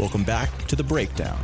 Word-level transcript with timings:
Welcome 0.00 0.24
back 0.24 0.66
to 0.68 0.76
The 0.76 0.82
Breakdown, 0.82 1.38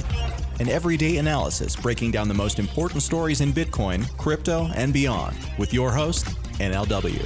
an 0.61 0.71
everyday 0.71 1.19
analysis 1.19 1.77
breaking 1.77 2.13
down 2.13 2.27
the 2.27 2.33
most 2.33 2.59
important 2.59 3.03
stories 3.03 3.43
in 3.43 3.53
Bitcoin, 3.53 4.09
crypto, 4.17 4.71
and 4.75 4.95
beyond 4.95 5.37
with 5.59 5.75
your 5.75 5.93
host, 5.93 6.25
NLW. 6.59 7.21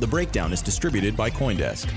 The 0.00 0.06
Breakdown 0.06 0.50
is 0.54 0.62
distributed 0.62 1.14
by 1.14 1.28
Coindesk. 1.28 1.92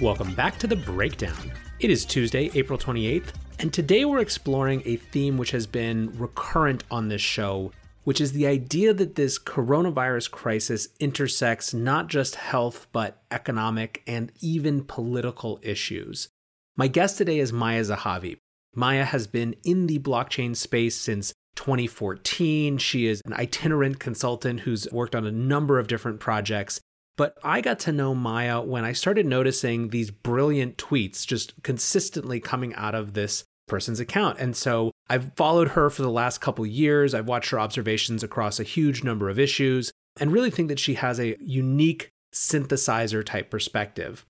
Welcome 0.00 0.36
back 0.36 0.56
to 0.60 0.68
The 0.68 0.76
Breakdown. 0.76 1.50
It 1.80 1.90
is 1.90 2.04
Tuesday, 2.04 2.52
April 2.54 2.78
28th, 2.78 3.32
and 3.58 3.72
today 3.72 4.04
we're 4.04 4.20
exploring 4.20 4.82
a 4.84 4.94
theme 4.94 5.36
which 5.36 5.50
has 5.50 5.66
been 5.66 6.16
recurrent 6.16 6.84
on 6.92 7.08
this 7.08 7.20
show 7.20 7.72
which 8.04 8.20
is 8.20 8.32
the 8.32 8.46
idea 8.46 8.94
that 8.94 9.14
this 9.14 9.38
coronavirus 9.38 10.30
crisis 10.30 10.88
intersects 10.98 11.74
not 11.74 12.08
just 12.08 12.34
health, 12.36 12.86
but 12.92 13.22
economic 13.30 14.02
and 14.06 14.32
even 14.40 14.84
political 14.84 15.58
issues. 15.62 16.28
My 16.76 16.88
guest 16.88 17.18
today 17.18 17.38
is 17.38 17.52
Maya 17.52 17.82
Zehavi. 17.82 18.38
Maya 18.74 19.04
has 19.04 19.26
been 19.26 19.54
in 19.64 19.86
the 19.86 19.98
blockchain 19.98 20.56
space 20.56 20.96
since 20.96 21.32
2014. 21.56 22.78
She 22.78 23.06
is 23.06 23.20
an 23.24 23.34
itinerant 23.34 23.98
consultant 23.98 24.60
who's 24.60 24.88
worked 24.92 25.14
on 25.14 25.26
a 25.26 25.32
number 25.32 25.78
of 25.78 25.88
different 25.88 26.20
projects. 26.20 26.80
But 27.16 27.36
I 27.44 27.60
got 27.60 27.78
to 27.80 27.92
know 27.92 28.14
Maya 28.14 28.62
when 28.62 28.84
I 28.84 28.92
started 28.92 29.26
noticing 29.26 29.88
these 29.88 30.10
brilliant 30.10 30.78
tweets 30.78 31.26
just 31.26 31.62
consistently 31.62 32.40
coming 32.40 32.74
out 32.74 32.94
of 32.94 33.12
this 33.12 33.44
person's 33.70 34.00
account. 34.00 34.38
And 34.38 34.54
so 34.54 34.92
I've 35.08 35.32
followed 35.36 35.68
her 35.68 35.88
for 35.88 36.02
the 36.02 36.10
last 36.10 36.40
couple 36.40 36.66
years. 36.66 37.14
I've 37.14 37.28
watched 37.28 37.50
her 37.50 37.60
observations 37.60 38.22
across 38.22 38.60
a 38.60 38.64
huge 38.64 39.02
number 39.02 39.30
of 39.30 39.38
issues 39.38 39.90
and 40.18 40.32
really 40.32 40.50
think 40.50 40.68
that 40.68 40.78
she 40.78 40.94
has 40.94 41.18
a 41.18 41.36
unique 41.40 42.10
synthesizer 42.34 43.24
type 43.24 43.50
perspective. 43.50 44.26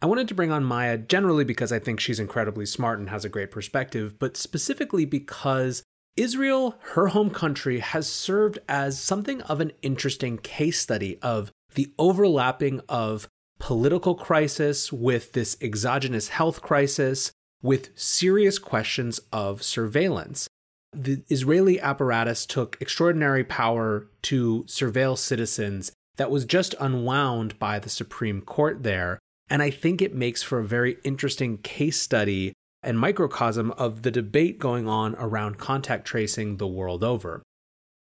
I 0.00 0.06
wanted 0.06 0.28
to 0.28 0.34
bring 0.34 0.52
on 0.52 0.62
Maya 0.62 0.98
generally 0.98 1.44
because 1.44 1.72
I 1.72 1.78
think 1.78 2.00
she's 2.00 2.20
incredibly 2.20 2.66
smart 2.66 2.98
and 2.98 3.08
has 3.08 3.24
a 3.24 3.30
great 3.30 3.50
perspective, 3.50 4.18
but 4.18 4.36
specifically 4.36 5.06
because 5.06 5.82
Israel, 6.16 6.76
her 6.92 7.08
home 7.08 7.30
country, 7.30 7.80
has 7.80 8.08
served 8.08 8.58
as 8.68 9.00
something 9.00 9.42
of 9.42 9.60
an 9.60 9.72
interesting 9.82 10.38
case 10.38 10.80
study 10.80 11.18
of 11.22 11.50
the 11.74 11.92
overlapping 11.98 12.80
of 12.88 13.26
political 13.58 14.14
crisis 14.14 14.92
with 14.92 15.32
this 15.32 15.56
exogenous 15.60 16.28
health 16.28 16.62
crisis, 16.62 17.32
with 17.62 17.90
serious 17.98 18.58
questions 18.58 19.20
of 19.32 19.62
surveillance. 19.62 20.48
The 20.92 21.22
Israeli 21.28 21.80
apparatus 21.80 22.46
took 22.46 22.76
extraordinary 22.80 23.44
power 23.44 24.08
to 24.22 24.64
surveil 24.64 25.18
citizens 25.18 25.92
that 26.16 26.30
was 26.30 26.44
just 26.44 26.74
unwound 26.80 27.58
by 27.58 27.78
the 27.78 27.90
Supreme 27.90 28.40
Court 28.40 28.82
there. 28.82 29.18
And 29.50 29.62
I 29.62 29.70
think 29.70 30.00
it 30.00 30.14
makes 30.14 30.42
for 30.42 30.60
a 30.60 30.66
very 30.66 30.96
interesting 31.04 31.58
case 31.58 32.00
study 32.00 32.52
and 32.82 32.98
microcosm 32.98 33.72
of 33.72 34.02
the 34.02 34.10
debate 34.10 34.58
going 34.58 34.88
on 34.88 35.14
around 35.16 35.58
contact 35.58 36.06
tracing 36.06 36.56
the 36.56 36.66
world 36.66 37.04
over. 37.04 37.42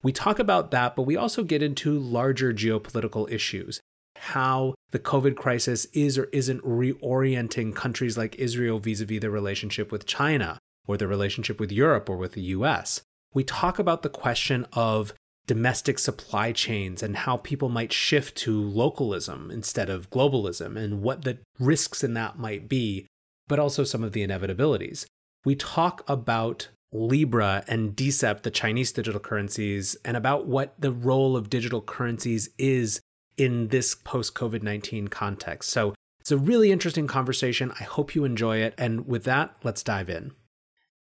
We 0.02 0.12
talk 0.12 0.38
about 0.38 0.70
that, 0.70 0.94
but 0.96 1.02
we 1.02 1.16
also 1.16 1.42
get 1.42 1.62
into 1.62 1.98
larger 1.98 2.52
geopolitical 2.52 3.30
issues 3.30 3.80
how 4.18 4.74
the 4.90 4.98
COVID 4.98 5.36
crisis 5.36 5.86
is 5.92 6.16
or 6.16 6.24
isn't 6.32 6.62
reorienting 6.62 7.74
countries 7.74 8.16
like 8.16 8.36
Israel 8.36 8.78
vis 8.78 9.00
a 9.00 9.04
vis 9.04 9.20
their 9.20 9.30
relationship 9.30 9.92
with 9.92 10.06
China 10.06 10.58
or 10.86 10.96
their 10.96 11.08
relationship 11.08 11.60
with 11.60 11.70
Europe 11.70 12.08
or 12.08 12.16
with 12.16 12.32
the 12.32 12.42
US. 12.42 13.02
We 13.34 13.44
talk 13.44 13.78
about 13.78 14.02
the 14.02 14.08
question 14.08 14.66
of 14.72 15.12
domestic 15.46 15.98
supply 15.98 16.52
chains 16.52 17.02
and 17.02 17.16
how 17.16 17.38
people 17.38 17.68
might 17.68 17.92
shift 17.92 18.36
to 18.36 18.60
localism 18.60 19.50
instead 19.50 19.90
of 19.90 20.10
globalism 20.10 20.76
and 20.76 21.02
what 21.02 21.24
the 21.24 21.38
risks 21.58 22.02
in 22.04 22.14
that 22.14 22.38
might 22.38 22.68
be, 22.68 23.06
but 23.46 23.58
also 23.58 23.84
some 23.84 24.04
of 24.04 24.12
the 24.12 24.26
inevitabilities. 24.26 25.06
We 25.44 25.54
talk 25.54 26.02
about 26.08 26.68
Libra 26.92 27.64
and 27.66 27.94
DCEP, 27.94 28.42
the 28.42 28.50
Chinese 28.50 28.92
digital 28.92 29.20
currencies, 29.20 29.96
and 30.04 30.16
about 30.16 30.46
what 30.46 30.74
the 30.78 30.92
role 30.92 31.36
of 31.36 31.50
digital 31.50 31.82
currencies 31.82 32.50
is 32.58 33.00
in 33.38 33.68
this 33.68 33.94
post 33.94 34.34
COVID 34.34 34.62
19 34.62 35.08
context. 35.08 35.70
So 35.70 35.94
it's 36.20 36.32
a 36.32 36.36
really 36.36 36.70
interesting 36.70 37.06
conversation. 37.06 37.72
I 37.80 37.84
hope 37.84 38.14
you 38.14 38.24
enjoy 38.24 38.58
it. 38.58 38.74
And 38.76 39.06
with 39.06 39.24
that, 39.24 39.54
let's 39.62 39.82
dive 39.82 40.10
in. 40.10 40.32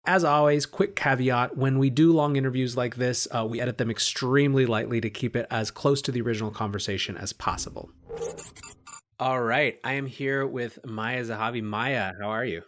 As 0.06 0.24
always, 0.24 0.66
quick 0.66 0.96
caveat 0.96 1.56
when 1.56 1.78
we 1.78 1.90
do 1.90 2.12
long 2.12 2.36
interviews 2.36 2.76
like 2.76 2.96
this, 2.96 3.26
uh, 3.34 3.44
we 3.44 3.60
edit 3.60 3.76
them 3.76 3.90
extremely 3.90 4.64
lightly 4.66 5.00
to 5.00 5.10
keep 5.10 5.36
it 5.36 5.46
as 5.50 5.70
close 5.70 6.00
to 6.02 6.12
the 6.12 6.22
original 6.22 6.50
conversation 6.50 7.16
as 7.16 7.32
possible. 7.32 7.90
All 9.18 9.42
right, 9.42 9.78
I 9.84 9.94
am 9.94 10.06
here 10.06 10.46
with 10.46 10.78
Maya 10.86 11.22
Zehavi. 11.22 11.62
Maya, 11.62 12.12
how 12.20 12.30
are 12.30 12.44
you? 12.44 12.62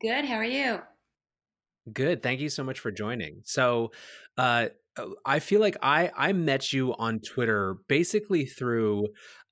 Good. 0.00 0.24
How 0.24 0.36
are 0.36 0.44
you? 0.44 0.80
Good. 1.92 2.22
Thank 2.22 2.40
you 2.40 2.48
so 2.48 2.64
much 2.64 2.80
for 2.80 2.90
joining. 2.90 3.42
So, 3.44 3.92
uh, 4.38 4.40
uh, 4.40 4.68
I 5.24 5.38
feel 5.38 5.60
like 5.60 5.76
I 5.82 6.10
I 6.16 6.32
met 6.32 6.72
you 6.72 6.94
on 6.94 7.20
Twitter 7.20 7.76
basically 7.88 8.44
through 8.44 9.08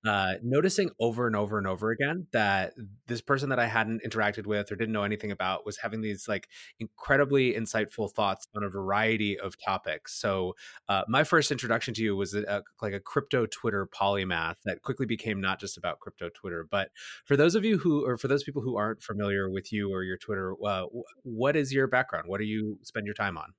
uh, 0.06 0.34
noticing 0.43 0.91
over 0.99 1.27
and 1.27 1.37
over 1.37 1.59
and 1.59 1.67
over 1.67 1.91
again 1.91 2.27
that 2.33 2.73
this 3.06 3.21
person 3.21 3.51
that 3.51 3.59
I 3.59 3.67
hadn't 3.67 4.03
interacted 4.03 4.47
with 4.47 4.73
or 4.73 4.77
didn't 4.77 4.93
know 4.93 5.03
anything 5.03 5.31
about 5.31 5.67
was 5.67 5.77
having 5.77 6.01
these 6.01 6.27
like 6.27 6.49
incredibly 6.78 7.53
insightful 7.53 8.11
thoughts 8.11 8.47
on 8.56 8.65
a 8.65 8.71
variety 8.71 9.39
of 9.39 9.56
topics. 9.62 10.19
So 10.19 10.55
uh, 10.89 11.03
my 11.06 11.23
first 11.23 11.51
introduction 11.51 11.93
to 11.95 12.03
you 12.03 12.17
was 12.17 12.34
a, 12.34 12.62
like 12.81 12.95
a 12.95 13.01
crypto 13.01 13.47
Twitter 13.47 13.87
polymath 13.87 14.57
that 14.65 14.81
quickly 14.83 15.05
became 15.07 15.41
not 15.41 15.61
just 15.61 15.77
about 15.77 16.01
crypto 16.01 16.31
Twitter. 16.34 16.67
But 16.71 16.91
for 17.27 17.37
those 17.37 17.55
of 17.55 17.65
you 17.65 17.77
who, 17.78 18.07
or 18.07 18.17
for 18.17 18.28
those 18.28 18.43
people 18.43 18.62
who 18.62 18.77
aren't 18.77 19.03
familiar 19.03 19.51
with 19.51 19.71
you 19.71 19.93
or 19.93 20.03
your 20.03 20.17
Twitter, 20.17 20.55
uh, 20.65 20.87
what 21.22 21.57
is 21.57 21.75
your 21.75 21.87
background? 21.87 22.25
What 22.27 22.39
do 22.39 22.47
you 22.47 22.78
spend 22.83 23.05
your 23.05 23.15
time 23.15 23.37
on? 23.37 23.53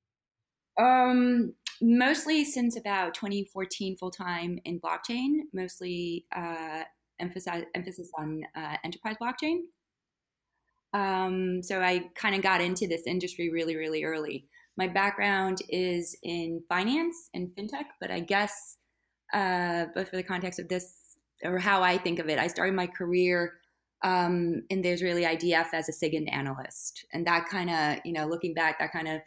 Um, 0.80 1.54
mostly 1.82 2.46
since 2.46 2.78
about 2.78 3.14
2014 3.14 3.98
full 3.98 4.12
time 4.12 4.60
in 4.66 4.80
blockchain, 4.80 5.42
mostly 5.54 6.26
uh, 6.36 6.84
emphasize, 7.20 7.64
emphasis 7.76 8.10
on 8.18 8.42
uh, 8.56 8.78
enterprise 8.84 9.16
blockchain. 9.22 9.62
Um, 10.94 11.64
so 11.64 11.82
I 11.82 12.10
kind 12.16 12.36
of 12.36 12.42
got 12.42 12.62
into 12.62 12.88
this 12.88 13.04
industry 13.08 13.50
really, 13.50 13.76
really 13.76 14.04
early. 14.04 14.48
My 14.78 14.88
background 14.88 15.60
is 15.70 16.18
in 16.24 16.64
finance 16.68 17.30
and 17.34 17.50
fintech, 17.50 17.86
but 18.00 18.12
I 18.12 18.20
guess, 18.20 18.78
uh, 19.34 19.86
both 19.96 20.10
for 20.10 20.18
the 20.18 20.24
context 20.24 20.60
of 20.60 20.68
this 20.68 21.18
or 21.44 21.58
how 21.58 21.82
I 21.82 21.98
think 21.98 22.20
of 22.20 22.30
it, 22.30 22.40
I 22.40 22.48
started 22.48 22.76
my 22.76 22.88
career 22.88 23.54
um, 24.04 24.64
in 24.70 24.82
the 24.82 24.90
Israeli 24.90 25.24
IDF 25.24 25.74
as 25.74 25.90
a 25.90 25.92
SIGINT 25.92 26.32
analyst. 26.32 27.06
And 27.14 27.26
that 27.28 27.48
kind 27.50 27.70
of, 27.70 28.00
you 28.06 28.14
know, 28.14 28.26
looking 28.26 28.54
back, 28.54 28.80
that 28.80 28.92
kind 28.92 29.08
of 29.08 29.22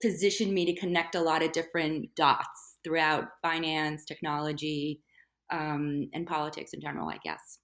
positioned 0.00 0.52
me 0.52 0.64
to 0.66 0.80
connect 0.80 1.14
a 1.14 1.20
lot 1.20 1.42
of 1.42 1.52
different 1.52 2.14
dots 2.14 2.78
throughout 2.84 3.24
finance, 3.42 4.04
technology, 4.04 5.00
um, 5.50 6.08
and 6.12 6.26
politics 6.26 6.72
in 6.72 6.80
general, 6.80 7.08
I 7.08 7.18
guess. 7.24 7.58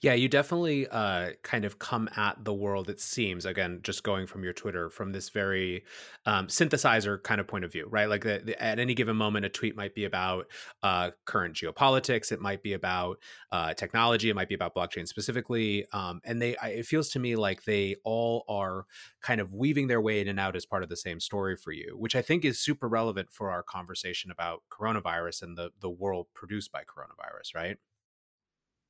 Yeah, 0.00 0.14
you 0.14 0.28
definitely 0.28 0.86
uh, 0.88 1.32
kind 1.42 1.64
of 1.64 1.78
come 1.78 2.08
at 2.16 2.42
the 2.44 2.54
world, 2.54 2.88
it 2.88 3.00
seems, 3.00 3.44
again, 3.44 3.80
just 3.82 4.02
going 4.02 4.26
from 4.26 4.42
your 4.42 4.54
Twitter, 4.54 4.88
from 4.88 5.12
this 5.12 5.28
very 5.28 5.84
um, 6.24 6.46
synthesizer 6.46 7.22
kind 7.22 7.40
of 7.40 7.46
point 7.46 7.64
of 7.64 7.72
view, 7.72 7.86
right? 7.90 8.08
Like 8.08 8.22
the, 8.24 8.40
the, 8.42 8.62
at 8.62 8.78
any 8.78 8.94
given 8.94 9.16
moment, 9.16 9.44
a 9.44 9.50
tweet 9.50 9.76
might 9.76 9.94
be 9.94 10.04
about 10.06 10.46
uh, 10.82 11.10
current 11.26 11.54
geopolitics, 11.54 12.32
it 12.32 12.40
might 12.40 12.62
be 12.62 12.72
about 12.72 13.18
uh, 13.52 13.74
technology, 13.74 14.30
it 14.30 14.34
might 14.34 14.48
be 14.48 14.54
about 14.54 14.74
blockchain 14.74 15.06
specifically. 15.06 15.86
Um, 15.92 16.20
and 16.24 16.40
they, 16.40 16.56
I, 16.56 16.68
it 16.68 16.86
feels 16.86 17.10
to 17.10 17.18
me 17.18 17.36
like 17.36 17.64
they 17.64 17.96
all 18.04 18.44
are 18.48 18.86
kind 19.20 19.40
of 19.40 19.52
weaving 19.52 19.88
their 19.88 20.00
way 20.00 20.20
in 20.20 20.28
and 20.28 20.40
out 20.40 20.56
as 20.56 20.64
part 20.64 20.82
of 20.82 20.88
the 20.88 20.96
same 20.96 21.20
story 21.20 21.56
for 21.56 21.72
you, 21.72 21.94
which 21.98 22.16
I 22.16 22.22
think 22.22 22.44
is 22.44 22.58
super 22.58 22.88
relevant 22.88 23.32
for 23.32 23.50
our 23.50 23.62
conversation 23.62 24.30
about 24.30 24.62
coronavirus 24.70 25.42
and 25.42 25.58
the, 25.58 25.70
the 25.80 25.90
world 25.90 26.28
produced 26.34 26.72
by 26.72 26.80
coronavirus, 26.80 27.54
right? 27.54 27.76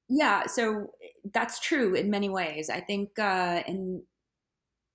Yeah, 0.08 0.46
so 0.46 0.88
that's 1.34 1.60
true 1.60 1.94
in 1.94 2.10
many 2.10 2.28
ways. 2.28 2.70
I 2.70 2.81
think 2.81 3.19
uh, 3.19 3.62
in 3.66 4.02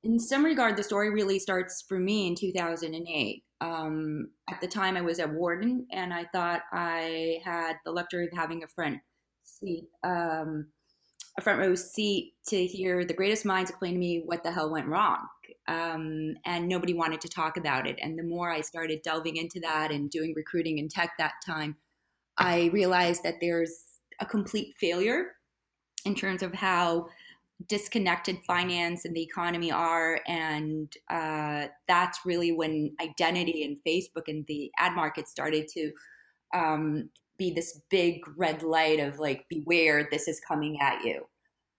in 0.04 0.20
some 0.20 0.44
regard, 0.44 0.76
the 0.76 0.84
story 0.84 1.10
really 1.12 1.40
starts 1.40 1.84
for 1.88 1.98
me 2.00 2.28
in 2.28 2.36
2008. 2.36 3.44
Um, 3.62 4.32
at 4.50 4.60
the 4.60 4.68
time, 4.68 4.98
I 4.98 5.02
was 5.02 5.20
at 5.20 5.32
Wharton 5.32 5.88
and 5.92 6.14
I 6.14 6.26
thought 6.34 6.62
I 6.74 7.38
had 7.46 7.76
the 7.86 7.92
luxury 7.92 8.26
of 8.26 8.38
having 8.38 8.64
a 8.64 8.68
front 8.68 9.00
seat, 9.46 9.86
um, 10.04 10.68
a 11.38 11.42
front 11.42 11.60
row 11.60 11.74
seat 11.76 12.34
to 12.48 12.66
hear 12.66 13.06
the 13.06 13.14
greatest 13.14 13.46
minds 13.46 13.70
explain 13.70 13.94
to 13.94 14.00
me 14.00 14.24
what 14.26 14.44
the 14.44 14.52
hell 14.52 14.72
went 14.72 14.88
wrong. 14.88 15.20
Um, 15.70 16.36
and 16.46 16.68
nobody 16.68 16.94
wanted 16.94 17.22
to 17.22 17.30
talk 17.30 17.56
about 17.56 17.88
it. 17.88 17.98
And 18.02 18.20
the 18.20 18.24
more 18.24 18.52
I 18.52 18.60
started 18.62 19.02
delving 19.04 19.38
into 19.38 19.62
that 19.62 19.92
and 19.92 20.10
doing 20.10 20.34
recruiting 20.36 20.80
in 20.80 20.90
tech 20.90 21.12
that 21.18 21.34
time, 21.46 21.78
I 22.38 22.70
realized 22.74 23.24
that 23.24 23.36
there's 23.40 23.93
a 24.24 24.26
complete 24.26 24.74
failure 24.80 25.36
in 26.06 26.16
terms 26.16 26.42
of 26.42 26.54
how 26.54 27.08
disconnected 27.68 28.40
finance 28.48 29.06
and 29.06 29.16
the 29.16 29.22
economy 29.22 29.72
are. 29.72 30.20
And 30.28 30.92
uh, 31.10 31.68
that's 31.88 32.20
really 32.26 32.52
when 32.52 32.96
identity 33.02 33.64
and 33.64 33.78
Facebook 33.86 34.28
and 34.28 34.46
the 34.48 34.72
ad 34.80 34.94
market 34.94 35.28
started 35.28 35.68
to 35.74 35.92
um, 36.54 37.10
be 37.38 37.52
this 37.52 37.82
big 37.90 38.22
red 38.38 38.64
light 38.64 39.00
of 39.00 39.20
like, 39.20 39.46
beware, 39.50 40.08
this 40.10 40.28
is 40.28 40.40
coming 40.40 40.80
at 40.82 41.04
you. 41.04 41.26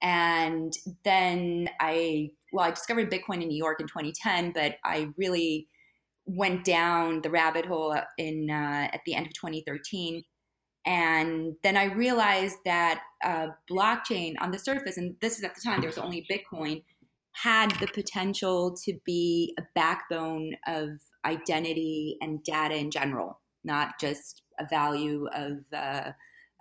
And 0.02 0.72
then 1.04 1.68
I, 1.80 2.30
well, 2.52 2.66
I 2.66 2.70
discovered 2.70 3.10
Bitcoin 3.10 3.42
in 3.42 3.48
New 3.48 3.56
York 3.56 3.80
in 3.80 3.86
2010, 3.86 4.52
but 4.52 4.76
I 4.84 5.08
really 5.16 5.68
went 6.26 6.64
down 6.64 7.20
the 7.22 7.30
rabbit 7.30 7.66
hole 7.66 7.96
in 8.18 8.50
uh, 8.50 8.88
at 8.92 9.00
the 9.06 9.14
end 9.14 9.26
of 9.26 9.34
2013 9.34 10.22
and 10.86 11.54
then 11.62 11.76
i 11.76 11.84
realized 11.84 12.58
that 12.64 13.02
uh, 13.24 13.48
blockchain 13.70 14.34
on 14.40 14.50
the 14.50 14.58
surface 14.58 14.96
and 14.96 15.14
this 15.20 15.38
is 15.38 15.44
at 15.44 15.54
the 15.54 15.60
time 15.60 15.80
there 15.80 15.88
was 15.88 15.98
only 15.98 16.26
bitcoin 16.30 16.82
had 17.32 17.70
the 17.80 17.86
potential 17.88 18.76
to 18.76 18.94
be 19.04 19.54
a 19.58 19.62
backbone 19.74 20.52
of 20.68 20.88
identity 21.24 22.16
and 22.20 22.42
data 22.44 22.76
in 22.76 22.90
general 22.90 23.40
not 23.64 23.98
just 24.00 24.42
a 24.60 24.66
value 24.66 25.26
of 25.34 25.58
uh, 25.72 26.12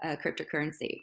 cryptocurrency 0.03 1.01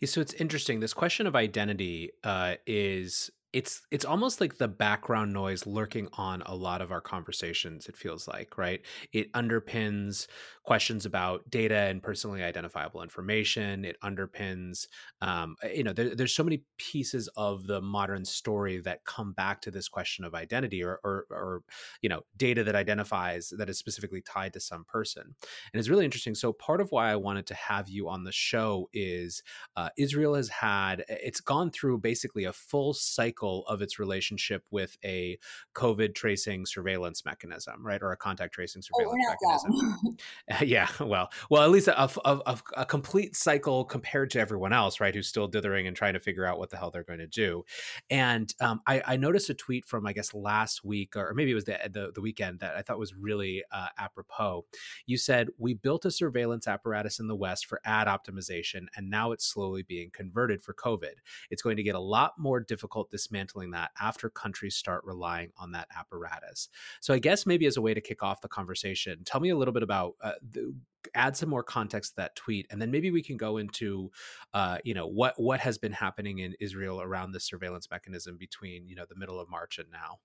yeah, 0.00 0.08
so 0.08 0.20
it's 0.20 0.32
interesting. 0.34 0.80
This 0.80 0.94
question 0.94 1.26
of 1.26 1.36
identity 1.36 2.12
uh, 2.24 2.54
is 2.66 3.30
it's 3.52 3.82
it's 3.90 4.04
almost 4.04 4.40
like 4.40 4.58
the 4.58 4.68
background 4.68 5.32
noise 5.32 5.66
lurking 5.66 6.08
on 6.12 6.40
a 6.46 6.54
lot 6.54 6.80
of 6.80 6.92
our 6.92 7.00
conversations 7.00 7.86
it 7.86 7.96
feels 7.96 8.28
like 8.28 8.56
right? 8.56 8.80
It 9.12 9.32
underpins 9.32 10.28
questions 10.62 11.04
about 11.04 11.48
data 11.50 11.74
and 11.74 12.02
personally 12.02 12.44
identifiable 12.44 13.02
information 13.02 13.84
it 13.84 13.96
underpins 14.04 14.86
um, 15.20 15.56
eh, 15.62 15.72
you 15.72 15.82
know 15.82 15.92
there, 15.92 16.14
there's 16.14 16.34
so 16.34 16.44
many 16.44 16.62
pieces 16.78 17.28
of 17.36 17.66
the 17.66 17.80
modern 17.80 18.24
story 18.24 18.78
that 18.78 19.04
come 19.04 19.32
back 19.32 19.60
to 19.60 19.70
this 19.70 19.88
question 19.88 20.24
of 20.24 20.34
identity 20.34 20.82
or, 20.84 21.00
or, 21.02 21.26
or 21.30 21.62
you 22.02 22.08
know 22.08 22.20
data 22.36 22.62
that 22.62 22.76
identifies 22.76 23.52
that 23.56 23.68
is 23.68 23.78
specifically 23.78 24.20
tied 24.20 24.52
to 24.52 24.60
some 24.60 24.84
person. 24.84 25.22
And 25.22 25.80
it's 25.80 25.88
really 25.88 26.04
interesting 26.04 26.34
so 26.34 26.52
part 26.52 26.80
of 26.80 26.92
why 26.92 27.10
i 27.10 27.16
wanted 27.16 27.46
to 27.46 27.54
have 27.54 27.88
you 27.88 28.08
on 28.08 28.22
the 28.22 28.32
show 28.32 28.88
is 28.92 29.42
uh, 29.76 29.88
israel 29.98 30.34
has 30.34 30.48
had 30.48 31.04
it's 31.08 31.40
gone 31.40 31.70
through 31.70 31.98
basically 31.98 32.44
a 32.44 32.52
full 32.52 32.92
cycle 32.92 33.39
of 33.40 33.82
its 33.82 33.98
relationship 33.98 34.64
with 34.70 34.96
a 35.04 35.38
COVID 35.74 36.14
tracing 36.14 36.66
surveillance 36.66 37.24
mechanism, 37.24 37.84
right, 37.84 38.02
or 38.02 38.12
a 38.12 38.16
contact 38.16 38.54
tracing 38.54 38.82
oh, 38.82 38.98
surveillance 38.98 39.24
mechanism. 39.28 40.16
yeah, 40.68 40.88
well, 41.00 41.30
well, 41.48 41.62
at 41.62 41.70
least 41.70 41.88
a, 41.88 42.10
a, 42.24 42.58
a, 42.76 42.84
complete 42.84 43.36
cycle 43.36 43.84
compared 43.84 44.30
to 44.30 44.40
everyone 44.40 44.72
else, 44.72 45.00
right, 45.00 45.14
who's 45.14 45.28
still 45.28 45.48
dithering 45.48 45.86
and 45.86 45.96
trying 45.96 46.14
to 46.14 46.20
figure 46.20 46.44
out 46.44 46.58
what 46.58 46.70
the 46.70 46.76
hell 46.76 46.90
they're 46.90 47.04
going 47.04 47.18
to 47.18 47.26
do. 47.26 47.64
And 48.10 48.52
um, 48.60 48.80
I, 48.86 49.02
I, 49.06 49.16
noticed 49.16 49.50
a 49.50 49.54
tweet 49.54 49.84
from 49.84 50.06
I 50.06 50.12
guess 50.12 50.34
last 50.34 50.84
week, 50.84 51.16
or 51.16 51.32
maybe 51.34 51.50
it 51.50 51.54
was 51.54 51.64
the 51.64 51.78
the, 51.90 52.12
the 52.14 52.20
weekend 52.20 52.60
that 52.60 52.76
I 52.76 52.82
thought 52.82 52.98
was 52.98 53.14
really 53.14 53.64
uh, 53.72 53.88
apropos. 53.98 54.64
You 55.06 55.16
said 55.16 55.48
we 55.58 55.74
built 55.74 56.04
a 56.04 56.10
surveillance 56.10 56.66
apparatus 56.66 57.18
in 57.18 57.28
the 57.28 57.36
West 57.36 57.66
for 57.66 57.80
ad 57.84 58.06
optimization, 58.06 58.86
and 58.96 59.10
now 59.10 59.32
it's 59.32 59.46
slowly 59.46 59.82
being 59.82 60.10
converted 60.10 60.62
for 60.62 60.74
COVID. 60.74 61.14
It's 61.50 61.62
going 61.62 61.76
to 61.76 61.82
get 61.82 61.94
a 61.94 62.00
lot 62.00 62.32
more 62.38 62.60
difficult 62.60 63.10
this 63.10 63.29
dismantling 63.30 63.70
that 63.70 63.90
after 64.00 64.28
countries 64.28 64.76
start 64.76 65.04
relying 65.04 65.50
on 65.56 65.72
that 65.72 65.88
apparatus. 65.96 66.68
So 67.00 67.14
I 67.14 67.18
guess 67.18 67.46
maybe 67.46 67.66
as 67.66 67.76
a 67.76 67.80
way 67.80 67.94
to 67.94 68.00
kick 68.00 68.22
off 68.22 68.40
the 68.40 68.48
conversation, 68.48 69.22
tell 69.24 69.40
me 69.40 69.50
a 69.50 69.56
little 69.56 69.72
bit 69.72 69.82
about 69.82 70.14
uh, 70.22 70.32
the, 70.50 70.74
add 71.14 71.36
some 71.36 71.48
more 71.48 71.62
context 71.62 72.12
to 72.12 72.16
that 72.16 72.36
tweet 72.36 72.66
and 72.70 72.80
then 72.80 72.90
maybe 72.90 73.10
we 73.10 73.22
can 73.22 73.38
go 73.38 73.56
into 73.56 74.10
uh, 74.52 74.76
you 74.84 74.92
know 74.92 75.06
what 75.06 75.32
what 75.38 75.58
has 75.58 75.78
been 75.78 75.92
happening 75.92 76.40
in 76.40 76.54
israel 76.60 77.00
around 77.00 77.32
this 77.32 77.42
surveillance 77.42 77.88
mechanism 77.90 78.36
between 78.36 78.86
you 78.86 78.94
know 78.94 79.06
the 79.08 79.14
middle 79.14 79.40
of 79.40 79.48
march 79.48 79.78
and 79.78 79.88
now 79.90 80.18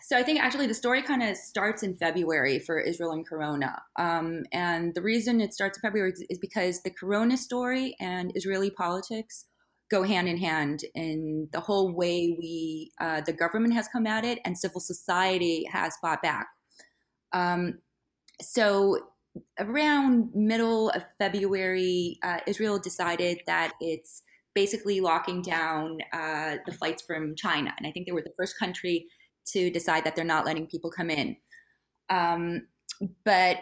so 0.00 0.16
I 0.16 0.22
think 0.22 0.40
actually 0.40 0.66
the 0.66 0.74
story 0.74 1.02
kind 1.02 1.22
of 1.22 1.36
starts 1.36 1.82
in 1.82 1.94
February 1.94 2.60
for 2.60 2.78
Israel 2.78 3.10
and 3.10 3.26
Corona. 3.26 3.82
Um, 3.96 4.44
and 4.52 4.94
the 4.94 5.02
reason 5.02 5.40
it 5.40 5.52
starts 5.52 5.76
in 5.76 5.82
February 5.82 6.14
is 6.30 6.38
because 6.38 6.80
the 6.82 6.90
Corona 6.90 7.36
story 7.36 7.96
and 8.00 8.32
Israeli 8.34 8.70
politics 8.70 9.46
go 9.90 10.02
hand 10.02 10.28
in 10.28 10.36
hand 10.36 10.84
in 10.94 11.48
the 11.52 11.60
whole 11.60 11.94
way 11.94 12.36
we 12.38 12.90
uh, 13.00 13.20
the 13.22 13.32
government 13.32 13.74
has 13.74 13.88
come 13.88 14.06
at 14.06 14.24
it 14.24 14.38
and 14.44 14.56
civil 14.56 14.80
society 14.80 15.64
has 15.70 15.96
fought 16.00 16.22
back. 16.22 16.46
Um, 17.32 17.78
so 18.40 18.98
around 19.60 20.30
middle 20.34 20.90
of 20.90 21.02
february 21.18 22.18
uh, 22.24 22.38
israel 22.46 22.78
decided 22.78 23.40
that 23.46 23.72
it's 23.80 24.22
basically 24.54 25.00
locking 25.00 25.42
down 25.42 25.98
uh, 26.12 26.56
the 26.66 26.72
flights 26.72 27.02
from 27.02 27.36
china. 27.36 27.72
And 27.76 27.86
i 27.86 27.92
think 27.92 28.06
they 28.06 28.12
were 28.12 28.22
the 28.22 28.32
first 28.36 28.58
country 28.58 29.06
to 29.52 29.70
decide 29.70 30.04
that 30.04 30.14
they're 30.14 30.24
not 30.24 30.46
letting 30.46 30.66
people 30.66 30.90
come 30.90 31.10
in. 31.10 31.36
Um, 32.10 32.66
but 33.24 33.58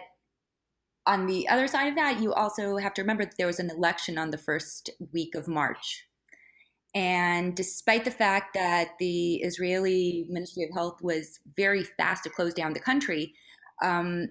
on 1.07 1.27
the 1.27 1.49
other 1.49 1.69
side 1.69 1.89
of 1.89 1.95
that, 1.97 2.21
you 2.21 2.33
also 2.33 2.77
have 2.77 2.95
to 2.95 3.03
remember 3.03 3.25
that 3.25 3.35
there 3.39 3.47
was 3.47 3.61
an 3.61 3.71
election 3.71 4.19
on 4.19 4.31
the 4.31 4.39
first 4.39 4.91
week 5.13 5.35
of 5.35 5.47
March. 5.47 6.05
And 6.97 7.55
despite 7.55 8.07
the 8.07 8.11
fact 8.11 8.55
that 8.55 8.93
the 8.99 9.35
Israeli 9.43 10.25
Ministry 10.31 10.65
of 10.65 10.71
Health 10.75 11.03
was 11.03 11.41
very 11.55 11.85
fast 11.85 12.25
to 12.25 12.31
close 12.31 12.55
down 12.55 12.73
the 12.73 12.81
country, 12.81 13.35
um, 13.85 14.29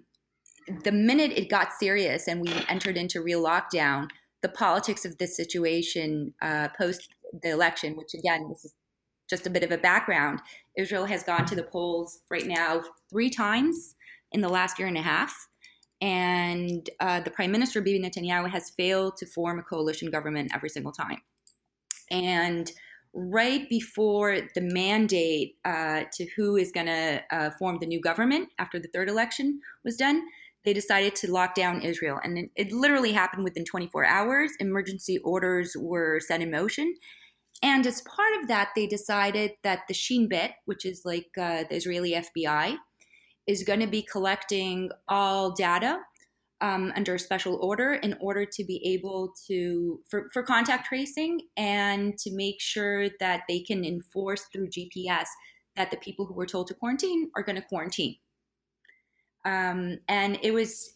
the 0.84 0.92
minute 0.92 1.32
it 1.36 1.48
got 1.48 1.74
serious 1.74 2.28
and 2.28 2.42
we 2.42 2.52
entered 2.68 2.98
into 2.98 3.22
real 3.22 3.44
lockdown, 3.44 4.10
the 4.42 4.50
politics 4.50 5.06
of 5.06 5.16
this 5.20 5.38
situation 5.38 6.34
uh, 6.42 6.70
post 6.76 7.08
the 7.44 7.52
election, 7.52 7.96
which 7.96 8.16
again, 8.16 8.50
this 8.50 8.66
is 8.66 8.74
just 9.30 9.46
a 9.46 9.52
bit 9.52 9.64
of 9.64 9.72
a 9.72 9.78
background, 9.78 10.42
Israel 10.76 11.06
has 11.06 11.22
gone 11.22 11.46
to 11.46 11.56
the 11.56 11.64
polls 11.64 12.22
right 12.32 12.48
now 12.48 12.82
three 13.12 13.30
times 13.30 13.94
in 14.32 14.42
the 14.42 14.50
last 14.50 14.80
year 14.80 14.88
and 14.88 14.98
a 14.98 15.04
half. 15.04 15.36
And 16.02 16.90
uh, 17.00 17.20
the 17.20 17.30
Prime 17.30 17.52
Minister, 17.52 17.80
Bibi 17.80 18.04
Netanyahu, 18.04 18.50
has 18.50 18.72
failed 18.72 19.18
to 19.18 19.28
form 19.28 19.60
a 19.60 19.64
coalition 19.64 20.10
government 20.10 20.52
every 20.54 20.70
single 20.70 20.92
time. 20.92 21.22
And 22.12 22.72
right 23.14 23.68
before 23.70 24.40
the 24.56 24.62
mandate 24.62 25.56
uh, 25.64 26.04
to 26.14 26.28
who 26.36 26.58
is 26.58 26.72
going 26.72 26.88
to 26.88 27.22
uh, 27.32 27.50
form 27.58 27.78
the 27.80 27.86
new 27.86 28.02
government 28.02 28.50
after 28.60 28.78
the 28.78 28.90
third 28.94 29.10
election 29.10 29.62
was 29.84 29.96
done, 29.96 30.22
they 30.66 30.74
decided 30.74 31.16
to 31.16 31.32
lock 31.32 31.56
down 31.56 31.82
Israel. 31.82 32.20
And 32.24 32.38
it, 32.38 32.50
it 32.56 32.72
literally 32.72 33.14
happened 33.14 33.44
within 33.44 33.64
24 33.64 34.06
hours. 34.06 34.52
Emergency 34.60 35.20
orders 35.20 35.76
were 35.80 36.20
set 36.20 36.42
in 36.42 36.52
motion. 36.52 36.94
And 37.64 37.88
as 37.88 38.02
part 38.02 38.42
of 38.42 38.48
that, 38.50 38.72
they 38.76 38.86
decided 38.86 39.52
that 39.64 39.82
the 39.88 39.94
Shin 39.94 40.28
Bet, 40.28 40.56
which 40.66 40.86
is 40.86 41.04
like 41.06 41.30
uh, 41.40 41.64
the 41.70 41.76
Israeli 41.76 42.12
FBI, 42.12 42.76
is 43.48 43.64
going 43.64 43.80
to 43.80 43.88
be 43.88 44.02
collecting 44.02 44.90
all 45.08 45.52
data 45.52 46.00
um, 46.62 46.94
under 46.96 47.16
a 47.16 47.20
special 47.20 47.58
order 47.62 47.94
in 47.96 48.16
order 48.20 48.46
to 48.46 48.64
be 48.64 48.82
able 48.86 49.34
to 49.48 50.00
for, 50.10 50.30
for 50.34 50.44
contact 50.44 50.88
tracing 50.88 51.42
and 51.58 52.18
to 52.18 52.34
make 52.34 52.62
sure 52.62 53.10
that 53.20 53.44
they 53.50 53.60
can 53.60 53.84
enforce 53.84 54.46
through 54.52 54.70
GPS 54.70 55.26
that 55.76 55.92
the 55.92 55.98
people 55.98 56.26
who 56.26 56.34
were 56.34 56.46
told 56.46 56.68
to 56.68 56.74
quarantine 56.74 57.30
are 57.36 57.44
going 57.44 57.58
to 57.58 57.62
quarantine. 57.62 58.16
Um, 59.44 60.00
and 60.08 60.40
it 60.42 60.52
was, 60.52 60.94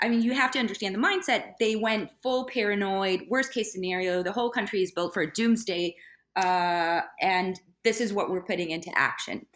I 0.00 0.08
mean, 0.08 0.22
you 0.22 0.32
have 0.34 0.50
to 0.52 0.58
understand 0.58 0.94
the 0.94 0.98
mindset. 1.00 1.54
They 1.60 1.76
went 1.76 2.10
full 2.22 2.46
paranoid, 2.46 3.24
worst 3.28 3.52
case 3.52 3.72
scenario. 3.72 4.22
The 4.22 4.32
whole 4.32 4.50
country 4.50 4.82
is 4.82 4.92
built 4.92 5.12
for 5.12 5.22
a 5.22 5.32
doomsday, 5.32 5.96
uh, 6.36 7.00
and 7.20 7.60
this 7.84 8.00
is 8.00 8.12
what 8.12 8.30
we're 8.30 8.44
putting 8.44 8.70
into 8.70 8.90
action. 8.96 9.46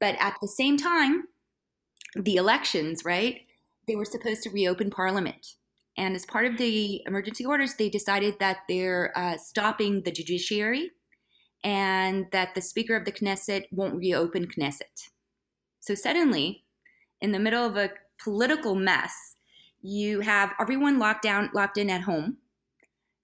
But 0.00 0.16
at 0.18 0.36
the 0.42 0.48
same 0.48 0.76
time, 0.76 1.24
the 2.16 2.36
elections, 2.36 3.04
right? 3.04 3.40
They 3.88 3.96
were 3.96 4.04
supposed 4.04 4.42
to 4.42 4.50
reopen 4.50 4.90
Parliament. 4.90 5.54
And 5.96 6.14
as 6.14 6.24
part 6.24 6.46
of 6.46 6.58
the 6.58 7.02
emergency 7.06 7.44
orders, 7.44 7.74
they 7.74 7.88
decided 7.88 8.38
that 8.38 8.58
they're 8.68 9.12
uh, 9.16 9.36
stopping 9.36 10.02
the 10.02 10.12
judiciary 10.12 10.92
and 11.64 12.26
that 12.30 12.54
the 12.54 12.60
Speaker 12.60 12.94
of 12.94 13.04
the 13.04 13.10
Knesset 13.10 13.64
won't 13.72 13.96
reopen 13.96 14.46
Knesset. 14.46 15.08
So 15.80 15.96
suddenly, 15.96 16.64
in 17.20 17.32
the 17.32 17.40
middle 17.40 17.66
of 17.66 17.76
a 17.76 17.90
political 18.22 18.76
mess, 18.76 19.12
you 19.82 20.20
have 20.20 20.52
everyone 20.60 21.00
locked 21.00 21.22
down, 21.22 21.50
locked 21.52 21.78
in 21.78 21.90
at 21.90 22.02
home. 22.02 22.36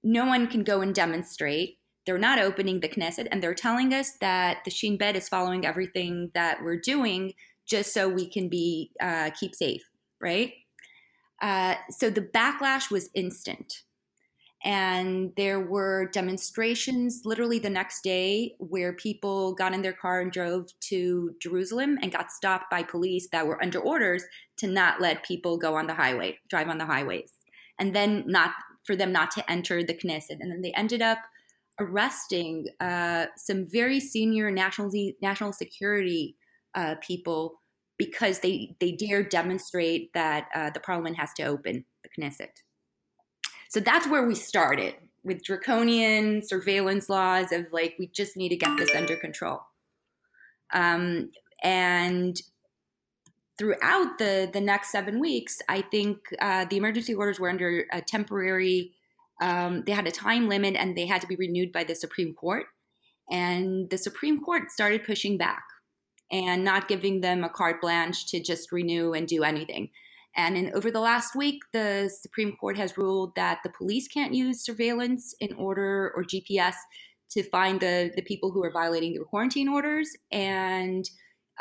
No 0.02 0.26
one 0.26 0.48
can 0.48 0.64
go 0.64 0.80
and 0.80 0.92
demonstrate. 0.92 1.78
They're 2.06 2.18
not 2.18 2.40
opening 2.40 2.80
the 2.80 2.88
Knesset, 2.88 3.28
and 3.30 3.40
they're 3.40 3.54
telling 3.54 3.94
us 3.94 4.12
that 4.20 4.58
the 4.64 4.70
Shin 4.70 4.96
Bet 4.96 5.16
is 5.16 5.28
following 5.28 5.64
everything 5.64 6.32
that 6.34 6.62
we're 6.62 6.80
doing 6.80 7.34
just 7.66 7.94
so 7.94 8.08
we 8.08 8.28
can 8.28 8.48
be 8.48 8.90
uh, 9.00 9.30
keep 9.38 9.54
safe 9.54 9.88
right? 10.24 10.54
Uh, 11.42 11.74
so 11.90 12.08
the 12.10 12.22
backlash 12.22 12.90
was 12.90 13.10
instant. 13.14 13.82
And 14.64 15.32
there 15.36 15.60
were 15.60 16.08
demonstrations 16.10 17.20
literally 17.26 17.58
the 17.58 17.68
next 17.68 18.02
day 18.02 18.54
where 18.58 18.94
people 18.94 19.54
got 19.54 19.74
in 19.74 19.82
their 19.82 19.92
car 19.92 20.22
and 20.22 20.32
drove 20.32 20.68
to 20.88 21.34
Jerusalem 21.38 21.98
and 22.00 22.10
got 22.10 22.32
stopped 22.32 22.70
by 22.70 22.82
police 22.82 23.28
that 23.30 23.46
were 23.46 23.62
under 23.62 23.78
orders 23.78 24.24
to 24.56 24.66
not 24.66 25.02
let 25.02 25.22
people 25.22 25.58
go 25.58 25.74
on 25.74 25.86
the 25.86 25.92
highway, 25.92 26.38
drive 26.48 26.70
on 26.70 26.78
the 26.78 26.86
highways, 26.86 27.30
and 27.78 27.94
then 27.94 28.24
not 28.26 28.52
for 28.86 28.96
them 28.96 29.12
not 29.12 29.30
to 29.32 29.50
enter 29.50 29.82
the 29.82 29.92
Knesset. 29.92 30.40
And 30.40 30.50
then 30.50 30.62
they 30.62 30.72
ended 30.72 31.02
up 31.02 31.18
arresting 31.78 32.68
uh, 32.80 33.26
some 33.36 33.66
very 33.66 34.00
senior 34.00 34.50
national 34.50 34.90
national 35.20 35.52
security 35.52 36.36
uh, 36.74 36.94
people 37.02 37.60
because 37.98 38.40
they 38.40 38.76
they 38.80 38.92
dare 38.92 39.22
demonstrate 39.22 40.12
that 40.14 40.48
uh, 40.54 40.70
the 40.70 40.80
parliament 40.80 41.16
has 41.16 41.32
to 41.34 41.44
open 41.44 41.84
the 42.02 42.22
Knesset. 42.22 42.62
So 43.68 43.80
that's 43.80 44.06
where 44.06 44.26
we 44.26 44.34
started 44.34 44.94
with 45.24 45.42
draconian 45.42 46.46
surveillance 46.46 47.08
laws 47.08 47.50
of 47.50 47.66
like 47.72 47.96
we 47.98 48.08
just 48.08 48.36
need 48.36 48.50
to 48.50 48.56
get 48.56 48.76
this 48.76 48.94
under 48.94 49.16
control. 49.16 49.60
Um, 50.72 51.30
and 51.62 52.40
throughout 53.58 54.18
the 54.18 54.50
the 54.52 54.60
next 54.60 54.90
seven 54.90 55.20
weeks, 55.20 55.60
I 55.68 55.82
think 55.82 56.18
uh, 56.40 56.66
the 56.66 56.76
emergency 56.76 57.14
orders 57.14 57.40
were 57.40 57.48
under 57.48 57.86
a 57.92 58.00
temporary. 58.00 58.92
Um, 59.40 59.82
they 59.86 59.92
had 59.92 60.06
a 60.06 60.12
time 60.12 60.48
limit 60.48 60.76
and 60.76 60.96
they 60.96 61.06
had 61.06 61.20
to 61.22 61.26
be 61.26 61.36
renewed 61.36 61.72
by 61.72 61.84
the 61.84 61.94
Supreme 61.94 62.34
Court. 62.34 62.66
And 63.30 63.88
the 63.90 63.98
Supreme 63.98 64.40
Court 64.40 64.70
started 64.70 65.04
pushing 65.04 65.38
back 65.38 65.64
and 66.34 66.64
not 66.64 66.88
giving 66.88 67.20
them 67.20 67.44
a 67.44 67.48
carte 67.48 67.80
blanche 67.80 68.26
to 68.26 68.42
just 68.42 68.72
renew 68.72 69.12
and 69.12 69.28
do 69.28 69.44
anything. 69.44 69.88
And 70.36 70.56
in, 70.56 70.72
over 70.74 70.90
the 70.90 70.98
last 70.98 71.36
week, 71.36 71.62
the 71.72 72.10
Supreme 72.12 72.56
Court 72.56 72.76
has 72.76 72.98
ruled 72.98 73.36
that 73.36 73.60
the 73.62 73.70
police 73.70 74.08
can't 74.08 74.34
use 74.34 74.64
surveillance 74.64 75.32
in 75.38 75.54
order 75.54 76.12
or 76.16 76.24
GPS 76.24 76.74
to 77.30 77.44
find 77.44 77.78
the, 77.78 78.10
the 78.16 78.22
people 78.22 78.50
who 78.50 78.64
are 78.64 78.72
violating 78.72 79.14
their 79.14 79.22
quarantine 79.22 79.68
orders. 79.68 80.10
And 80.32 81.08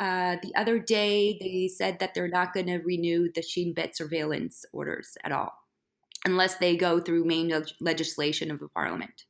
uh, 0.00 0.38
the 0.42 0.52
other 0.56 0.80
day, 0.80 1.38
they 1.40 1.68
said 1.68 2.00
that 2.00 2.14
they're 2.14 2.26
not 2.26 2.52
going 2.52 2.66
to 2.66 2.78
renew 2.78 3.30
the 3.32 3.42
Shin 3.42 3.74
Bet 3.74 3.96
surveillance 3.96 4.64
orders 4.72 5.16
at 5.22 5.30
all, 5.30 5.52
unless 6.24 6.56
they 6.56 6.76
go 6.76 6.98
through 6.98 7.24
main 7.24 7.48
leg- 7.48 7.68
legislation 7.80 8.50
of 8.50 8.58
the 8.58 8.68
parliament. 8.70 9.22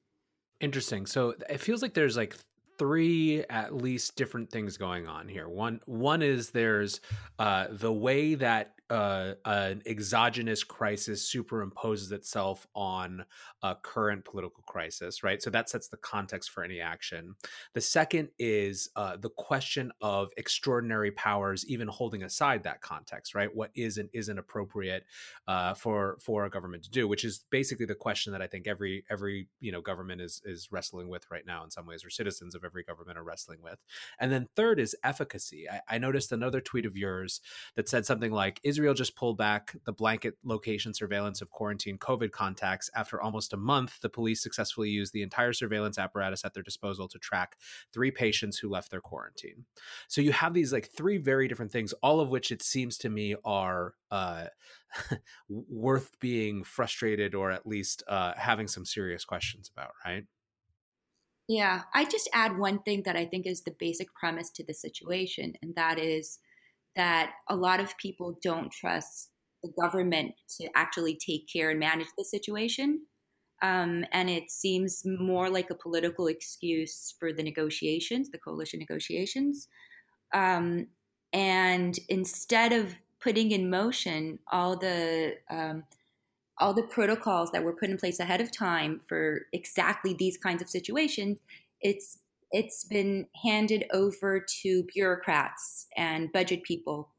Interesting. 0.58 1.04
So 1.04 1.34
it 1.50 1.60
feels 1.60 1.82
like 1.82 1.92
there's 1.92 2.16
like 2.16 2.34
three 2.78 3.44
at 3.50 3.74
least 3.74 4.16
different 4.16 4.50
things 4.50 4.76
going 4.76 5.06
on 5.06 5.28
here. 5.28 5.48
One 5.48 5.80
one 5.86 6.22
is 6.22 6.50
there's 6.50 7.00
uh, 7.38 7.66
the 7.70 7.92
way 7.92 8.34
that 8.36 8.74
uh, 8.90 9.32
an 9.44 9.82
exogenous 9.86 10.62
crisis 10.62 11.32
superimposes 11.32 12.12
itself 12.12 12.66
on 12.74 13.24
a 13.62 13.74
current 13.74 14.24
political 14.24 14.62
crisis, 14.66 15.22
right? 15.22 15.42
So 15.42 15.50
that 15.50 15.70
sets 15.70 15.88
the 15.88 15.96
context 15.96 16.50
for 16.50 16.62
any 16.62 16.80
action. 16.80 17.34
The 17.72 17.80
second 17.80 18.28
is 18.38 18.90
uh, 18.94 19.16
the 19.16 19.30
question 19.30 19.90
of 20.02 20.30
extraordinary 20.36 21.10
powers, 21.10 21.64
even 21.66 21.88
holding 21.88 22.22
aside 22.22 22.62
that 22.64 22.82
context, 22.82 23.34
right? 23.34 23.48
What 23.54 23.70
is 23.74 23.96
and 23.96 24.10
isn't 24.12 24.38
appropriate 24.38 25.04
uh, 25.48 25.74
for 25.74 26.18
for 26.20 26.44
a 26.44 26.50
government 26.50 26.84
to 26.84 26.90
do, 26.90 27.08
which 27.08 27.24
is 27.24 27.44
basically 27.50 27.86
the 27.86 27.94
question 27.94 28.32
that 28.32 28.42
I 28.42 28.46
think 28.46 28.66
every 28.66 29.04
every 29.10 29.48
you 29.60 29.72
know 29.72 29.80
government 29.80 30.20
is 30.20 30.42
is 30.44 30.68
wrestling 30.70 31.08
with 31.08 31.24
right 31.30 31.46
now 31.46 31.64
in 31.64 31.70
some 31.70 31.86
ways, 31.86 32.04
or 32.04 32.10
citizens 32.10 32.54
of 32.54 32.64
every 32.64 32.84
government 32.84 33.16
are 33.16 33.24
wrestling 33.24 33.60
with. 33.62 33.78
And 34.20 34.30
then 34.30 34.48
third 34.54 34.78
is 34.78 34.94
efficacy. 35.02 35.66
I, 35.70 35.80
I 35.88 35.98
noticed 35.98 36.32
another 36.32 36.60
tweet 36.60 36.84
of 36.84 36.96
yours 36.96 37.40
that 37.76 37.88
said 37.88 38.04
something 38.04 38.30
like 38.30 38.60
Israel 38.74 38.92
just 38.92 39.14
pulled 39.14 39.38
back 39.38 39.76
the 39.84 39.92
blanket 39.92 40.34
location 40.42 40.92
surveillance 40.92 41.40
of 41.40 41.48
quarantine 41.48 41.96
COVID 41.96 42.32
contacts. 42.32 42.90
After 42.96 43.22
almost 43.22 43.52
a 43.52 43.56
month, 43.56 44.00
the 44.00 44.08
police 44.08 44.42
successfully 44.42 44.90
used 44.90 45.12
the 45.12 45.22
entire 45.22 45.52
surveillance 45.52 45.96
apparatus 45.96 46.44
at 46.44 46.54
their 46.54 46.64
disposal 46.64 47.06
to 47.06 47.18
track 47.20 47.56
three 47.92 48.10
patients 48.10 48.58
who 48.58 48.68
left 48.68 48.90
their 48.90 49.00
quarantine. 49.00 49.64
So 50.08 50.20
you 50.20 50.32
have 50.32 50.54
these 50.54 50.72
like 50.72 50.90
three 50.90 51.18
very 51.18 51.46
different 51.46 51.70
things, 51.70 51.92
all 52.02 52.18
of 52.18 52.30
which 52.30 52.50
it 52.50 52.62
seems 52.62 52.98
to 52.98 53.08
me 53.08 53.36
are 53.44 53.94
uh, 54.10 54.46
worth 55.48 56.18
being 56.18 56.64
frustrated 56.64 57.32
or 57.32 57.52
at 57.52 57.64
least 57.64 58.02
uh, 58.08 58.32
having 58.36 58.66
some 58.66 58.84
serious 58.84 59.24
questions 59.24 59.70
about, 59.72 59.92
right? 60.04 60.24
Yeah, 61.46 61.82
I 61.94 62.06
just 62.06 62.28
add 62.32 62.58
one 62.58 62.80
thing 62.80 63.04
that 63.04 63.14
I 63.14 63.24
think 63.24 63.46
is 63.46 63.62
the 63.62 63.76
basic 63.78 64.12
premise 64.14 64.50
to 64.50 64.64
the 64.64 64.74
situation, 64.74 65.52
and 65.62 65.76
that 65.76 66.00
is 66.00 66.40
that 66.96 67.32
a 67.48 67.56
lot 67.56 67.80
of 67.80 67.96
people 67.98 68.38
don't 68.42 68.70
trust 68.70 69.30
the 69.62 69.72
government 69.80 70.32
to 70.60 70.68
actually 70.76 71.16
take 71.16 71.48
care 71.50 71.70
and 71.70 71.80
manage 71.80 72.08
the 72.16 72.24
situation. 72.24 73.00
Um, 73.62 74.04
and 74.12 74.28
it 74.28 74.50
seems 74.50 75.02
more 75.04 75.48
like 75.48 75.70
a 75.70 75.74
political 75.74 76.26
excuse 76.26 77.14
for 77.18 77.32
the 77.32 77.42
negotiations, 77.42 78.30
the 78.30 78.38
coalition 78.38 78.78
negotiations. 78.78 79.68
Um, 80.34 80.88
and 81.32 81.98
instead 82.08 82.72
of 82.72 82.94
putting 83.20 83.52
in 83.52 83.70
motion 83.70 84.38
all 84.52 84.76
the 84.76 85.34
um, 85.50 85.84
all 86.58 86.74
the 86.74 86.82
protocols 86.82 87.50
that 87.50 87.64
were 87.64 87.72
put 87.72 87.90
in 87.90 87.96
place 87.96 88.20
ahead 88.20 88.40
of 88.40 88.52
time 88.52 89.00
for 89.08 89.46
exactly 89.52 90.14
these 90.16 90.36
kinds 90.36 90.62
of 90.62 90.68
situations, 90.68 91.38
it's 91.80 92.18
it's 92.50 92.84
been 92.84 93.26
handed 93.44 93.84
over 93.92 94.44
to 94.62 94.84
bureaucrats 94.94 95.86
and 95.96 96.32
budget 96.32 96.62
people 96.62 97.10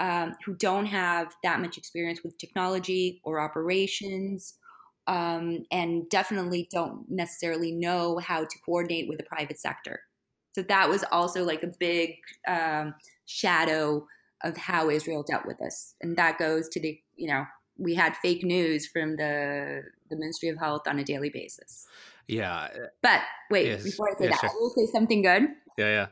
um, 0.00 0.34
who 0.44 0.54
don't 0.54 0.86
have 0.86 1.34
that 1.42 1.60
much 1.60 1.78
experience 1.78 2.20
with 2.24 2.38
technology 2.38 3.20
or 3.24 3.40
operations 3.40 4.54
um, 5.06 5.64
and 5.70 6.08
definitely 6.08 6.68
don't 6.70 7.04
necessarily 7.08 7.72
know 7.72 8.18
how 8.18 8.44
to 8.44 8.58
coordinate 8.64 9.08
with 9.08 9.18
the 9.18 9.24
private 9.24 9.58
sector. 9.58 10.00
So 10.54 10.62
that 10.62 10.88
was 10.88 11.04
also 11.10 11.44
like 11.44 11.62
a 11.62 11.72
big 11.78 12.16
um, 12.46 12.94
shadow 13.26 14.06
of 14.44 14.56
how 14.56 14.90
Israel 14.90 15.24
dealt 15.28 15.46
with 15.46 15.58
this. 15.58 15.94
And 16.00 16.16
that 16.16 16.38
goes 16.38 16.68
to 16.70 16.80
the, 16.80 16.98
you 17.16 17.28
know, 17.28 17.44
we 17.78 17.94
had 17.94 18.16
fake 18.16 18.44
news 18.44 18.86
from 18.86 19.16
the 19.16 19.82
the 20.10 20.16
Ministry 20.16 20.50
of 20.50 20.58
Health 20.58 20.82
on 20.86 20.98
a 20.98 21.04
daily 21.04 21.30
basis. 21.30 21.86
Yeah. 22.28 22.68
Eh, 22.72 22.78
but 23.02 23.20
wait, 23.50 23.66
yes. 23.66 23.82
before 23.82 24.10
I 24.10 24.18
say 24.18 24.28
that, 24.28 24.40
sure. 24.40 24.50
I 24.50 24.52
will 24.54 24.70
say 24.70 24.86
something 24.92 25.22
good. 25.22 25.48
Yeah, 25.78 25.88
yeah. 25.88 26.06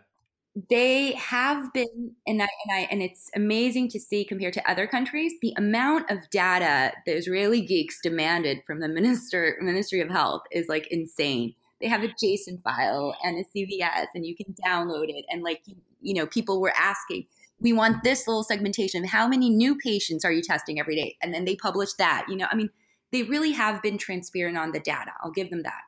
They 0.69 1.13
have 1.13 1.73
been, 1.73 2.13
and 2.27 2.43
I, 2.43 2.49
and 2.65 2.75
I, 2.75 2.89
and 2.91 3.03
it's 3.03 3.31
amazing 3.37 3.89
to 3.91 4.01
see 4.01 4.25
compared 4.25 4.53
to 4.55 4.71
other 4.71 4.87
countries 4.87 5.33
the 5.41 5.55
amount 5.57 6.11
of 6.11 6.29
data 6.31 6.93
the 7.07 7.13
Israeli 7.13 7.61
geeks 7.61 8.01
demanded 8.03 8.59
from 8.67 8.81
the 8.81 8.89
minister 8.89 9.57
Ministry 9.61 10.01
of 10.01 10.11
Health 10.11 10.43
is 10.51 10.69
like 10.69 10.89
insane. 10.89 11.55
They 11.81 11.87
have 11.87 12.03
a 12.03 12.09
JSON 12.09 12.63
file 12.63 13.15
and 13.23 13.39
a 13.39 13.45
CVS, 13.57 14.07
and 14.15 14.27
you 14.27 14.37
can 14.37 14.55
download 14.67 15.09
it. 15.09 15.25
And 15.31 15.43
like 15.43 15.63
you, 15.67 15.77
you 16.01 16.15
know, 16.15 16.27
people 16.27 16.61
were 16.61 16.75
asking, 16.77 17.27
we 17.61 17.73
want 17.73 18.03
this 18.03 18.27
little 18.27 18.45
segmentation 18.45 19.05
of 19.05 19.11
how 19.11 19.29
many 19.29 19.51
new 19.51 19.77
patients 19.77 20.25
are 20.25 20.33
you 20.33 20.43
testing 20.43 20.81
every 20.81 20.97
day, 20.97 21.17
and 21.23 21.33
then 21.33 21.45
they 21.45 21.57
publish 21.57 21.93
that. 21.95 22.27
You 22.29 22.37
know, 22.37 22.47
I 22.51 22.57
mean, 22.57 22.71
they 23.13 23.23
really 23.23 23.53
have 23.53 23.83
been 23.83 23.99
transparent 23.99 24.59
on 24.59 24.73
the 24.73 24.81
data. 24.81 25.13
I'll 25.23 25.31
give 25.31 25.51
them 25.51 25.63
that. 25.63 25.83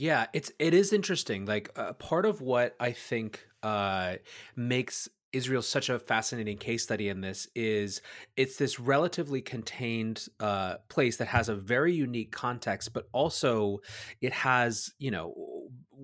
Yeah, 0.00 0.28
it's 0.32 0.50
it 0.58 0.72
is 0.72 0.94
interesting. 0.94 1.44
Like 1.44 1.68
uh, 1.76 1.92
part 1.92 2.24
of 2.24 2.40
what 2.40 2.74
I 2.80 2.92
think 2.92 3.46
uh, 3.62 4.16
makes 4.56 5.10
Israel 5.34 5.60
such 5.60 5.90
a 5.90 5.98
fascinating 5.98 6.56
case 6.56 6.82
study 6.82 7.10
in 7.10 7.20
this 7.20 7.46
is 7.54 8.00
it's 8.34 8.56
this 8.56 8.80
relatively 8.80 9.42
contained 9.42 10.26
uh, 10.40 10.76
place 10.88 11.18
that 11.18 11.28
has 11.28 11.50
a 11.50 11.54
very 11.54 11.92
unique 11.92 12.32
context, 12.32 12.94
but 12.94 13.10
also 13.12 13.80
it 14.22 14.32
has 14.32 14.90
you 14.98 15.10
know 15.10 15.34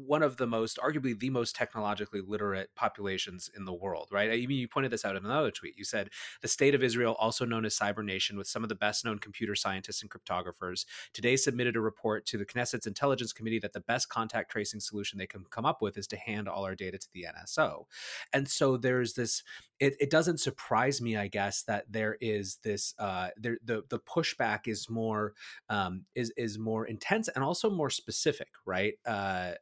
one 0.04 0.22
of 0.22 0.36
the 0.36 0.46
most, 0.46 0.78
arguably 0.78 1.18
the 1.18 1.30
most 1.30 1.56
technologically 1.56 2.20
literate 2.20 2.70
populations 2.74 3.50
in 3.56 3.64
the 3.64 3.72
world, 3.72 4.08
right? 4.12 4.30
I 4.30 4.46
mean, 4.46 4.58
you 4.58 4.68
pointed 4.68 4.92
this 4.92 5.04
out 5.04 5.16
in 5.16 5.24
another 5.24 5.50
tweet. 5.50 5.78
You 5.78 5.84
said 5.84 6.10
the 6.42 6.48
state 6.48 6.74
of 6.74 6.82
Israel, 6.82 7.16
also 7.18 7.44
known 7.44 7.64
as 7.64 7.78
Cyber 7.78 8.04
Nation, 8.04 8.36
with 8.36 8.46
some 8.46 8.62
of 8.62 8.68
the 8.68 8.74
best 8.74 9.04
known 9.04 9.18
computer 9.18 9.54
scientists 9.54 10.02
and 10.02 10.10
cryptographers, 10.10 10.84
today 11.12 11.36
submitted 11.36 11.76
a 11.76 11.80
report 11.80 12.26
to 12.26 12.38
the 12.38 12.44
Knesset's 12.44 12.86
Intelligence 12.86 13.32
Committee 13.32 13.58
that 13.60 13.72
the 13.72 13.80
best 13.80 14.08
contact 14.08 14.50
tracing 14.50 14.80
solution 14.80 15.18
they 15.18 15.26
can 15.26 15.44
come 15.50 15.64
up 15.64 15.80
with 15.80 15.96
is 15.96 16.06
to 16.08 16.16
hand 16.16 16.48
all 16.48 16.64
our 16.64 16.74
data 16.74 16.98
to 16.98 17.08
the 17.12 17.26
NSO. 17.26 17.84
And 18.32 18.48
so 18.48 18.76
there's 18.76 19.14
this 19.14 19.42
it, 19.78 19.94
it 20.00 20.10
doesn't 20.10 20.40
surprise 20.40 21.02
me, 21.02 21.16
I 21.16 21.28
guess, 21.28 21.62
that 21.64 21.84
there 21.90 22.16
is 22.20 22.58
this 22.62 22.94
uh, 22.98 23.28
there, 23.36 23.58
the 23.64 23.82
the 23.88 23.98
pushback 23.98 24.66
is 24.66 24.88
more 24.88 25.34
um, 25.68 26.04
is 26.14 26.32
is 26.36 26.58
more 26.58 26.86
intense 26.86 27.28
and 27.28 27.44
also 27.44 27.68
more 27.68 27.90
specific, 27.90 28.48
right? 28.64 28.94
Uh, 29.06 29.52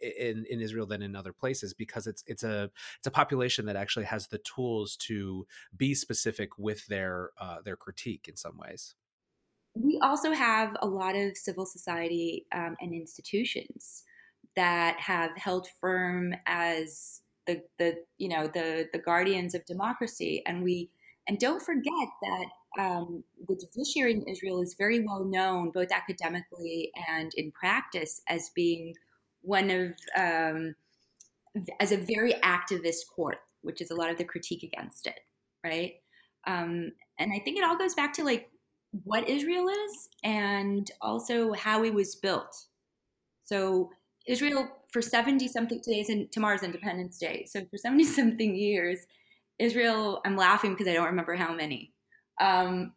in 0.00 0.46
in 0.48 0.60
Israel 0.60 0.86
than 0.86 1.02
in 1.02 1.16
other 1.16 1.32
places 1.32 1.74
because 1.74 2.06
it's 2.06 2.22
it's 2.26 2.44
a 2.44 2.70
it's 2.98 3.06
a 3.06 3.10
population 3.10 3.66
that 3.66 3.76
actually 3.76 4.04
has 4.04 4.28
the 4.28 4.38
tools 4.38 4.96
to 4.96 5.46
be 5.76 5.94
specific 5.94 6.56
with 6.58 6.86
their 6.86 7.30
uh, 7.40 7.60
their 7.64 7.76
critique 7.76 8.26
in 8.28 8.36
some 8.36 8.56
ways. 8.58 8.94
We 9.74 9.98
also 10.02 10.32
have 10.32 10.76
a 10.82 10.86
lot 10.86 11.16
of 11.16 11.36
civil 11.36 11.66
society 11.66 12.46
um, 12.52 12.76
and 12.80 12.92
institutions 12.92 14.04
that 14.56 14.98
have 14.98 15.36
held 15.36 15.68
firm 15.80 16.34
as 16.46 17.22
the 17.48 17.62
the 17.78 17.96
you 18.18 18.28
know 18.28 18.46
the 18.46 18.88
the 18.92 18.98
guardians 19.00 19.54
of 19.56 19.64
democracy, 19.64 20.42
and 20.46 20.62
we 20.62 20.90
and 21.26 21.38
don't 21.40 21.62
forget 21.62 22.08
that 22.22 22.82
um, 22.82 23.24
the 23.48 23.56
judiciary 23.56 24.12
in 24.12 24.22
Israel 24.28 24.62
is 24.62 24.76
very 24.78 25.00
well 25.00 25.24
known, 25.24 25.70
both 25.70 25.90
academically 25.90 26.92
and 27.08 27.32
in 27.34 27.50
practice, 27.50 28.20
as 28.28 28.50
being 28.54 28.94
one 29.40 29.70
of 29.70 29.92
um, 30.16 30.76
as 31.80 31.90
a 31.90 31.96
very 31.96 32.34
activist 32.44 33.08
court, 33.14 33.38
which 33.62 33.80
is 33.80 33.90
a 33.90 33.96
lot 33.96 34.10
of 34.10 34.18
the 34.18 34.24
critique 34.24 34.62
against 34.62 35.06
it, 35.06 35.20
right? 35.64 35.94
Um, 36.46 36.92
and 37.18 37.32
I 37.32 37.40
think 37.40 37.58
it 37.58 37.64
all 37.64 37.76
goes 37.76 37.94
back 37.94 38.12
to 38.14 38.24
like 38.24 38.50
what 39.04 39.28
Israel 39.28 39.68
is 39.68 40.08
and 40.22 40.90
also 41.00 41.52
how 41.52 41.84
it 41.84 41.92
was 41.92 42.14
built. 42.14 42.54
So 43.44 43.90
Israel 44.26 44.68
for 44.92 45.02
70 45.02 45.48
something 45.48 45.80
today's 45.82 46.08
and 46.08 46.30
tomorrow's 46.32 46.62
Independence 46.62 47.18
Day. 47.18 47.46
So 47.48 47.60
for 47.70 47.76
70 47.76 48.04
something 48.04 48.54
years, 48.54 49.00
Israel, 49.58 50.20
I'm 50.24 50.36
laughing 50.36 50.72
because 50.72 50.88
I 50.88 50.94
don't 50.94 51.06
remember 51.06 51.34
how 51.34 51.54
many. 51.54 51.92
Um, 52.40 52.92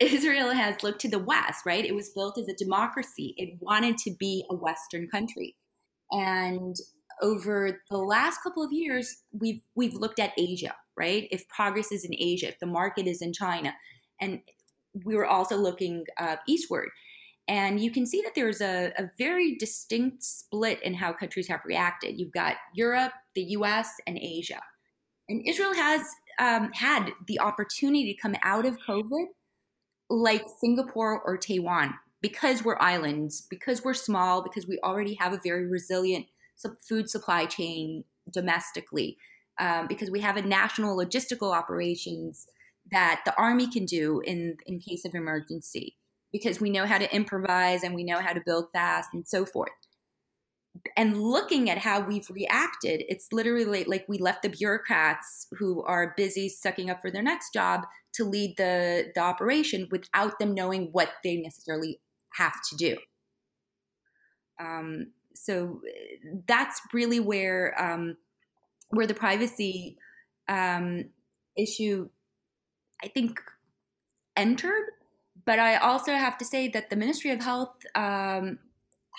Israel 0.00 0.50
has 0.50 0.82
looked 0.82 1.00
to 1.02 1.08
the 1.08 1.18
West, 1.18 1.64
right? 1.64 1.84
It 1.84 1.94
was 1.94 2.10
built 2.10 2.38
as 2.38 2.48
a 2.48 2.54
democracy. 2.54 3.34
It 3.36 3.58
wanted 3.60 3.98
to 3.98 4.14
be 4.18 4.44
a 4.50 4.54
Western 4.54 5.08
country. 5.08 5.56
And 6.10 6.76
over 7.20 7.80
the 7.90 7.98
last 7.98 8.42
couple 8.42 8.64
of 8.64 8.72
years, 8.72 9.22
we've 9.32 9.60
we've 9.74 9.94
looked 9.94 10.18
at 10.18 10.32
Asia, 10.36 10.74
right? 10.96 11.28
If 11.30 11.48
progress 11.48 11.92
is 11.92 12.04
in 12.04 12.14
Asia, 12.18 12.48
if 12.48 12.58
the 12.58 12.66
market 12.66 13.06
is 13.06 13.22
in 13.22 13.32
China, 13.32 13.74
and 14.20 14.40
we 15.04 15.14
were 15.14 15.26
also 15.26 15.56
looking 15.56 16.04
uh, 16.18 16.36
eastward. 16.48 16.88
And 17.52 17.78
you 17.78 17.90
can 17.90 18.06
see 18.06 18.22
that 18.22 18.34
there's 18.34 18.62
a, 18.62 18.94
a, 18.96 19.10
very 19.18 19.56
distinct 19.56 20.22
split 20.22 20.82
in 20.82 20.94
how 20.94 21.12
countries 21.12 21.48
have 21.48 21.60
reacted. 21.66 22.18
You've 22.18 22.32
got 22.32 22.56
Europe, 22.72 23.12
the 23.34 23.42
US, 23.58 23.90
and 24.06 24.16
Asia. 24.16 24.62
And 25.28 25.46
Israel 25.46 25.74
has 25.74 26.00
um, 26.38 26.70
had 26.72 27.10
the 27.28 27.40
opportunity 27.40 28.10
to 28.10 28.18
come 28.18 28.36
out 28.42 28.64
of 28.64 28.78
COVID 28.88 29.26
like 30.08 30.46
Singapore 30.62 31.20
or 31.20 31.36
Taiwan 31.36 31.92
because 32.22 32.64
we're 32.64 32.80
islands, 32.80 33.46
because 33.50 33.84
we're 33.84 33.92
small, 33.92 34.42
because 34.42 34.66
we 34.66 34.78
already 34.82 35.12
have 35.20 35.34
a 35.34 35.40
very 35.44 35.66
resilient 35.66 36.24
food 36.88 37.10
supply 37.10 37.44
chain 37.44 38.04
domestically, 38.32 39.18
um, 39.60 39.88
because 39.88 40.10
we 40.10 40.20
have 40.20 40.38
a 40.38 40.42
national 40.42 40.96
logistical 40.96 41.54
operations 41.54 42.46
that 42.90 43.20
the 43.26 43.36
army 43.36 43.70
can 43.70 43.84
do 43.84 44.22
in 44.24 44.56
in 44.64 44.80
case 44.80 45.04
of 45.04 45.14
emergency, 45.14 45.96
because 46.32 46.60
we 46.60 46.70
know 46.70 46.86
how 46.86 46.98
to 46.98 47.14
improvise 47.14 47.82
and 47.82 47.94
we 47.94 48.04
know 48.04 48.20
how 48.20 48.32
to 48.32 48.42
build 48.44 48.66
fast 48.72 49.10
and 49.12 49.26
so 49.26 49.44
forth 49.44 49.70
and 50.96 51.20
looking 51.20 51.68
at 51.68 51.78
how 51.78 52.00
we've 52.00 52.28
reacted, 52.30 53.04
it's 53.08 53.28
literally 53.32 53.84
like 53.84 54.06
we 54.08 54.18
left 54.18 54.42
the 54.42 54.48
bureaucrats 54.48 55.46
who 55.58 55.82
are 55.82 56.14
busy 56.16 56.48
sucking 56.48 56.90
up 56.90 57.00
for 57.02 57.10
their 57.10 57.22
next 57.22 57.52
job 57.52 57.82
to 58.14 58.24
lead 58.24 58.56
the, 58.56 59.12
the 59.14 59.20
operation 59.20 59.88
without 59.90 60.38
them 60.38 60.54
knowing 60.54 60.88
what 60.92 61.10
they 61.22 61.36
necessarily 61.36 62.00
have 62.34 62.54
to 62.70 62.76
do. 62.76 62.96
Um, 64.60 65.08
so 65.34 65.80
that's 66.46 66.80
really 66.92 67.20
where 67.20 67.74
um, 67.80 68.16
where 68.90 69.06
the 69.06 69.14
privacy 69.14 69.96
um, 70.48 71.04
issue, 71.56 72.08
I 73.02 73.08
think, 73.08 73.40
entered. 74.36 74.84
But 75.44 75.58
I 75.58 75.76
also 75.76 76.12
have 76.12 76.38
to 76.38 76.44
say 76.44 76.68
that 76.68 76.90
the 76.90 76.96
Ministry 76.96 77.30
of 77.30 77.40
Health 77.40 77.74
um, 77.94 78.58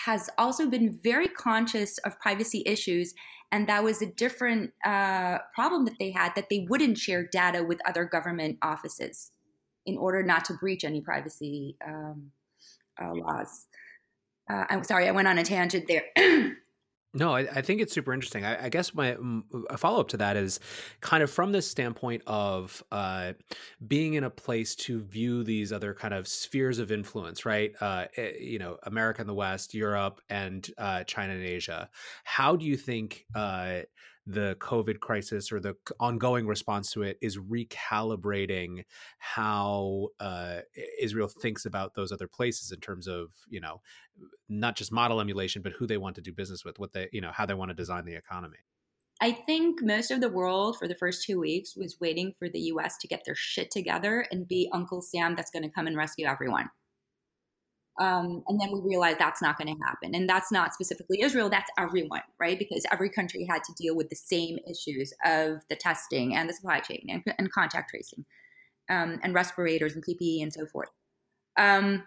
has 0.06 0.30
also 0.38 0.70
been 0.70 1.00
very 1.04 1.28
conscious 1.28 1.98
of 2.00 2.20
privacy 2.20 2.64
issues. 2.66 3.14
And 3.52 3.68
that 3.68 3.84
was 3.84 4.02
a 4.02 4.08
different 4.08 4.72
uh, 4.84 5.40
problem 5.54 5.86
that 5.86 6.00
they 6.00 6.12
had 6.12 6.34
that 6.36 6.50
they 6.50 6.66
wouldn't 6.70 6.98
share 6.98 7.28
data 7.28 7.64
with 7.64 7.80
other 7.88 8.06
government 8.06 8.58
offices 8.62 9.32
in 9.86 9.98
order 9.98 10.24
not 10.24 10.46
to 10.46 10.54
breach 10.54 10.84
any 10.84 11.02
privacy 11.02 11.78
um, 11.86 12.32
uh, 13.02 13.14
laws. 13.14 13.68
Uh, 14.50 14.66
I'm 14.70 14.84
sorry, 14.84 15.08
I 15.08 15.12
went 15.12 15.28
on 15.28 15.38
a 15.38 15.44
tangent 15.44 15.88
there. 15.88 16.06
No, 17.16 17.36
I, 17.36 17.42
I, 17.42 17.62
think 17.62 17.80
it's 17.80 17.94
super 17.94 18.12
interesting. 18.12 18.44
I, 18.44 18.66
I 18.66 18.70
guess 18.70 18.96
my 18.96 19.16
follow 19.78 20.00
up 20.00 20.08
to 20.10 20.18
that 20.18 20.36
is 20.36 20.60
kind 21.00 21.22
of 21.22 21.30
from 21.30 21.52
this 21.52 21.70
standpoint 21.70 22.24
of 22.26 22.84
uh, 22.92 23.34
being 23.88 24.16
in 24.16 24.24
a 24.24 24.32
place 24.32 24.76
to 24.76 25.00
view 25.00 25.44
these 25.44 25.72
other 25.72 25.94
kind 25.94 26.16
of 26.16 26.28
spheres 26.28 26.80
of 26.80 26.92
influence, 26.92 27.46
right? 27.46 27.72
Uh, 27.80 28.06
eh, 28.18 28.32
you 28.40 28.58
know, 28.58 28.78
America 28.84 29.22
and 29.22 29.30
the 29.30 29.34
West, 29.36 29.76
Europe, 29.76 30.22
and 30.30 30.68
uh, 30.80 31.04
China 31.04 31.34
and 31.34 31.44
Asia. 31.44 31.88
How 32.24 32.56
do 32.56 32.66
you 32.66 32.78
think? 32.78 33.26
The 34.26 34.56
COVID 34.60 35.00
crisis 35.00 35.52
or 35.52 35.60
the 35.60 35.76
ongoing 36.00 36.48
response 36.48 36.92
to 36.92 37.04
it 37.04 37.18
is 37.22 37.38
recalibrating 37.38 38.86
how 39.18 40.10
uh, 40.20 40.60
Israel 41.00 41.28
thinks 41.28 41.66
about 41.66 41.96
those 41.96 42.12
other 42.12 42.28
places 42.28 42.72
in 42.72 42.80
terms 42.80 43.08
of 43.08 43.32
you 43.50 43.60
know 43.60 43.82
not 44.48 44.76
just 44.76 44.92
model 44.92 45.20
emulation, 45.20 45.62
but 45.62 45.74
who 45.74 45.88
they 45.88 45.98
want 45.98 46.16
to 46.16 46.22
do 46.22 46.32
business 46.32 46.64
with, 46.64 46.80
what 46.80 46.94
they 46.94 47.10
you 47.12 47.22
know 47.22 47.32
how 47.34 47.46
they 47.46 47.54
want 47.54 47.70
to 47.70 47.76
design 47.76 48.06
the 48.06 48.16
economy. 48.16 48.60
I 49.22 49.32
think 49.32 49.82
most 49.82 50.12
of 50.12 50.22
the 50.22 50.30
world 50.30 50.78
for 50.78 50.88
the 50.88 50.96
first 50.96 51.24
two 51.24 51.40
weeks 51.40 51.76
was 51.78 52.00
waiting 52.02 52.34
for 52.38 52.50
the 52.50 52.60
U.S. 52.60 52.98
to 52.98 53.08
get 53.08 53.24
their 53.26 53.36
shit 53.36 53.72
together 53.72 54.26
and 54.32 54.48
be 54.48 54.70
Uncle 54.74 55.02
Sam 55.02 55.36
that's 55.36 55.52
going 55.52 55.64
to 55.64 55.70
come 55.70 55.88
and 55.88 55.96
rescue 55.96 56.26
everyone. 56.26 56.70
Um, 58.00 58.44
and 58.48 58.60
then 58.60 58.72
we 58.72 58.82
realized 58.82 59.20
that's 59.20 59.42
not 59.42 59.58
going 59.58 59.76
to 59.76 59.84
happen. 59.84 60.16
And 60.16 60.28
that's 60.28 60.52
not 60.52 60.74
specifically 60.74 61.22
Israel, 61.22 61.50
that's 61.50 61.70
everyone, 61.78 62.24
right? 62.40 62.58
Because 62.58 62.86
every 62.92 63.10
country 63.10 63.46
had 63.48 63.64
to 63.66 63.74
deal 63.74 63.96
with 63.96 64.10
the 64.10 64.16
same 64.16 64.58
issues 64.68 65.14
of 65.24 65.62
the 65.70 65.76
testing 65.76 66.36
and 66.36 66.50
the 66.50 66.54
supply 66.54 66.80
chain 66.80 67.06
and, 67.10 67.24
and 67.38 67.52
contact 67.52 67.92
tracing 67.92 68.26
um, 68.90 69.20
and 69.24 69.34
respirators 69.34 69.94
and 69.94 70.04
PPE 70.04 70.42
and 70.42 70.52
so 70.52 70.66
forth. 70.66 70.90
Um, 71.56 72.04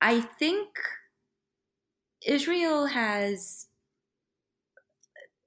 I 0.00 0.20
think 0.20 0.68
Israel 2.24 2.86
has 2.86 3.66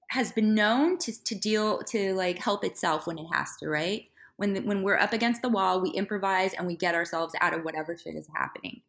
has 0.10 0.32
been 0.32 0.54
known 0.54 0.98
to, 0.98 1.24
to 1.26 1.36
deal 1.36 1.80
to 1.80 2.14
like 2.14 2.38
help 2.40 2.64
itself 2.64 3.06
when 3.08 3.18
it 3.18 3.28
has 3.34 3.50
to, 3.60 3.68
right? 3.68 4.06
When 4.38 4.66
when 4.66 4.84
we're 4.84 4.98
up 4.98 5.14
against 5.14 5.42
the 5.42 5.50
wall, 5.50 5.82
we 5.82 5.90
improvise 5.92 6.54
and 6.54 6.68
we 6.68 6.76
get 6.76 6.96
ourselves 6.96 7.34
out 7.42 7.54
of 7.54 7.64
whatever 7.64 7.98
shit 7.98 8.16
is 8.16 8.28
happening. 8.36 8.82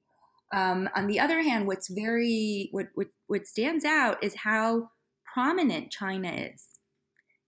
Um, 0.53 0.89
on 0.95 1.07
the 1.07 1.21
other 1.21 1.43
hand, 1.43 1.67
what's 1.67 1.89
very 1.89 2.69
what, 2.73 2.87
what 2.95 3.09
what 3.27 3.47
stands 3.47 3.85
out 3.85 4.23
is 4.23 4.35
how 4.35 4.91
prominent 5.33 5.91
China 5.91 6.33
is 6.33 6.67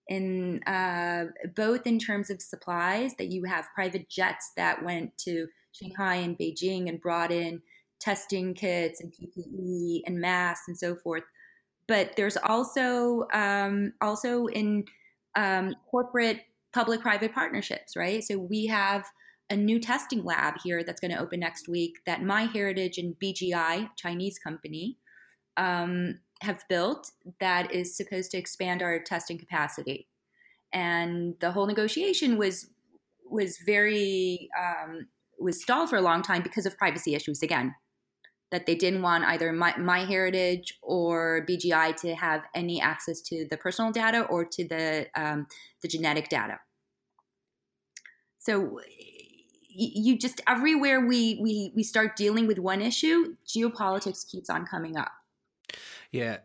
in 0.09 0.63
uh, 0.65 1.27
both 1.55 1.87
in 1.87 1.99
terms 1.99 2.31
of 2.31 2.41
supplies 2.41 3.13
that 3.19 3.29
you 3.29 3.45
have 3.45 3.69
private 3.75 4.09
jets 4.09 4.53
that 4.57 4.83
went 4.83 5.17
to 5.19 5.47
Shanghai 5.73 6.17
and 6.17 6.39
Beijing 6.39 6.89
and 6.89 7.01
brought 7.01 7.31
in 7.31 7.61
testing 8.01 8.55
kits 8.55 9.01
and 9.01 9.13
PPE 9.13 10.03
and 10.07 10.21
masks 10.21 10.69
and 10.69 10.79
so 10.79 10.95
forth. 10.97 11.25
But 11.87 12.13
there's 12.17 12.37
also 12.37 13.27
um, 13.33 13.93
also 14.01 14.47
in 14.47 14.85
um, 15.37 15.75
corporate 15.91 16.41
public 16.73 17.01
private 17.01 17.35
partnerships, 17.35 17.97
right? 17.97 18.23
So 18.23 18.39
we 18.39 18.67
have 18.67 19.07
a 19.51 19.57
new 19.57 19.81
testing 19.81 20.25
lab 20.25 20.55
here 20.63 20.85
that's 20.85 21.01
going 21.01 21.11
to 21.11 21.21
open 21.21 21.41
next 21.41 21.69
week 21.69 21.97
that 22.07 22.21
MyHeritage 22.21 22.99
and 22.99 23.15
BGI, 23.19 23.89
Chinese 23.97 24.39
company, 24.39 24.99
um, 25.57 26.21
have 26.43 26.63
built 26.69 27.11
that 27.41 27.73
is 27.73 27.97
supposed 27.97 28.31
to 28.31 28.39
expand 28.39 28.83
our 28.83 29.01
testing 29.01 29.39
capacity. 29.39 30.07
And 30.73 31.35
the 31.41 31.53
whole 31.53 31.67
negotiation 31.67 32.37
was 32.37 32.71
was 33.31 33.59
very 33.59 34.49
um, 34.59 35.09
was 35.39 35.63
stalled 35.63 35.91
for 35.91 35.97
a 35.97 36.03
long 36.03 36.23
time 36.23 36.43
because 36.43 36.67
of 36.67 36.77
privacy 36.79 37.15
issues 37.15 37.43
again 37.43 37.75
that 38.51 38.67
they 38.67 38.75
didn't 38.75 39.03
want 39.03 39.25
either 39.25 39.53
my, 39.53 39.73
MyHeritage 39.73 40.73
or 40.83 41.45
BGI 41.49 41.95
to 42.01 42.15
have 42.15 42.43
any 42.55 42.81
access 42.81 43.21
to 43.23 43.47
the 43.51 43.57
personal 43.57 43.93
data 43.93 44.23
or 44.23 44.45
to 44.45 44.67
the 44.67 45.07
um, 45.15 45.47
the 45.83 45.89
genetic 45.89 46.29
data. 46.29 46.59
So 48.39 48.81
you 49.69 50.19
just 50.19 50.41
everywhere 50.49 51.07
we 51.07 51.39
we 51.41 51.73
we 51.77 51.83
start 51.83 52.17
dealing 52.17 52.47
with 52.47 52.59
one 52.59 52.81
issue, 52.81 53.37
geopolitics 53.47 54.29
keeps 54.29 54.51
on 54.51 54.67
coming 54.67 54.97
up. 54.97 55.13
Yeah. 56.11 56.39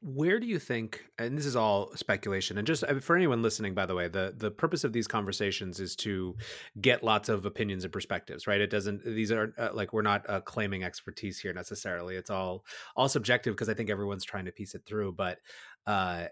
Where 0.00 0.38
do 0.38 0.46
you 0.46 0.58
think 0.58 1.04
and 1.18 1.36
this 1.36 1.46
is 1.46 1.56
all 1.56 1.94
speculation 1.96 2.58
and 2.58 2.66
just 2.66 2.84
uh, 2.84 3.00
for 3.00 3.16
anyone 3.16 3.42
listening 3.42 3.74
by 3.74 3.86
the 3.86 3.94
way 3.94 4.08
the 4.08 4.34
the 4.36 4.50
purpose 4.50 4.84
of 4.84 4.92
these 4.92 5.06
conversations 5.06 5.80
is 5.80 5.96
to 5.96 6.36
get 6.80 7.02
lots 7.02 7.28
of 7.28 7.46
opinions 7.46 7.84
and 7.84 7.92
perspectives 7.92 8.46
right? 8.46 8.60
It 8.60 8.70
doesn't 8.70 9.04
these 9.04 9.32
are 9.32 9.54
uh, 9.58 9.70
like 9.72 9.92
we're 9.92 10.02
not 10.02 10.28
uh, 10.28 10.40
claiming 10.40 10.84
expertise 10.84 11.38
here 11.38 11.52
necessarily. 11.52 12.16
It's 12.16 12.30
all 12.30 12.64
all 12.96 13.08
subjective 13.08 13.54
because 13.54 13.68
i 13.68 13.74
think 13.74 13.90
everyone's 13.90 14.24
trying 14.24 14.44
to 14.44 14.52
piece 14.52 14.74
it 14.74 14.82
through 14.86 15.12
but 15.12 15.38
uh 15.86 16.26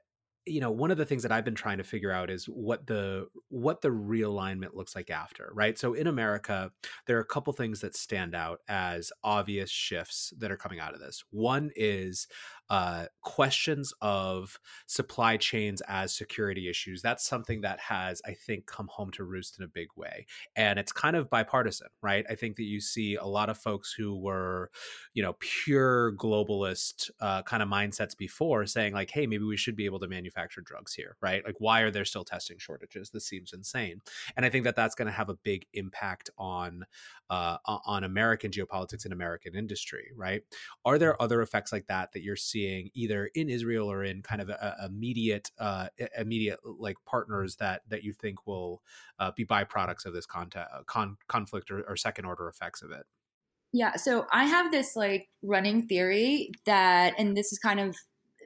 you 0.46 0.60
know 0.60 0.70
one 0.70 0.90
of 0.90 0.98
the 0.98 1.06
things 1.06 1.22
that 1.22 1.32
i've 1.32 1.44
been 1.44 1.54
trying 1.54 1.78
to 1.78 1.84
figure 1.84 2.10
out 2.10 2.28
is 2.28 2.44
what 2.46 2.86
the 2.86 3.26
what 3.48 3.80
the 3.80 3.88
realignment 3.88 4.74
looks 4.74 4.94
like 4.94 5.10
after 5.10 5.50
right? 5.54 5.78
So 5.78 5.94
in 5.94 6.06
america 6.06 6.70
there 7.06 7.16
are 7.16 7.22
a 7.22 7.26
couple 7.26 7.52
things 7.52 7.80
that 7.80 7.96
stand 7.96 8.34
out 8.34 8.60
as 8.68 9.10
obvious 9.22 9.70
shifts 9.70 10.32
that 10.38 10.50
are 10.50 10.56
coming 10.56 10.80
out 10.80 10.94
of 10.94 11.00
this. 11.00 11.24
One 11.30 11.70
is 11.74 12.26
uh, 12.70 13.06
questions 13.22 13.92
of 14.00 14.58
supply 14.86 15.36
chains 15.36 15.82
as 15.86 16.14
security 16.14 16.68
issues. 16.68 17.02
That's 17.02 17.24
something 17.24 17.60
that 17.60 17.78
has, 17.78 18.22
I 18.26 18.32
think, 18.32 18.66
come 18.66 18.88
home 18.90 19.10
to 19.12 19.24
roost 19.24 19.58
in 19.58 19.64
a 19.64 19.68
big 19.68 19.88
way. 19.96 20.26
And 20.56 20.78
it's 20.78 20.92
kind 20.92 21.14
of 21.14 21.28
bipartisan, 21.28 21.88
right? 22.02 22.24
I 22.28 22.34
think 22.34 22.56
that 22.56 22.64
you 22.64 22.80
see 22.80 23.16
a 23.16 23.26
lot 23.26 23.50
of 23.50 23.58
folks 23.58 23.94
who 23.96 24.18
were, 24.18 24.70
you 25.12 25.22
know, 25.22 25.36
pure 25.40 26.14
globalist 26.16 27.10
uh, 27.20 27.42
kind 27.42 27.62
of 27.62 27.68
mindsets 27.68 28.16
before 28.16 28.64
saying, 28.66 28.94
like, 28.94 29.10
hey, 29.10 29.26
maybe 29.26 29.44
we 29.44 29.58
should 29.58 29.76
be 29.76 29.84
able 29.84 30.00
to 30.00 30.08
manufacture 30.08 30.62
drugs 30.62 30.94
here, 30.94 31.16
right? 31.20 31.44
Like, 31.44 31.56
why 31.58 31.82
are 31.82 31.90
there 31.90 32.04
still 32.04 32.24
testing 32.24 32.58
shortages? 32.58 33.10
This 33.10 33.26
seems 33.26 33.52
insane. 33.52 34.00
And 34.36 34.46
I 34.46 34.48
think 34.48 34.64
that 34.64 34.76
that's 34.76 34.94
going 34.94 35.06
to 35.06 35.12
have 35.12 35.28
a 35.28 35.34
big 35.34 35.66
impact 35.74 36.30
on 36.38 36.86
uh, 37.30 37.56
on 37.66 38.04
American 38.04 38.50
geopolitics 38.50 39.04
and 39.04 39.12
American 39.12 39.54
industry, 39.54 40.10
right? 40.16 40.42
Are 40.84 40.98
there 40.98 41.20
other 41.20 41.42
effects 41.42 41.72
like 41.72 41.86
that 41.86 42.12
that 42.12 42.22
you're 42.22 42.36
seeing? 42.36 42.63
Either 42.94 43.30
in 43.34 43.48
Israel 43.48 43.90
or 43.90 44.04
in 44.04 44.22
kind 44.22 44.40
of 44.40 44.48
a, 44.48 44.76
a 44.80 44.86
immediate 44.86 45.50
uh, 45.58 45.88
immediate 46.18 46.58
like 46.64 46.96
partners 47.06 47.56
that 47.56 47.82
that 47.88 48.02
you 48.04 48.12
think 48.12 48.46
will 48.46 48.82
uh, 49.18 49.30
be 49.36 49.44
byproducts 49.44 50.06
of 50.06 50.12
this 50.12 50.26
uh, 50.34 50.64
con- 50.86 51.16
conflict 51.28 51.70
or, 51.70 51.82
or 51.82 51.96
second 51.96 52.24
order 52.24 52.48
effects 52.48 52.82
of 52.82 52.90
it? 52.90 53.04
Yeah, 53.72 53.96
so 53.96 54.26
I 54.30 54.44
have 54.44 54.70
this 54.70 54.94
like 54.94 55.28
running 55.42 55.88
theory 55.88 56.52
that, 56.64 57.14
and 57.18 57.36
this 57.36 57.52
is 57.52 57.58
kind 57.58 57.80
of 57.80 57.96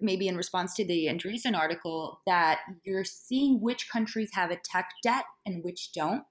maybe 0.01 0.27
in 0.27 0.37
response 0.37 0.75
to 0.77 0.87
the 0.87 1.07
Andreessen 1.07 1.55
article, 1.55 2.23
that 2.27 2.61
you're 2.83 3.05
seeing 3.05 3.61
which 3.61 3.91
countries 3.91 4.31
have 4.33 4.51
a 4.51 4.57
tech 4.65 4.89
debt 5.03 5.25
and 5.45 5.63
which 5.63 5.93
don't. 5.93 6.23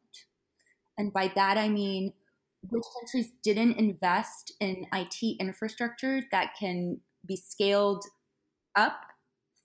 And 0.97 1.13
by 1.13 1.31
that, 1.35 1.59
I 1.59 1.69
mean 1.69 2.13
which 2.69 2.83
countries 2.99 3.31
didn't 3.43 3.77
invest 3.77 4.53
in 4.59 4.87
IT 4.91 5.37
infrastructure 5.39 6.23
that 6.31 6.55
can 6.59 6.99
be 7.27 7.35
scaled 7.35 8.03
up 8.75 8.99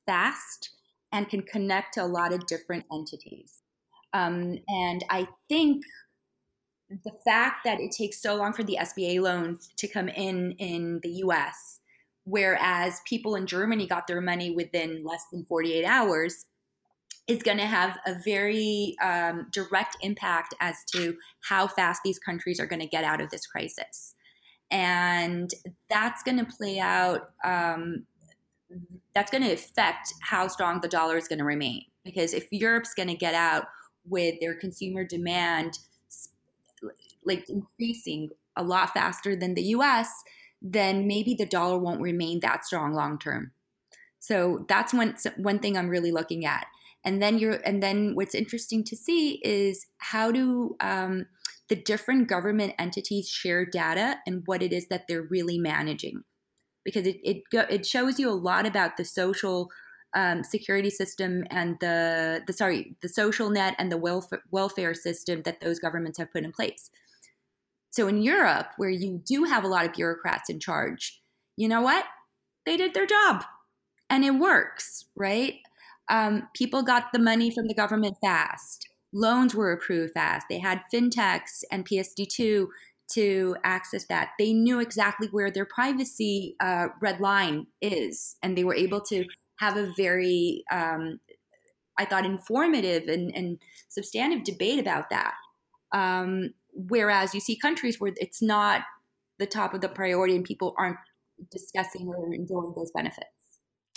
fast 0.07 0.70
and 1.12 1.29
can 1.29 1.42
connect 1.42 1.94
to 1.94 2.03
a 2.03 2.07
lot 2.07 2.33
of 2.33 2.46
different 2.46 2.85
entities. 2.92 3.62
Um, 4.12 4.59
and 4.68 5.05
I 5.11 5.29
think 5.48 5.85
the 7.05 7.12
fact 7.25 7.64
that 7.64 7.81
it 7.81 7.92
takes 7.92 8.20
so 8.20 8.35
long 8.35 8.53
for 8.53 8.62
the 8.62 8.79
SBA 8.81 9.20
loans 9.20 9.70
to 9.77 9.88
come 9.88 10.09
in 10.09 10.53
in 10.53 11.01
the 11.03 11.11
US, 11.25 11.81
whereas 12.25 13.01
people 13.07 13.35
in 13.35 13.46
Germany 13.46 13.87
got 13.87 14.07
their 14.07 14.20
money 14.20 14.51
within 14.51 15.05
less 15.05 15.25
than 15.33 15.44
48 15.46 15.85
hours, 15.85 16.46
is 17.29 17.42
going 17.42 17.59
to 17.59 17.66
have 17.66 17.98
a 18.07 18.16
very 18.25 18.96
um, 19.03 19.46
direct 19.53 19.96
impact 20.03 20.55
as 20.61 20.77
to 20.92 21.16
how 21.48 21.66
fast 21.66 22.01
these 22.05 22.18
countries 22.18 22.59
are 22.59 22.66
going 22.66 22.81
to 22.81 22.87
get 22.87 23.05
out 23.05 23.20
of 23.20 23.31
this 23.31 23.46
crisis. 23.46 24.14
And 24.72 25.52
that's 25.88 26.22
going 26.22 26.38
to 26.38 26.44
play 26.44 26.80
out, 26.80 27.30
um, 27.44 28.06
that's 29.14 29.30
going 29.30 29.44
to 29.44 29.52
affect 29.52 30.12
how 30.22 30.48
strong 30.48 30.80
the 30.80 30.88
dollar 30.88 31.16
is 31.16 31.28
going 31.28 31.38
to 31.38 31.44
remain. 31.44 31.82
Because 32.04 32.32
if 32.32 32.48
Europe's 32.50 32.94
going 32.94 33.08
to 33.08 33.14
get 33.14 33.35
out 33.35 33.66
with 34.04 34.40
their 34.40 34.54
consumer 34.54 35.04
demand 35.04 35.78
like 37.24 37.48
increasing 37.48 38.30
a 38.56 38.64
lot 38.64 38.92
faster 38.92 39.37
than 39.37 39.54
the 39.54 39.62
US, 39.76 40.08
then 40.61 41.06
maybe 41.06 41.35
the 41.35 41.46
dollar 41.46 41.78
won't 41.78 42.00
remain 42.00 42.40
that 42.40 42.64
strong 42.64 42.92
long 42.92 43.18
term. 43.18 43.52
So 44.18 44.64
that's 44.68 44.92
one 44.92 45.14
one 45.37 45.61
thing 45.61 45.76
I'm 45.76 45.88
really 45.88 46.11
looking 46.11 46.44
at 46.44 46.66
and 47.04 47.22
then 47.22 47.38
you're 47.38 47.61
and 47.64 47.82
then 47.82 48.14
what's 48.14 48.35
interesting 48.35 48.85
to 48.85 48.96
see 48.96 49.40
is 49.44 49.87
how 49.98 50.30
do 50.30 50.76
um, 50.80 51.26
the 51.72 51.76
different 51.76 52.28
government 52.28 52.74
entities 52.78 53.30
share 53.30 53.64
data 53.64 54.18
and 54.26 54.42
what 54.44 54.62
it 54.62 54.74
is 54.74 54.88
that 54.88 55.08
they're 55.08 55.22
really 55.22 55.58
managing 55.58 56.22
because 56.85 57.06
it 57.06 57.16
it, 57.24 57.42
it 57.70 57.87
shows 57.87 58.18
you 58.18 58.28
a 58.28 58.42
lot 58.50 58.66
about 58.66 58.98
the 58.98 59.06
social 59.06 59.70
um, 60.14 60.44
security 60.44 60.90
system 60.90 61.44
and 61.48 61.78
the 61.80 62.42
the 62.46 62.52
sorry 62.52 62.94
the 63.00 63.08
social 63.08 63.48
net 63.48 63.74
and 63.78 63.90
the 63.90 63.96
welfare 63.96 64.42
welfare 64.50 64.92
system 64.92 65.40
that 65.46 65.62
those 65.62 65.78
governments 65.78 66.18
have 66.18 66.30
put 66.30 66.44
in 66.44 66.52
place. 66.52 66.90
So 67.88 68.06
in 68.06 68.20
Europe, 68.20 68.66
where 68.76 68.90
you 68.90 69.22
do 69.24 69.44
have 69.44 69.64
a 69.64 69.68
lot 69.68 69.87
of 69.87 69.94
bureaucrats 69.94 70.50
in 70.50 70.61
charge, 70.61 71.22
you 71.56 71.68
know 71.68 71.80
what? 71.80 72.04
They 72.66 72.76
did 72.76 72.92
their 72.92 73.06
job, 73.06 73.44
and 74.11 74.26
it 74.26 74.35
works, 74.35 75.06
right? 75.16 75.54
um, 76.12 76.48
people 76.54 76.82
got 76.82 77.12
the 77.12 77.18
money 77.18 77.50
from 77.50 77.68
the 77.68 77.74
government 77.74 78.16
fast. 78.22 78.88
Loans 79.12 79.55
were 79.55 79.72
approved 79.72 80.14
fast. 80.14 80.46
They 80.48 80.59
had 80.59 80.83
fintechs 80.92 81.62
and 81.70 81.87
PSD2 81.87 82.66
to 83.12 83.57
access 83.64 84.07
that. 84.07 84.31
They 84.38 84.53
knew 84.53 84.81
exactly 84.81 85.29
where 85.29 85.51
their 85.51 85.66
privacy 85.66 86.57
uh, 86.61 86.88
red 87.01 87.20
line 87.20 87.66
is, 87.81 88.37
and 88.42 88.57
they 88.57 88.64
were 88.64 88.75
able 88.75 89.01
to 89.03 89.25
have 89.59 89.77
a 89.77 89.92
very, 89.96 90.64
um, 90.72 91.20
I 91.98 92.05
thought, 92.05 92.25
informative 92.25 93.09
and, 93.09 93.35
and, 93.35 93.59
substantive 93.88 94.42
debate 94.42 94.79
about 94.79 95.11
that. 95.11 95.35
Um, 95.92 96.55
whereas 96.72 97.35
you 97.35 97.40
see 97.40 97.59
countries 97.59 98.01
where 98.01 98.12
it's 98.16 98.40
not 98.40 98.81
the 99.38 99.44
top 99.44 99.75
of 99.75 99.83
the 99.83 99.88
priority 99.88 100.35
and 100.35 100.44
people 100.44 100.75
aren't 100.79 100.96
discussing 101.51 102.09
or 102.09 102.33
enjoying 102.33 102.72
those 102.75 102.90
benefits. 102.92 103.27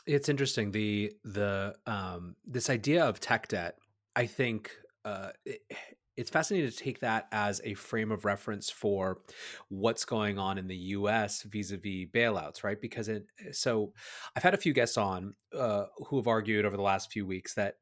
It's 0.06 0.28
interesting 0.28 0.72
the 0.72 1.14
the 1.24 1.76
um, 1.88 2.36
this 2.46 2.70
idea 2.70 3.06
of 3.06 3.20
tech 3.20 3.48
debt. 3.48 3.78
I 4.16 4.26
think 4.26 4.72
uh, 5.06 5.30
it, 5.46 5.62
it's 6.18 6.30
fascinating 6.30 6.70
to 6.70 6.76
take 6.76 7.00
that 7.02 7.28
as 7.32 7.62
a 7.64 7.74
frame 7.74 8.12
of 8.12 8.26
reference 8.26 8.70
for 8.70 9.20
what's 9.70 10.06
going 10.06 10.40
on 10.40 10.58
in 10.58 10.68
the 10.68 10.76
U.S. 10.76 11.44
vis-a-vis 11.44 12.08
bailouts, 12.14 12.64
right? 12.64 12.80
Because 12.80 13.10
it. 13.10 13.26
So, 13.52 13.94
I've 14.36 14.44
had 14.44 14.54
a 14.54 14.58
few 14.58 14.74
guests 14.74 14.98
on 14.98 15.36
uh, 15.58 15.86
who 16.08 16.18
have 16.18 16.28
argued 16.28 16.66
over 16.66 16.78
the 16.78 16.84
last 16.84 17.12
few 17.12 17.26
weeks 17.26 17.54
that 17.56 17.76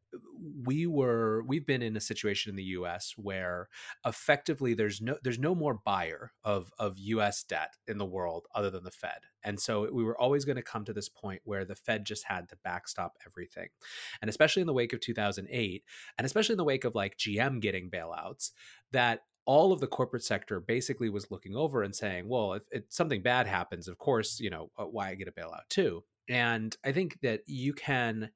we 0.65 0.86
were 0.86 1.43
we've 1.47 1.65
been 1.65 1.82
in 1.82 1.95
a 1.95 2.02
situation 2.02 2.49
in 2.49 2.56
the 2.56 2.63
US 2.63 3.13
where 3.17 3.69
effectively 4.06 4.73
there's 4.73 5.02
no 5.02 5.17
there's 5.23 5.39
no 5.39 5.56
more 5.56 5.80
buyer 5.86 6.32
of 6.43 6.71
of 6.78 6.97
US 6.97 7.43
debt 7.43 7.76
in 7.88 7.97
the 7.97 8.06
world 8.06 8.45
other 8.54 8.69
than 8.69 8.84
the 8.84 8.91
Fed. 8.91 9.19
And 9.43 9.60
so 9.60 9.91
we 9.91 10.04
were 10.04 10.19
always 10.19 10.45
going 10.45 10.56
to 10.56 10.62
come 10.62 10.86
to 10.86 10.93
this 10.93 11.10
point 11.10 11.41
where 11.43 11.65
the 11.65 11.76
Fed 11.76 12.06
just 12.06 12.26
had 12.26 12.49
to 12.49 12.58
backstop 12.63 13.17
everything. 13.26 13.69
And 14.21 14.30
especially 14.30 14.62
in 14.62 14.67
the 14.67 14.73
wake 14.73 14.93
of 14.93 15.02
2008 15.02 15.84
and 16.17 16.26
especially 16.26 16.54
in 16.54 16.58
the 16.58 16.63
wake 16.63 16.86
of 16.86 16.95
like 16.95 17.17
GM 17.17 17.60
getting 17.60 17.89
bailouts 17.89 18.52
that 18.91 19.21
all 19.45 19.73
of 19.73 19.80
the 19.80 19.88
corporate 19.88 20.23
sector 20.23 20.60
basically 20.60 21.10
was 21.10 21.32
looking 21.32 21.56
over 21.56 21.84
and 21.84 21.95
saying, 21.95 22.28
well, 22.28 22.54
if, 22.54 22.63
if 22.71 22.84
something 22.89 23.21
bad 23.21 23.47
happens, 23.47 23.88
of 23.88 23.97
course, 23.97 24.39
you 24.39 24.49
know, 24.49 24.71
uh, 24.78 24.86
why 24.86 25.10
I 25.10 25.15
get 25.15 25.28
a 25.28 25.32
bailout 25.32 25.67
too? 25.69 26.04
And 26.30 26.76
I 26.86 26.93
think 26.93 27.19
that 27.21 27.41
you 27.45 27.73
can 27.73 28.30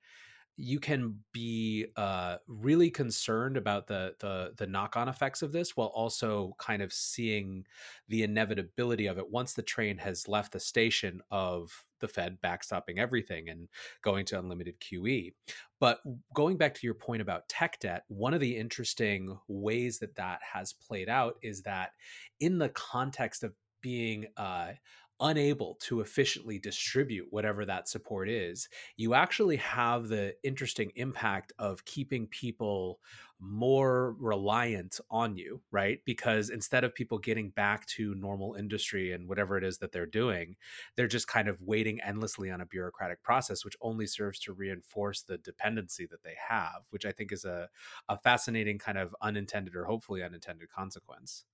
you 0.57 0.79
can 0.79 1.19
be 1.31 1.85
uh, 1.95 2.37
really 2.47 2.89
concerned 2.89 3.57
about 3.57 3.85
the 3.87 4.15
the, 4.19 4.53
the 4.57 4.65
knock 4.65 4.97
on 4.97 5.07
effects 5.07 5.43
of 5.43 5.51
this, 5.51 5.77
while 5.77 5.87
also 5.87 6.55
kind 6.57 6.81
of 6.81 6.91
seeing 6.91 7.63
the 8.09 8.23
inevitability 8.23 9.05
of 9.05 9.19
it 9.19 9.29
once 9.29 9.53
the 9.53 9.61
train 9.61 9.97
has 9.99 10.27
left 10.27 10.51
the 10.51 10.59
station 10.59 11.21
of 11.29 11.85
the 11.99 12.07
Fed 12.07 12.39
backstopping 12.43 12.97
everything 12.97 13.49
and 13.49 13.67
going 14.01 14.25
to 14.25 14.39
unlimited 14.39 14.79
QE. 14.79 15.33
But 15.79 15.99
going 16.33 16.57
back 16.57 16.73
to 16.73 16.87
your 16.87 16.95
point 16.95 17.21
about 17.21 17.47
tech 17.47 17.79
debt, 17.79 18.03
one 18.07 18.33
of 18.33 18.39
the 18.39 18.57
interesting 18.57 19.37
ways 19.47 19.99
that 19.99 20.15
that 20.15 20.39
has 20.41 20.73
played 20.73 21.09
out 21.09 21.35
is 21.41 21.61
that 21.63 21.91
in 22.39 22.57
the 22.57 22.69
context 22.69 23.43
of 23.43 23.53
being 23.81 24.25
uh, 24.37 24.71
unable 25.19 25.75
to 25.81 26.01
efficiently 26.01 26.59
distribute 26.59 27.27
whatever 27.29 27.65
that 27.65 27.87
support 27.87 28.29
is, 28.29 28.69
you 28.95 29.13
actually 29.13 29.57
have 29.57 30.07
the 30.07 30.35
interesting 30.43 30.91
impact 30.95 31.53
of 31.57 31.83
keeping 31.85 32.27
people 32.27 32.99
more 33.39 34.15
reliant 34.19 34.99
on 35.11 35.37
you, 35.37 35.61
right? 35.71 35.99
Because 36.05 36.49
instead 36.49 36.83
of 36.83 36.95
people 36.95 37.19
getting 37.19 37.49
back 37.51 37.85
to 37.85 38.15
normal 38.15 38.55
industry 38.55 39.11
and 39.11 39.27
whatever 39.27 39.57
it 39.57 39.63
is 39.63 39.77
that 39.77 39.91
they're 39.91 40.05
doing, 40.05 40.55
they're 40.95 41.07
just 41.07 41.27
kind 41.27 41.47
of 41.47 41.61
waiting 41.61 42.01
endlessly 42.01 42.49
on 42.49 42.61
a 42.61 42.65
bureaucratic 42.65 43.21
process, 43.21 43.63
which 43.63 43.77
only 43.81 44.07
serves 44.07 44.39
to 44.39 44.53
reinforce 44.53 45.21
the 45.21 45.37
dependency 45.37 46.07
that 46.07 46.23
they 46.23 46.35
have, 46.49 46.81
which 46.89 47.05
I 47.05 47.11
think 47.11 47.31
is 47.31 47.45
a, 47.45 47.69
a 48.09 48.17
fascinating 48.17 48.79
kind 48.79 48.97
of 48.97 49.15
unintended 49.21 49.75
or 49.75 49.85
hopefully 49.85 50.23
unintended 50.23 50.69
consequence. 50.71 51.45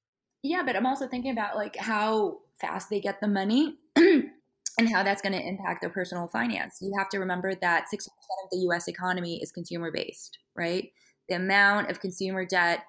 Yeah, 0.44 0.62
but 0.64 0.76
I'm 0.76 0.86
also 0.86 1.08
thinking 1.08 1.32
about 1.32 1.56
like 1.56 1.78
how 1.78 2.40
fast 2.60 2.90
they 2.90 3.00
get 3.00 3.22
the 3.22 3.28
money 3.28 3.78
and 3.96 4.90
how 4.92 5.02
that's 5.02 5.22
going 5.22 5.34
to 5.34 5.48
impact 5.48 5.82
their 5.82 5.90
personal 5.90 6.28
finance. 6.28 6.80
You 6.82 6.94
have 6.98 7.10
to 7.10 7.20
remember 7.20 7.56
that 7.56 7.86
60% 7.94 8.08
of 8.08 8.50
the 8.52 8.58
US 8.70 8.90
economy 8.90 9.42
is 9.42 9.54
consumer 9.54 9.90
based, 9.90 10.38
right? 10.56 10.92
The 11.30 11.36
amount 11.36 11.90
of 11.90 12.02
consumer 12.02 12.46
debt 12.46 12.84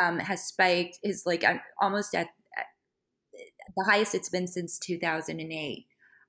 um, 0.00 0.18
has 0.18 0.46
spiked, 0.46 0.98
is 1.02 1.24
like 1.26 1.44
almost 1.80 2.14
at, 2.14 2.28
at, 2.56 2.66
the 3.76 3.84
highest 3.84 4.14
it's 4.14 4.30
been 4.30 4.46
since 4.46 4.78
2008. 4.78 5.86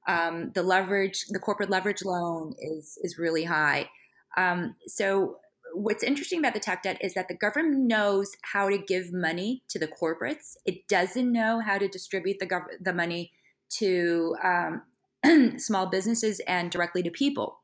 Um, 0.08 0.52
the 0.54 0.62
leverage, 0.62 1.26
the 1.30 1.40
corporate 1.40 1.70
leverage 1.70 2.04
loan 2.04 2.54
is 2.60 2.98
is 3.02 3.18
really 3.18 3.46
high. 3.46 3.90
Um, 4.38 4.76
so 4.88 5.38
what's 5.76 6.04
interesting 6.04 6.40
about 6.40 6.54
the 6.54 6.60
tech 6.60 6.84
debt 6.84 6.98
is 7.02 7.14
that 7.14 7.28
the 7.28 7.36
government 7.36 7.86
knows 7.86 8.36
how 8.42 8.70
to 8.70 8.78
give 8.78 9.12
money 9.14 9.64
to 9.70 9.80
the 9.80 9.88
corporates. 9.88 10.56
It 10.66 10.88
doesn't 10.88 11.32
know 11.32 11.60
how 11.60 11.78
to 11.78 11.88
distribute 11.88 12.40
the 12.40 12.48
gov- 12.48 12.82
the 12.82 12.94
money 12.94 13.32
to 13.78 14.36
um, 14.44 14.84
small 15.58 15.88
businesses 15.88 16.40
and 16.48 16.72
directly 16.72 17.04
to 17.04 17.12
people. 17.12 17.60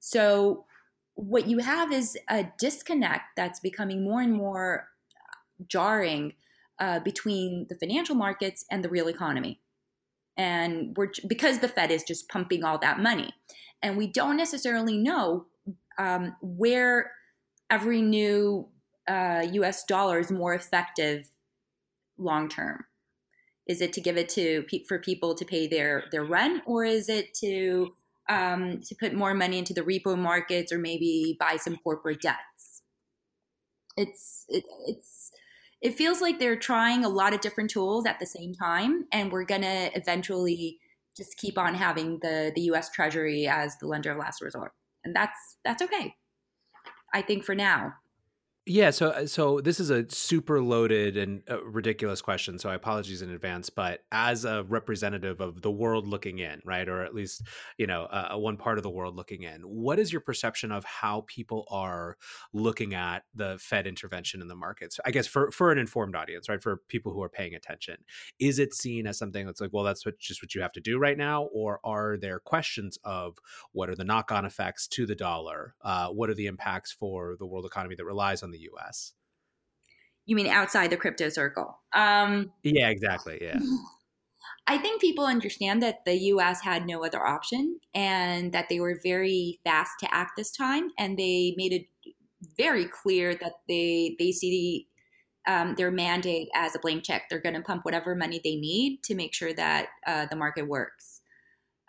So 0.00 0.64
what 1.14 1.46
you 1.46 1.58
have 1.58 1.92
is 1.92 2.16
a 2.28 2.46
disconnect 2.58 3.36
that's 3.36 3.60
becoming 3.60 4.04
more 4.04 4.20
and 4.20 4.34
more 4.34 4.88
jarring 5.68 6.34
uh, 6.78 7.00
between 7.00 7.66
the 7.68 7.74
financial 7.74 8.14
markets 8.14 8.64
and 8.70 8.84
the 8.84 8.88
real 8.88 9.08
economy. 9.08 9.60
And 10.36 10.94
we're 10.96 11.10
because 11.26 11.60
the 11.60 11.68
Fed 11.68 11.90
is 11.90 12.02
just 12.02 12.28
pumping 12.28 12.62
all 12.62 12.76
that 12.78 13.00
money, 13.00 13.32
and 13.82 13.96
we 13.96 14.06
don't 14.06 14.36
necessarily 14.36 14.98
know 14.98 15.46
um, 15.98 16.36
where 16.42 17.12
every 17.70 18.02
new 18.02 18.68
uh, 19.08 19.46
US 19.52 19.84
dollar 19.84 20.18
is 20.18 20.30
more 20.30 20.54
effective 20.54 21.30
long 22.18 22.48
term? 22.48 22.84
Is 23.66 23.80
it 23.80 23.92
to 23.94 24.00
give 24.00 24.16
it 24.16 24.28
to 24.30 24.64
for 24.88 24.98
people 24.98 25.34
to 25.34 25.44
pay 25.44 25.66
their 25.66 26.04
their 26.12 26.24
rent, 26.24 26.62
or 26.66 26.84
is 26.84 27.08
it 27.08 27.34
to 27.40 27.92
um, 28.28 28.80
to 28.82 28.94
put 28.94 29.14
more 29.14 29.34
money 29.34 29.58
into 29.58 29.74
the 29.74 29.82
repo 29.82 30.18
markets 30.18 30.72
or 30.72 30.78
maybe 30.78 31.36
buy 31.38 31.56
some 31.56 31.76
corporate 31.76 32.20
debts. 32.20 32.82
It's 33.96 34.44
it, 34.48 34.64
it's 34.86 35.32
it 35.80 35.94
feels 35.94 36.20
like 36.20 36.38
they're 36.38 36.58
trying 36.58 37.04
a 37.04 37.08
lot 37.08 37.34
of 37.34 37.40
different 37.40 37.70
tools 37.70 38.06
at 38.06 38.18
the 38.18 38.26
same 38.26 38.54
time, 38.54 39.06
and 39.12 39.30
we're 39.30 39.44
gonna 39.44 39.90
eventually 39.94 40.78
just 41.16 41.36
keep 41.36 41.56
on 41.56 41.74
having 41.74 42.18
the 42.20 42.52
the 42.54 42.62
U.S. 42.62 42.90
Treasury 42.90 43.46
as 43.46 43.76
the 43.78 43.86
lender 43.86 44.12
of 44.12 44.18
last 44.18 44.42
resort, 44.42 44.72
and 45.04 45.14
that's 45.14 45.56
that's 45.64 45.82
okay. 45.82 46.14
I 47.16 47.22
think 47.22 47.44
for 47.44 47.54
now. 47.54 47.94
Yeah, 48.68 48.90
so 48.90 49.10
uh, 49.10 49.26
so 49.28 49.60
this 49.60 49.78
is 49.78 49.90
a 49.90 50.10
super 50.10 50.60
loaded 50.60 51.16
and 51.16 51.40
uh, 51.48 51.62
ridiculous 51.62 52.20
question. 52.20 52.58
So 52.58 52.68
I 52.68 52.74
apologize 52.74 53.22
in 53.22 53.30
advance. 53.30 53.70
But 53.70 54.02
as 54.10 54.44
a 54.44 54.64
representative 54.64 55.40
of 55.40 55.62
the 55.62 55.70
world 55.70 56.08
looking 56.08 56.40
in, 56.40 56.60
right, 56.64 56.88
or 56.88 57.02
at 57.04 57.14
least 57.14 57.42
you 57.78 57.86
know 57.86 58.06
uh, 58.06 58.36
one 58.36 58.56
part 58.56 58.76
of 58.78 58.82
the 58.82 58.90
world 58.90 59.14
looking 59.14 59.44
in, 59.44 59.60
what 59.62 60.00
is 60.00 60.10
your 60.12 60.20
perception 60.20 60.72
of 60.72 60.84
how 60.84 61.24
people 61.28 61.64
are 61.70 62.16
looking 62.52 62.92
at 62.92 63.22
the 63.36 63.56
Fed 63.60 63.86
intervention 63.86 64.40
in 64.42 64.48
the 64.48 64.56
markets? 64.56 64.98
I 65.04 65.12
guess 65.12 65.28
for 65.28 65.52
for 65.52 65.70
an 65.70 65.78
informed 65.78 66.16
audience, 66.16 66.48
right, 66.48 66.60
for 66.60 66.78
people 66.88 67.12
who 67.12 67.22
are 67.22 67.28
paying 67.28 67.54
attention, 67.54 67.98
is 68.40 68.58
it 68.58 68.74
seen 68.74 69.06
as 69.06 69.16
something 69.16 69.46
that's 69.46 69.60
like, 69.60 69.72
well, 69.72 69.84
that's 69.84 70.04
what 70.04 70.18
just 70.18 70.42
what 70.42 70.56
you 70.56 70.60
have 70.60 70.72
to 70.72 70.80
do 70.80 70.98
right 70.98 71.16
now, 71.16 71.44
or 71.52 71.78
are 71.84 72.16
there 72.16 72.40
questions 72.40 72.98
of 73.04 73.38
what 73.70 73.88
are 73.88 73.94
the 73.94 74.02
knock 74.04 74.32
on 74.32 74.44
effects 74.44 74.88
to 74.88 75.06
the 75.06 75.14
dollar? 75.14 75.76
Uh, 75.82 76.08
what 76.08 76.28
are 76.30 76.34
the 76.34 76.46
impacts 76.46 76.90
for 76.90 77.36
the 77.38 77.46
world 77.46 77.64
economy 77.64 77.94
that 77.94 78.04
relies 78.04 78.42
on 78.42 78.50
the 78.50 78.55
the 78.56 78.68
US. 78.74 79.12
You 80.24 80.34
mean 80.36 80.48
outside 80.48 80.90
the 80.90 80.96
crypto 80.96 81.28
circle? 81.28 81.78
Um, 81.92 82.52
yeah, 82.62 82.88
exactly. 82.88 83.38
Yeah. 83.40 83.58
I 84.68 84.78
think 84.78 85.00
people 85.00 85.24
understand 85.24 85.82
that 85.82 86.04
the 86.04 86.16
US 86.32 86.60
had 86.60 86.86
no 86.86 87.04
other 87.04 87.24
option 87.24 87.78
and 87.94 88.52
that 88.52 88.68
they 88.68 88.80
were 88.80 88.98
very 89.02 89.60
fast 89.64 89.92
to 90.00 90.12
act 90.12 90.32
this 90.36 90.50
time. 90.50 90.90
And 90.98 91.16
they 91.16 91.54
made 91.56 91.72
it 91.72 91.86
very 92.56 92.86
clear 92.86 93.34
that 93.36 93.52
they, 93.68 94.16
they 94.18 94.32
see 94.32 94.86
the, 95.46 95.52
um, 95.52 95.74
their 95.76 95.92
mandate 95.92 96.48
as 96.54 96.74
a 96.74 96.80
blank 96.80 97.04
check. 97.04 97.28
They're 97.30 97.40
going 97.40 97.54
to 97.54 97.60
pump 97.60 97.84
whatever 97.84 98.16
money 98.16 98.40
they 98.42 98.56
need 98.56 99.04
to 99.04 99.14
make 99.14 99.34
sure 99.34 99.52
that 99.54 99.86
uh, 100.04 100.26
the 100.26 100.36
market 100.36 100.66
works. 100.66 101.15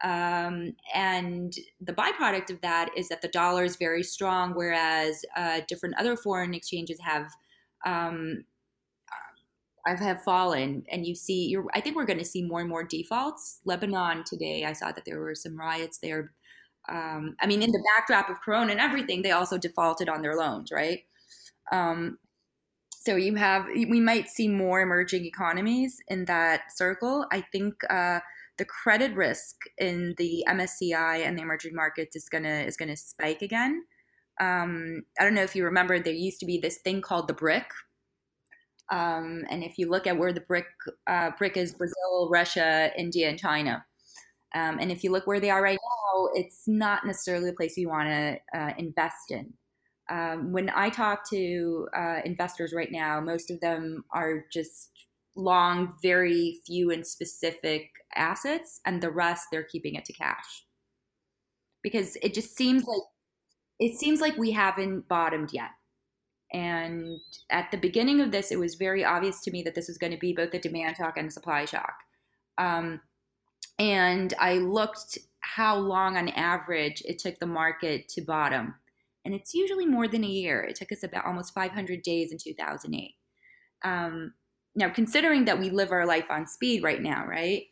Um, 0.04 0.76
and 0.94 1.56
the 1.82 1.94
byproduct 1.94 2.52
of 2.52 2.62
that 2.62 2.90
is 2.96 3.10
that 3.10 3.22
the 3.22 3.30
dollar 3.30 3.64
is 3.64 3.78
very 3.78 4.04
strong, 4.04 4.54
whereas 4.54 5.26
uh, 5.36 5.62
different 5.68 5.96
other 5.98 6.16
foreign 6.16 6.54
exchanges 6.54 7.00
have 7.02 7.32
um, 7.86 8.44
have 9.88 10.22
fallen. 10.24 10.84
And 10.92 11.06
you 11.06 11.16
see, 11.16 11.48
you're, 11.48 11.66
I 11.74 11.80
think 11.80 11.96
we're 11.96 12.06
going 12.06 12.20
to 12.20 12.26
see 12.26 12.44
more 12.44 12.60
and 12.60 12.70
more 12.70 12.84
defaults. 12.84 13.62
Lebanon 13.64 14.24
today, 14.26 14.66
I 14.66 14.74
saw 14.74 14.92
that 14.92 15.06
there 15.06 15.20
were 15.20 15.34
some 15.34 15.58
riots 15.58 15.98
there. 16.00 16.34
Um, 16.90 17.36
I 17.40 17.48
mean, 17.48 17.62
in 17.62 17.72
the 17.72 17.84
backdrop 17.96 18.30
of 18.30 18.42
Corona 18.42 18.72
and 18.72 18.82
everything, 18.82 19.22
they 19.22 19.32
also 19.32 19.58
defaulted 19.58 20.10
on 20.10 20.22
their 20.22 20.36
loans, 20.36 20.72
right? 20.74 21.06
Um, 21.72 22.20
so 22.90 23.16
you 23.16 23.36
have, 23.36 23.66
we 23.68 24.02
might 24.02 24.28
see 24.28 24.50
more 24.50 24.82
emerging 24.82 25.24
economies 25.24 25.98
in 26.10 26.26
that 26.26 26.76
circle. 26.76 27.26
I 27.32 27.42
think. 27.52 27.76
Uh, 27.90 28.20
the 28.58 28.66
credit 28.66 29.14
risk 29.16 29.56
in 29.78 30.16
the 30.18 30.44
MSCI 30.48 31.26
and 31.26 31.38
the 31.38 31.42
emerging 31.42 31.76
markets 31.76 32.16
is 32.16 32.28
gonna 32.30 32.62
is 32.62 32.78
gonna 32.78 32.98
spike 32.98 33.42
again. 33.42 33.84
Um, 34.40 35.04
I 35.20 35.24
don't 35.24 35.34
know 35.34 35.44
if 35.44 35.56
you 35.56 35.64
remember, 35.66 36.00
there 36.00 36.14
used 36.14 36.40
to 36.42 36.46
be 36.46 36.60
this 36.60 36.78
thing 36.78 37.02
called 37.02 37.28
the 37.28 37.34
BRIC, 37.34 37.66
um, 38.92 39.44
and 39.50 39.64
if 39.64 39.78
you 39.78 39.90
look 39.90 40.08
at 40.08 40.18
where 40.18 40.34
the 40.34 40.42
BRIC 40.42 40.66
uh, 41.08 41.32
BRIC 41.38 41.58
is, 41.58 41.74
Brazil, 41.74 42.30
Russia, 42.32 42.92
India, 42.98 43.30
and 43.30 43.40
China. 43.40 43.86
Um, 44.56 44.80
and 44.80 44.92
if 44.92 45.04
you 45.04 45.12
look 45.12 45.28
where 45.28 45.40
they 45.40 45.50
are 45.50 45.62
right 45.62 45.80
now, 45.82 46.30
it's 46.34 46.64
not 46.68 47.06
necessarily 47.06 47.50
the 47.50 47.56
place 47.56 47.78
you 47.78 47.90
want 47.90 48.08
to 48.08 48.40
uh, 48.58 48.74
invest 48.78 49.32
in. 49.32 49.54
Um, 50.10 50.54
when 50.54 50.70
I 50.70 50.90
talk 50.90 51.30
to 51.32 51.88
uh, 51.96 52.20
investors 52.24 52.74
right 52.74 52.92
now, 52.92 53.20
most 53.20 53.52
of 53.52 53.60
them 53.60 54.06
are 54.12 54.46
just 54.52 54.92
long, 55.38 55.94
very 56.02 56.60
few 56.66 56.92
and 56.92 57.06
specific 57.06 57.90
assets, 58.16 58.82
and 58.86 59.02
the 59.02 59.12
rest 59.12 59.48
they're 59.52 59.64
keeping 59.64 59.96
it 59.96 60.06
to 60.06 60.14
cash. 60.14 60.66
Because 61.84 62.18
it 62.22 62.34
just 62.34 62.58
seems 62.58 62.84
like 62.86 63.02
it 63.80 63.98
seems 63.98 64.22
like 64.22 64.36
we 64.38 64.52
haven't 64.52 65.08
bottomed 65.08 65.52
yet. 65.54 65.70
And 66.52 67.20
at 67.52 67.70
the 67.72 67.78
beginning 67.78 68.22
of 68.22 68.32
this, 68.32 68.52
it 68.52 68.60
was 68.60 68.76
very 68.76 69.04
obvious 69.04 69.42
to 69.42 69.52
me 69.52 69.62
that 69.64 69.76
this 69.76 69.88
was 69.88 69.98
going 69.98 70.14
to 70.14 70.20
be 70.20 70.34
both 70.34 70.54
a 70.54 70.60
demand 70.60 70.98
shock 70.98 71.18
and 71.18 71.28
a 71.28 71.32
supply 71.32 71.66
shock. 71.66 71.94
Um, 72.58 73.02
and 73.78 74.34
I 74.40 74.54
looked 74.56 75.18
how 75.42 75.78
long 75.78 76.18
on 76.18 76.30
average 76.30 77.04
it 77.06 77.20
took 77.20 77.38
the 77.40 77.46
market 77.46 78.08
to 78.10 78.22
bottom. 78.22 78.76
And 79.26 79.36
it's 79.36 79.54
usually 79.54 79.86
more 79.86 80.08
than 80.08 80.24
a 80.24 80.28
year. 80.28 80.64
It 80.64 80.76
took 80.76 80.92
us 80.92 81.04
about 81.04 81.26
almost 81.26 81.54
500 81.54 82.02
days 82.02 82.32
in 82.32 82.38
2008. 82.38 83.14
Um, 83.84 84.34
now 84.78 84.90
considering 84.90 85.44
that 85.44 85.60
we 85.60 85.70
live 85.70 85.92
our 85.92 86.06
life 86.06 86.26
on 86.30 86.48
speed 86.48 86.84
right 86.84 87.02
now 87.02 87.26
right 87.28 87.64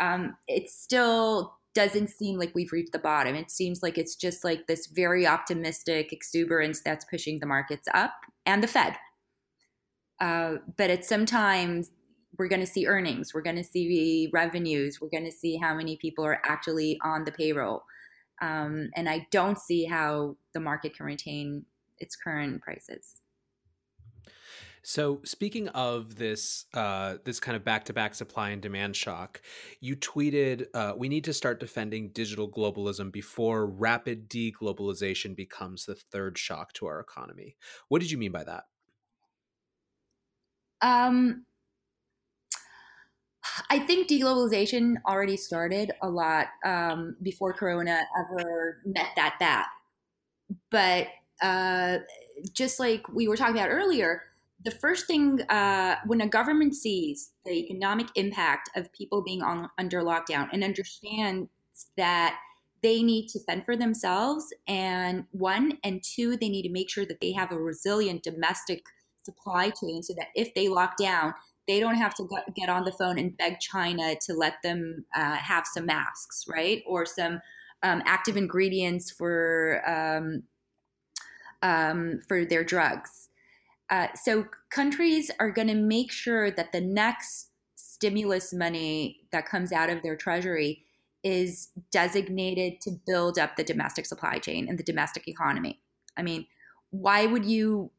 um, 0.00 0.36
it 0.48 0.68
still 0.68 1.54
doesn't 1.74 2.08
seem 2.08 2.38
like 2.38 2.54
we've 2.54 2.72
reached 2.72 2.92
the 2.92 2.98
bottom. 2.98 3.34
It 3.34 3.50
seems 3.50 3.82
like 3.82 3.98
it's 3.98 4.14
just 4.14 4.44
like 4.44 4.66
this 4.66 4.86
very 4.86 5.26
optimistic 5.26 6.12
exuberance 6.12 6.80
that's 6.80 7.04
pushing 7.04 7.40
the 7.40 7.46
markets 7.46 7.88
up 7.92 8.12
and 8.46 8.62
the 8.62 8.68
fed. 8.68 8.96
Uh, 10.20 10.56
but 10.76 10.90
at 10.90 11.04
some 11.04 11.26
time 11.26 11.84
we're 12.38 12.48
going 12.48 12.60
to 12.60 12.66
see 12.66 12.86
earnings 12.86 13.32
we're 13.34 13.42
going 13.42 13.56
to 13.56 13.64
see 13.64 14.28
revenues 14.32 15.00
we're 15.00 15.08
going 15.08 15.24
to 15.24 15.30
see 15.30 15.56
how 15.56 15.74
many 15.74 15.96
people 15.96 16.24
are 16.24 16.40
actually 16.44 16.98
on 17.04 17.24
the 17.24 17.32
payroll. 17.32 17.82
Um, 18.42 18.90
and 18.96 19.08
i 19.08 19.26
don't 19.30 19.58
see 19.58 19.84
how 19.84 20.36
the 20.54 20.60
market 20.60 20.96
can 20.96 21.06
retain 21.06 21.64
its 21.98 22.16
current 22.16 22.60
prices 22.62 23.22
so, 24.86 25.22
speaking 25.24 25.68
of 25.68 26.16
this, 26.16 26.66
uh, 26.74 27.16
this 27.24 27.40
kind 27.40 27.56
of 27.56 27.64
back-to-back 27.64 28.14
supply 28.14 28.50
and 28.50 28.60
demand 28.60 28.96
shock, 28.96 29.40
you 29.80 29.96
tweeted, 29.96 30.66
uh, 30.74 30.92
"We 30.94 31.08
need 31.08 31.24
to 31.24 31.32
start 31.32 31.58
defending 31.58 32.10
digital 32.10 32.50
globalism 32.50 33.10
before 33.10 33.66
rapid 33.66 34.28
deglobalization 34.28 35.34
becomes 35.34 35.86
the 35.86 35.94
third 35.94 36.36
shock 36.36 36.74
to 36.74 36.86
our 36.86 37.00
economy." 37.00 37.56
What 37.88 38.02
did 38.02 38.10
you 38.10 38.18
mean 38.18 38.30
by 38.30 38.44
that? 38.44 38.64
Um, 40.82 41.46
I 43.70 43.78
think 43.78 44.08
deglobalization 44.08 44.96
already 45.08 45.38
started 45.38 45.92
a 46.02 46.10
lot 46.10 46.48
um, 46.62 47.16
before 47.22 47.54
Corona 47.54 48.02
ever 48.18 48.82
met 48.84 49.08
that 49.16 49.36
bat. 49.40 49.66
But 50.70 51.08
uh, 51.40 52.00
just 52.52 52.78
like 52.78 53.08
we 53.08 53.28
were 53.28 53.36
talking 53.36 53.56
about 53.56 53.70
earlier, 53.70 54.22
the 54.64 54.70
first 54.70 55.06
thing 55.06 55.42
uh, 55.50 55.96
when 56.06 56.22
a 56.22 56.28
government 56.28 56.74
sees 56.74 57.32
the 57.44 57.52
economic 57.52 58.08
impact 58.14 58.70
of 58.76 58.92
people 58.92 59.22
being 59.22 59.42
on 59.42 59.68
under 59.78 60.02
lockdown 60.02 60.48
and 60.52 60.64
understands 60.64 61.48
that 61.96 62.38
they 62.82 63.02
need 63.02 63.28
to 63.28 63.40
fend 63.40 63.64
for 63.64 63.76
themselves 63.76 64.52
and 64.66 65.24
one 65.30 65.78
and 65.84 66.02
two 66.02 66.36
they 66.36 66.48
need 66.48 66.62
to 66.62 66.72
make 66.72 66.90
sure 66.90 67.06
that 67.06 67.20
they 67.20 67.32
have 67.32 67.52
a 67.52 67.58
resilient 67.58 68.22
domestic 68.22 68.84
supply 69.22 69.70
chain 69.70 70.02
so 70.02 70.14
that 70.16 70.28
if 70.34 70.54
they 70.54 70.68
lock 70.68 70.96
down 70.96 71.34
they 71.66 71.80
don't 71.80 71.94
have 71.94 72.14
to 72.14 72.28
get 72.54 72.68
on 72.68 72.84
the 72.84 72.92
phone 72.92 73.18
and 73.18 73.36
beg 73.38 73.58
china 73.58 74.14
to 74.20 74.34
let 74.34 74.54
them 74.62 75.04
uh, 75.16 75.36
have 75.36 75.64
some 75.66 75.86
masks 75.86 76.44
right? 76.48 76.82
Or 76.86 77.06
some 77.06 77.40
um, 77.82 78.02
active 78.06 78.36
ingredients 78.36 79.10
for 79.10 79.82
um, 79.86 80.42
um, 81.62 82.20
for 82.28 82.44
their 82.44 82.64
drugs 82.64 83.23
uh, 83.90 84.08
so 84.14 84.46
countries 84.70 85.30
are 85.38 85.50
going 85.50 85.68
to 85.68 85.74
make 85.74 86.10
sure 86.10 86.50
that 86.50 86.72
the 86.72 86.80
next 86.80 87.50
stimulus 87.76 88.52
money 88.52 89.20
that 89.32 89.46
comes 89.46 89.72
out 89.72 89.90
of 89.90 90.02
their 90.02 90.16
treasury 90.16 90.84
is 91.22 91.70
designated 91.90 92.80
to 92.82 92.90
build 93.06 93.38
up 93.38 93.56
the 93.56 93.64
domestic 93.64 94.06
supply 94.06 94.38
chain 94.38 94.68
and 94.68 94.78
the 94.78 94.82
domestic 94.82 95.26
economy. 95.26 95.80
I 96.16 96.22
mean, 96.22 96.46
why 96.90 97.26
would 97.26 97.44
you 97.44 97.90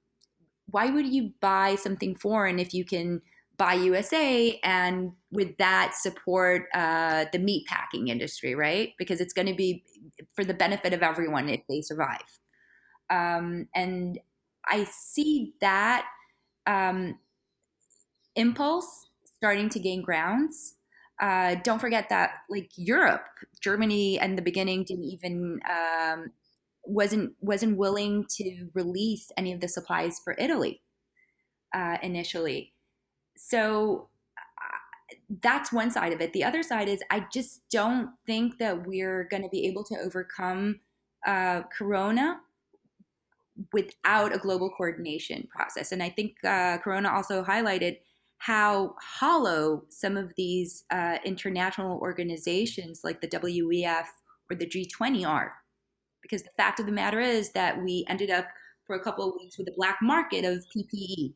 why 0.68 0.90
would 0.90 1.08
you 1.08 1.32
buy 1.42 1.76
something 1.76 2.16
foreign 2.16 2.60
if 2.60 2.74
you 2.74 2.86
can 2.86 3.22
buy 3.58 3.74
USA 3.74 4.60
and 4.64 5.12
with 5.32 5.58
that 5.58 5.94
support 5.96 6.64
uh, 6.74 7.26
the 7.32 7.40
meat 7.40 7.66
packing 7.68 8.08
industry, 8.08 8.56
right? 8.56 8.94
Because 8.98 9.22
it's 9.22 9.34
going 9.34 9.48
to 9.48 9.54
be 9.54 9.84
for 10.34 10.44
the 10.44 10.54
benefit 10.54 10.94
of 10.94 11.04
everyone 11.04 11.50
if 11.50 11.62
they 11.70 11.82
survive. 11.82 12.40
Um, 13.10 13.68
and 13.76 14.20
I 14.68 14.86
see 14.86 15.54
that 15.62 16.06
um, 16.66 17.20
impulse 18.36 19.08
starting 19.38 19.70
to 19.70 19.80
gain 19.80 20.02
grounds. 20.02 20.76
Uh, 21.22 21.56
don't 21.64 21.80
forget 21.80 22.10
that, 22.10 22.32
like 22.50 22.72
Europe, 22.76 23.26
Germany, 23.62 24.20
in 24.20 24.36
the 24.36 24.42
beginning 24.42 24.84
didn't 24.84 25.06
even 25.06 25.60
um, 25.70 26.32
wasn't 26.84 27.34
wasn't 27.40 27.78
willing 27.78 28.26
to 28.30 28.68
release 28.74 29.32
any 29.38 29.54
of 29.54 29.62
the 29.62 29.68
supplies 29.68 30.20
for 30.24 30.36
Italy 30.38 30.82
uh, 31.74 31.98
initially. 32.04 32.74
So 33.38 34.10
that's 35.42 35.72
one 35.72 35.92
side 35.92 36.14
of 36.14 36.22
it. 36.22 36.34
The 36.34 36.44
other 36.44 36.64
side 36.64 36.88
is 36.88 37.02
I 37.10 37.26
just 37.32 37.62
don't 37.72 38.10
think 38.26 38.58
that 38.60 38.86
we're 38.86 39.24
going 39.26 39.44
to 39.44 39.50
be 39.50 39.66
able 39.68 39.84
to 39.86 39.96
overcome 39.98 40.80
uh, 41.26 41.64
Corona 41.76 42.40
without 43.74 44.36
a 44.36 44.40
global 44.40 44.70
coordination 44.70 45.48
process. 45.50 45.92
And 45.92 46.04
I 46.04 46.10
think 46.10 46.36
uh, 46.44 46.78
Corona 46.80 47.12
also 47.12 47.44
highlighted 47.44 47.98
how 48.38 48.96
hollow 49.02 49.84
some 49.90 50.18
of 50.18 50.34
these 50.36 50.84
uh, 50.92 51.18
international 51.24 51.98
organizations 52.00 53.02
like 53.04 53.22
the 53.22 53.28
WEF 53.28 54.06
or 54.50 54.56
the 54.56 54.66
G20 54.66 55.26
are. 55.26 55.54
Because 56.22 56.44
the 56.44 56.50
fact 56.58 56.80
of 56.80 56.86
the 56.86 56.92
matter 56.92 57.20
is 57.20 57.52
that 57.54 57.82
we 57.82 58.06
ended 58.10 58.32
up 58.32 58.46
for 58.86 58.96
a 58.96 59.04
couple 59.04 59.28
of 59.28 59.36
weeks 59.40 59.58
with 59.58 59.68
a 59.68 59.74
black 59.76 59.98
market 60.02 60.44
of 60.44 60.64
PPE 60.76 61.34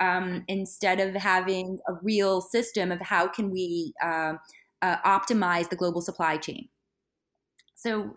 um, 0.00 0.44
instead 0.48 1.00
of 1.00 1.14
having 1.14 1.78
a 1.88 1.94
real 2.02 2.40
system 2.40 2.92
of 2.92 3.00
how 3.00 3.26
can 3.28 3.50
we 3.50 3.92
uh, 4.02 4.34
uh, 4.82 4.96
optimize 5.04 5.68
the 5.68 5.76
global 5.76 6.00
supply 6.00 6.36
chain. 6.36 6.68
So 7.74 8.14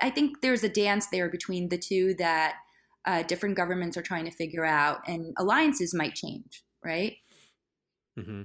I 0.00 0.10
think 0.10 0.40
there's 0.40 0.64
a 0.64 0.68
dance 0.68 1.06
there 1.06 1.28
between 1.28 1.68
the 1.68 1.78
two 1.78 2.14
that 2.14 2.56
uh, 3.04 3.22
different 3.22 3.56
governments 3.56 3.96
are 3.96 4.02
trying 4.02 4.24
to 4.24 4.30
figure 4.30 4.64
out, 4.64 5.00
and 5.06 5.34
alliances 5.38 5.94
might 5.94 6.14
change, 6.14 6.64
right? 6.84 7.16
Mm-hmm. 8.18 8.42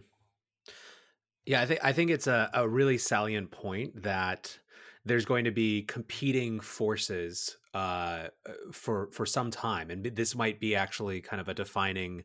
Yeah, 1.46 1.62
I 1.62 1.66
think 1.66 1.80
I 1.84 1.92
think 1.92 2.12
it's 2.12 2.28
a, 2.28 2.50
a 2.54 2.68
really 2.68 2.98
salient 2.98 3.52
point 3.52 4.04
that 4.04 4.58
there's 5.04 5.26
going 5.26 5.46
to 5.46 5.52
be 5.52 5.82
competing 5.84 6.60
forces 6.60 7.58
uh, 7.74 8.28
for 8.72 9.10
for 9.12 9.26
some 9.26 9.50
time, 9.50 9.90
and 9.90 10.04
this 10.04 10.36
might 10.36 10.60
be 10.60 10.76
actually 10.76 11.22
kind 11.22 11.42
of 11.42 11.50
a 11.50 11.54
defining 11.54 12.24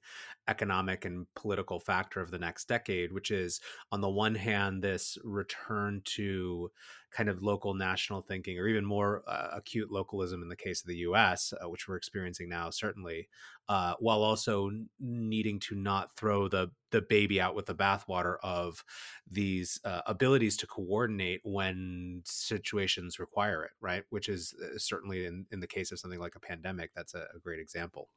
economic 0.48 1.04
and 1.04 1.26
political 1.34 1.80
factor 1.80 2.20
of 2.20 2.30
the 2.30 2.38
next 2.38 2.68
decade, 2.68 3.12
which 3.12 3.30
is 3.30 3.60
on 3.90 4.00
the 4.00 4.10
one 4.10 4.34
hand 4.34 4.82
this 4.82 5.16
return 5.24 6.02
to 6.04 6.70
kind 7.16 7.30
of 7.30 7.42
local 7.42 7.72
national 7.72 8.20
thinking, 8.20 8.58
or 8.58 8.68
even 8.68 8.84
more 8.84 9.22
uh, 9.26 9.48
acute 9.54 9.90
localism 9.90 10.42
in 10.42 10.48
the 10.48 10.56
case 10.56 10.82
of 10.82 10.86
the 10.86 10.96
U.S., 10.98 11.54
uh, 11.54 11.68
which 11.68 11.88
we're 11.88 11.96
experiencing 11.96 12.48
now, 12.48 12.68
certainly, 12.68 13.28
uh, 13.70 13.94
while 14.00 14.22
also 14.22 14.70
needing 15.00 15.58
to 15.60 15.74
not 15.74 16.14
throw 16.14 16.46
the 16.46 16.70
the 16.90 17.00
baby 17.00 17.40
out 17.40 17.54
with 17.54 17.66
the 17.66 17.74
bathwater 17.74 18.36
of 18.42 18.84
these 19.30 19.80
uh, 19.84 20.02
abilities 20.06 20.56
to 20.58 20.66
coordinate 20.66 21.40
when 21.42 22.20
situations 22.26 23.18
require 23.18 23.64
it, 23.64 23.72
right? 23.80 24.04
Which 24.10 24.28
is 24.28 24.54
uh, 24.62 24.76
certainly 24.76 25.24
in 25.24 25.46
in 25.50 25.60
the 25.60 25.66
case 25.66 25.92
of 25.92 25.98
something 25.98 26.20
like 26.20 26.36
a 26.36 26.40
pandemic, 26.40 26.90
that's 26.94 27.14
a, 27.14 27.26
a 27.34 27.38
great 27.38 27.60
example. 27.60 28.10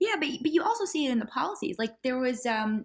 Yeah, 0.00 0.16
but 0.18 0.28
but 0.42 0.50
you 0.50 0.64
also 0.64 0.84
see 0.84 1.06
it 1.06 1.12
in 1.12 1.20
the 1.20 1.26
policies. 1.26 1.76
Like 1.78 1.94
there 2.02 2.18
was, 2.18 2.44
um, 2.46 2.84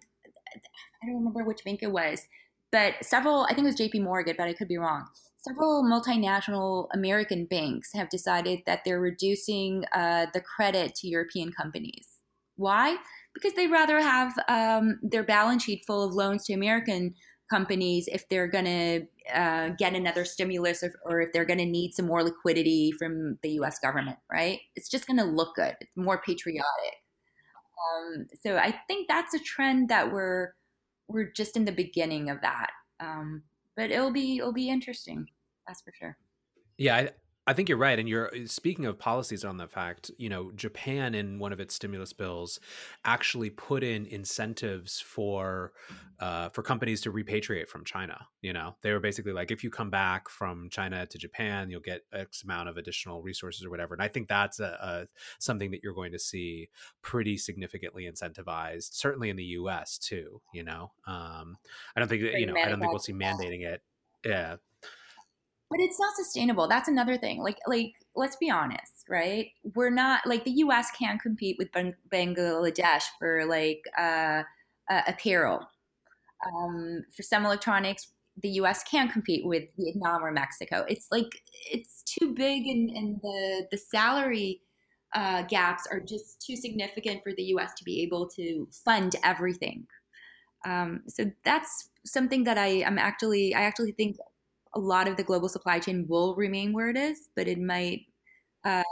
I 1.01 1.07
don't 1.07 1.15
remember 1.15 1.43
which 1.43 1.63
bank 1.65 1.79
it 1.81 1.91
was, 1.91 2.27
but 2.71 2.95
several. 3.01 3.43
I 3.43 3.49
think 3.49 3.59
it 3.59 3.69
was 3.69 3.75
J.P. 3.75 3.99
Morgan, 3.99 4.35
but 4.37 4.47
I 4.47 4.53
could 4.53 4.67
be 4.67 4.77
wrong. 4.77 5.05
Several 5.39 5.83
multinational 5.83 6.87
American 6.93 7.45
banks 7.45 7.91
have 7.93 8.09
decided 8.09 8.59
that 8.65 8.81
they're 8.83 8.99
reducing 8.99 9.85
uh, 9.93 10.25
the 10.33 10.41
credit 10.41 10.95
to 10.95 11.07
European 11.07 11.51
companies. 11.51 12.07
Why? 12.55 12.97
Because 13.33 13.53
they'd 13.53 13.71
rather 13.71 14.01
have 14.01 14.33
um, 14.49 14.99
their 15.01 15.23
balance 15.23 15.63
sheet 15.63 15.83
full 15.87 16.03
of 16.03 16.13
loans 16.13 16.43
to 16.45 16.53
American 16.53 17.13
companies 17.49 18.09
if 18.11 18.27
they're 18.29 18.47
going 18.47 18.65
to 18.65 19.01
uh, 19.33 19.69
get 19.77 19.93
another 19.93 20.25
stimulus 20.25 20.83
or, 20.83 20.93
or 21.05 21.21
if 21.21 21.31
they're 21.31 21.45
going 21.45 21.59
to 21.59 21.65
need 21.65 21.93
some 21.93 22.07
more 22.07 22.23
liquidity 22.23 22.91
from 22.97 23.37
the 23.43 23.51
US 23.61 23.79
government, 23.79 24.17
right? 24.31 24.59
It's 24.75 24.89
just 24.89 25.07
going 25.07 25.17
to 25.17 25.23
look 25.23 25.55
good. 25.55 25.75
It's 25.79 25.91
more 25.95 26.21
patriotic. 26.25 26.65
Um, 27.95 28.25
so 28.43 28.57
I 28.57 28.75
think 28.87 29.07
that's 29.07 29.33
a 29.33 29.39
trend 29.39 29.89
that 29.89 30.11
we're 30.11 30.53
we're 31.07 31.31
just 31.31 31.55
in 31.55 31.65
the 31.65 31.71
beginning 31.71 32.29
of 32.29 32.41
that. 32.41 32.69
Um, 32.99 33.43
but 33.75 33.91
it'll 33.91 34.11
be 34.11 34.37
it'll 34.37 34.53
be 34.53 34.69
interesting. 34.69 35.27
That's 35.67 35.81
for 35.81 35.93
sure. 35.97 36.17
Yeah, 36.77 36.95
I, 36.95 37.09
I 37.47 37.53
think 37.53 37.69
you're 37.69 37.77
right. 37.77 37.97
And 37.97 38.09
you're 38.09 38.27
uh, 38.27 38.45
speaking 38.45 38.85
of 38.85 38.99
policies 38.99 39.45
on 39.45 39.55
the 39.55 39.67
fact, 39.67 40.11
you 40.17 40.27
know, 40.27 40.51
Japan 40.51 41.15
in 41.15 41.39
one 41.39 41.53
of 41.53 41.61
its 41.61 41.73
stimulus 41.73 42.11
bills 42.11 42.59
actually 43.05 43.49
put 43.49 43.83
in 43.83 44.05
incentives 44.05 44.99
for 44.99 45.71
uh, 46.19 46.49
for 46.49 46.61
companies 46.61 46.99
to 47.01 47.11
repatriate 47.11 47.69
from 47.69 47.85
China. 47.85 48.27
You 48.41 48.51
know, 48.51 48.75
they 48.81 48.91
were 48.91 48.99
basically 48.99 49.31
like, 49.31 49.49
if 49.49 49.63
you 49.63 49.69
come 49.69 49.89
back 49.89 50.27
from 50.27 50.69
China 50.69 51.05
to 51.05 51.17
Japan, 51.17 51.69
you'll 51.69 51.79
get 51.79 52.01
X 52.11 52.43
amount 52.43 52.67
of 52.67 52.75
additional 52.75 53.21
resources 53.21 53.65
or 53.65 53.69
whatever. 53.69 53.93
And 53.93 54.03
I 54.03 54.09
think 54.09 54.27
that's 54.27 54.59
a, 54.59 54.77
a 54.81 55.07
something 55.39 55.71
that 55.71 55.79
you're 55.83 55.93
going 55.93 56.11
to 56.11 56.19
see 56.19 56.67
pretty 57.01 57.37
significantly 57.37 58.09
incentivized, 58.11 58.93
certainly 58.93 59.29
in 59.29 59.37
the 59.37 59.43
U.S. 59.43 59.97
too. 59.97 60.41
You 60.53 60.63
know, 60.63 60.91
um, 61.05 61.57
I 61.95 62.01
don't 62.01 62.09
think 62.09 62.23
that, 62.23 62.39
you 62.41 62.45
know, 62.45 62.55
I 62.61 62.67
don't 62.67 62.79
think 62.79 62.91
we'll 62.91 62.99
see 62.99 63.13
mandating 63.13 63.65
it. 63.65 63.81
Yeah, 64.25 64.57
but 65.69 65.79
it's 65.79 65.99
not 65.99 66.15
sustainable. 66.15 66.67
That's 66.67 66.87
another 66.87 67.17
thing. 67.17 67.41
Like 67.41 67.57
like 67.67 67.93
let's 68.15 68.35
be 68.35 68.49
honest 68.49 68.97
right? 69.09 69.47
We're 69.75 69.89
not 69.89 70.25
like 70.25 70.43
the 70.43 70.51
us 70.51 70.87
can't 70.91 71.21
compete 71.21 71.57
with 71.57 71.69
bangladesh 71.71 73.03
for 73.19 73.45
like 73.45 73.81
uh, 73.97 74.43
uh, 74.89 75.01
apparel 75.07 75.67
um, 76.45 77.03
for 77.15 77.23
some 77.23 77.45
electronics 77.45 78.11
the 78.43 78.49
us 78.49 78.83
can't 78.83 79.11
compete 79.11 79.45
with 79.45 79.63
vietnam 79.77 80.23
or 80.23 80.31
mexico. 80.31 80.85
It's 80.87 81.07
like 81.11 81.41
it's 81.71 82.03
too 82.03 82.33
big 82.33 82.67
and, 82.67 82.89
and 82.91 83.19
the 83.21 83.67
the 83.71 83.77
salary 83.77 84.61
uh, 85.15 85.43
gaps 85.43 85.87
are 85.91 85.99
just 85.99 86.45
too 86.45 86.55
significant 86.55 87.23
for 87.23 87.33
the 87.33 87.43
us 87.43 87.73
to 87.77 87.83
be 87.83 88.01
able 88.03 88.27
to 88.29 88.67
fund 88.85 89.15
everything. 89.23 89.87
Um, 90.65 91.01
so 91.07 91.31
that's 91.45 91.89
something 92.05 92.43
that 92.43 92.57
I, 92.57 92.83
I'm 92.83 92.99
actually 92.99 93.55
I 93.55 93.61
actually 93.61 93.93
think 93.93 94.17
a 94.75 94.79
lot 94.79 95.07
of 95.07 95.17
the 95.17 95.23
global 95.23 95.49
supply 95.49 95.79
chain 95.79 96.05
will 96.07 96.35
remain 96.35 96.73
where 96.73 96.89
it 96.89 96.97
is, 96.97 97.29
but 97.35 97.47
it 97.47 97.59
might. 97.59 98.01
Uh, 98.63 98.83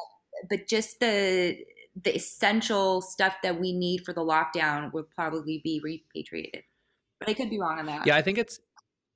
but 0.50 0.68
just 0.68 1.00
the 1.00 1.58
the 2.04 2.16
essential 2.16 3.02
stuff 3.02 3.36
that 3.42 3.60
we 3.60 3.72
need 3.72 4.04
for 4.04 4.14
the 4.14 4.22
lockdown 4.22 4.92
would 4.94 5.10
probably 5.10 5.62
be 5.64 5.80
repatriated. 5.84 6.64
But 7.20 7.30
I 7.30 7.34
could 7.34 7.50
be 7.50 7.60
wrong 7.60 7.80
on 7.80 7.86
that. 7.86 8.06
Yeah, 8.06 8.18
I 8.18 8.22
think 8.22 8.38
it's 8.38 8.60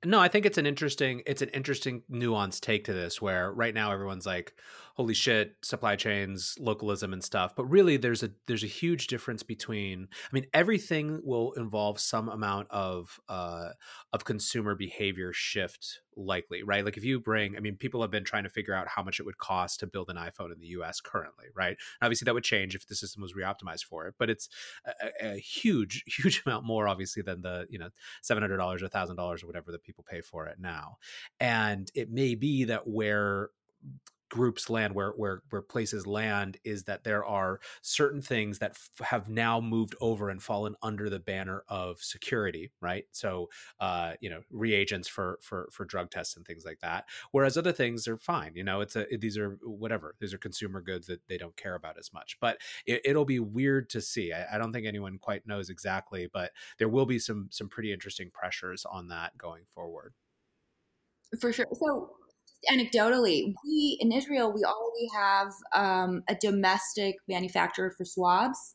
no, 0.04 0.18
I 0.18 0.28
think 0.28 0.46
it's 0.46 0.58
an 0.58 0.66
interesting 0.66 1.22
it's 1.26 1.42
an 1.42 1.50
interesting 1.50 2.02
nuanced 2.10 2.60
take 2.60 2.84
to 2.84 2.92
this 2.92 3.20
where 3.20 3.52
right 3.52 3.74
now 3.74 3.92
everyone's 3.92 4.26
like 4.26 4.54
holy 4.96 5.14
shit 5.14 5.56
supply 5.62 5.96
chains 5.96 6.56
localism 6.58 7.12
and 7.12 7.22
stuff 7.22 7.54
but 7.56 7.64
really 7.64 7.96
there's 7.96 8.22
a 8.22 8.30
there's 8.46 8.64
a 8.64 8.68
huge 8.68 9.06
difference 9.06 9.42
between 9.42 10.08
I 10.12 10.28
mean 10.32 10.46
everything 10.52 11.20
will 11.24 11.52
involve 11.52 12.00
some 12.00 12.28
amount 12.28 12.68
of 12.70 13.20
uh 13.28 13.70
of 14.12 14.24
consumer 14.24 14.74
behavior 14.74 15.32
shift 15.32 16.00
likely, 16.16 16.62
right? 16.62 16.84
Like 16.84 16.96
if 16.96 17.04
you 17.04 17.20
bring, 17.20 17.56
I 17.56 17.60
mean, 17.60 17.76
people 17.76 18.00
have 18.02 18.10
been 18.10 18.24
trying 18.24 18.44
to 18.44 18.48
figure 18.48 18.74
out 18.74 18.88
how 18.88 19.02
much 19.02 19.20
it 19.20 19.26
would 19.26 19.38
cost 19.38 19.80
to 19.80 19.86
build 19.86 20.10
an 20.10 20.16
iPhone 20.16 20.52
in 20.52 20.60
the 20.60 20.68
US 20.68 21.00
currently, 21.00 21.46
right? 21.54 21.76
Obviously, 22.02 22.24
that 22.26 22.34
would 22.34 22.44
change 22.44 22.74
if 22.74 22.86
the 22.86 22.94
system 22.94 23.22
was 23.22 23.34
reoptimized 23.34 23.84
for 23.84 24.06
it, 24.06 24.14
but 24.18 24.30
it's 24.30 24.48
a, 24.84 25.34
a 25.34 25.38
huge, 25.38 26.04
huge 26.06 26.42
amount 26.44 26.64
more, 26.64 26.88
obviously, 26.88 27.22
than 27.22 27.42
the, 27.42 27.66
you 27.70 27.78
know, 27.78 27.88
$700 28.22 28.50
or 28.50 28.88
$1,000 28.88 29.42
or 29.42 29.46
whatever 29.46 29.72
that 29.72 29.82
people 29.82 30.04
pay 30.08 30.20
for 30.20 30.46
it 30.46 30.58
now. 30.60 30.98
And 31.38 31.90
it 31.94 32.10
may 32.10 32.34
be 32.34 32.64
that 32.64 32.86
where 32.86 33.50
groups 34.30 34.70
land 34.70 34.94
where 34.94 35.10
where 35.10 35.42
where 35.50 35.62
places 35.62 36.06
land 36.06 36.56
is 36.64 36.84
that 36.84 37.04
there 37.04 37.24
are 37.24 37.60
certain 37.82 38.22
things 38.22 38.58
that 38.58 38.70
f- 38.70 39.06
have 39.06 39.28
now 39.28 39.60
moved 39.60 39.94
over 40.00 40.30
and 40.30 40.42
fallen 40.42 40.74
under 40.82 41.10
the 41.10 41.18
banner 41.18 41.64
of 41.68 42.02
security 42.02 42.70
right? 42.80 43.04
So 43.12 43.50
uh 43.80 44.12
you 44.20 44.30
know 44.30 44.40
reagents 44.50 45.08
for 45.08 45.38
for 45.42 45.68
for 45.72 45.84
drug 45.84 46.10
tests 46.10 46.36
and 46.36 46.46
things 46.46 46.64
like 46.64 46.80
that 46.80 47.04
whereas 47.32 47.56
other 47.56 47.72
things 47.72 48.08
are 48.08 48.16
fine 48.16 48.52
you 48.54 48.64
know 48.64 48.80
it's 48.80 48.96
a 48.96 49.06
these 49.18 49.36
are 49.36 49.58
whatever 49.62 50.14
these 50.20 50.32
are 50.32 50.38
consumer 50.38 50.80
goods 50.80 51.06
that 51.06 51.20
they 51.28 51.38
don't 51.38 51.56
care 51.56 51.74
about 51.74 51.98
as 51.98 52.12
much. 52.12 52.38
But 52.40 52.58
it, 52.86 53.16
will 53.16 53.24
be 53.24 53.40
weird 53.40 53.90
to 53.90 54.00
see 54.00 54.32
I, 54.32 54.54
I 54.54 54.58
don't 54.58 54.72
think 54.72 54.86
anyone 54.86 55.18
quite 55.18 55.46
knows 55.46 55.70
exactly 55.70 56.28
but 56.32 56.52
there 56.78 56.88
will 56.88 57.06
be 57.06 57.18
some 57.18 57.48
some 57.50 57.68
pretty 57.68 57.92
interesting 57.92 58.30
pressures 58.32 58.84
on 58.84 59.08
that 59.08 59.36
going 59.36 59.64
forward. 59.74 60.14
For 61.40 61.52
sure 61.52 61.66
so 61.72 62.10
anecdotally, 62.70 63.54
we 63.64 63.98
in 64.00 64.12
Israel 64.12 64.52
we 64.52 64.64
already 64.64 65.08
have 65.14 65.52
um, 65.74 66.22
a 66.28 66.34
domestic 66.34 67.16
manufacturer 67.28 67.92
for 67.96 68.04
swabs, 68.04 68.74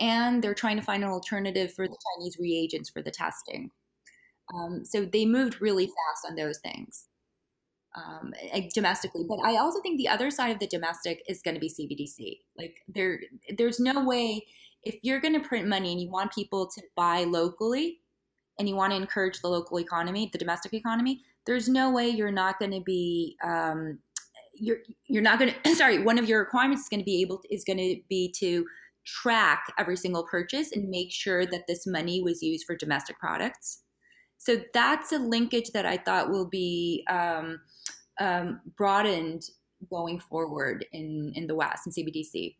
and 0.00 0.42
they're 0.42 0.54
trying 0.54 0.76
to 0.76 0.82
find 0.82 1.02
an 1.02 1.10
alternative 1.10 1.72
for 1.74 1.86
the 1.86 1.96
Chinese 2.18 2.36
reagents 2.38 2.90
for 2.90 3.02
the 3.02 3.10
testing. 3.10 3.70
Um, 4.54 4.84
so 4.84 5.04
they 5.04 5.26
moved 5.26 5.60
really 5.60 5.86
fast 5.86 6.30
on 6.30 6.36
those 6.36 6.58
things 6.58 7.08
um, 7.96 8.32
domestically. 8.74 9.24
But 9.28 9.40
I 9.44 9.56
also 9.56 9.80
think 9.80 9.98
the 9.98 10.08
other 10.08 10.30
side 10.30 10.50
of 10.50 10.60
the 10.60 10.68
domestic 10.68 11.22
is 11.28 11.42
going 11.42 11.54
to 11.54 11.60
be 11.60 11.68
CBDC. 11.68 12.38
Like 12.56 12.76
there, 12.86 13.20
there's 13.56 13.80
no 13.80 14.04
way 14.04 14.46
if 14.84 14.96
you're 15.02 15.20
going 15.20 15.34
to 15.34 15.46
print 15.46 15.66
money 15.66 15.92
and 15.92 16.00
you 16.00 16.08
want 16.10 16.32
people 16.32 16.68
to 16.68 16.82
buy 16.94 17.24
locally, 17.24 18.00
and 18.58 18.68
you 18.68 18.74
want 18.74 18.92
to 18.92 18.96
encourage 18.96 19.40
the 19.40 19.48
local 19.48 19.78
economy, 19.78 20.30
the 20.32 20.38
domestic 20.38 20.72
economy, 20.74 21.22
there's 21.46 21.68
no 21.68 21.90
way 21.90 22.08
you're 22.08 22.30
not 22.32 22.58
going 22.58 22.72
to 22.72 22.80
be 22.80 23.36
um, 23.44 23.98
you're 24.54 24.78
you're 25.08 25.22
not 25.22 25.38
going 25.38 25.52
to 25.62 25.74
sorry 25.74 26.02
one 26.02 26.18
of 26.18 26.28
your 26.28 26.40
requirements 26.40 26.82
is 26.82 26.88
going 26.88 27.00
to 27.00 27.04
be 27.04 27.20
able 27.22 27.38
to, 27.38 27.54
is 27.54 27.64
going 27.64 27.78
to 27.78 27.96
be 28.08 28.32
to 28.38 28.64
track 29.06 29.72
every 29.78 29.96
single 29.96 30.24
purchase 30.24 30.72
and 30.72 30.88
make 30.88 31.12
sure 31.12 31.46
that 31.46 31.66
this 31.68 31.86
money 31.86 32.22
was 32.22 32.42
used 32.42 32.64
for 32.66 32.76
domestic 32.76 33.18
products. 33.18 33.82
So 34.38 34.58
that's 34.74 35.12
a 35.12 35.18
linkage 35.18 35.70
that 35.72 35.86
I 35.86 35.96
thought 35.96 36.30
will 36.30 36.48
be 36.48 37.04
um, 37.08 37.60
um, 38.20 38.60
broadened 38.76 39.42
going 39.88 40.18
forward 40.18 40.84
in, 40.92 41.32
in 41.34 41.46
the 41.46 41.54
West 41.54 41.86
in 41.86 41.92
CBDC. 41.92 42.56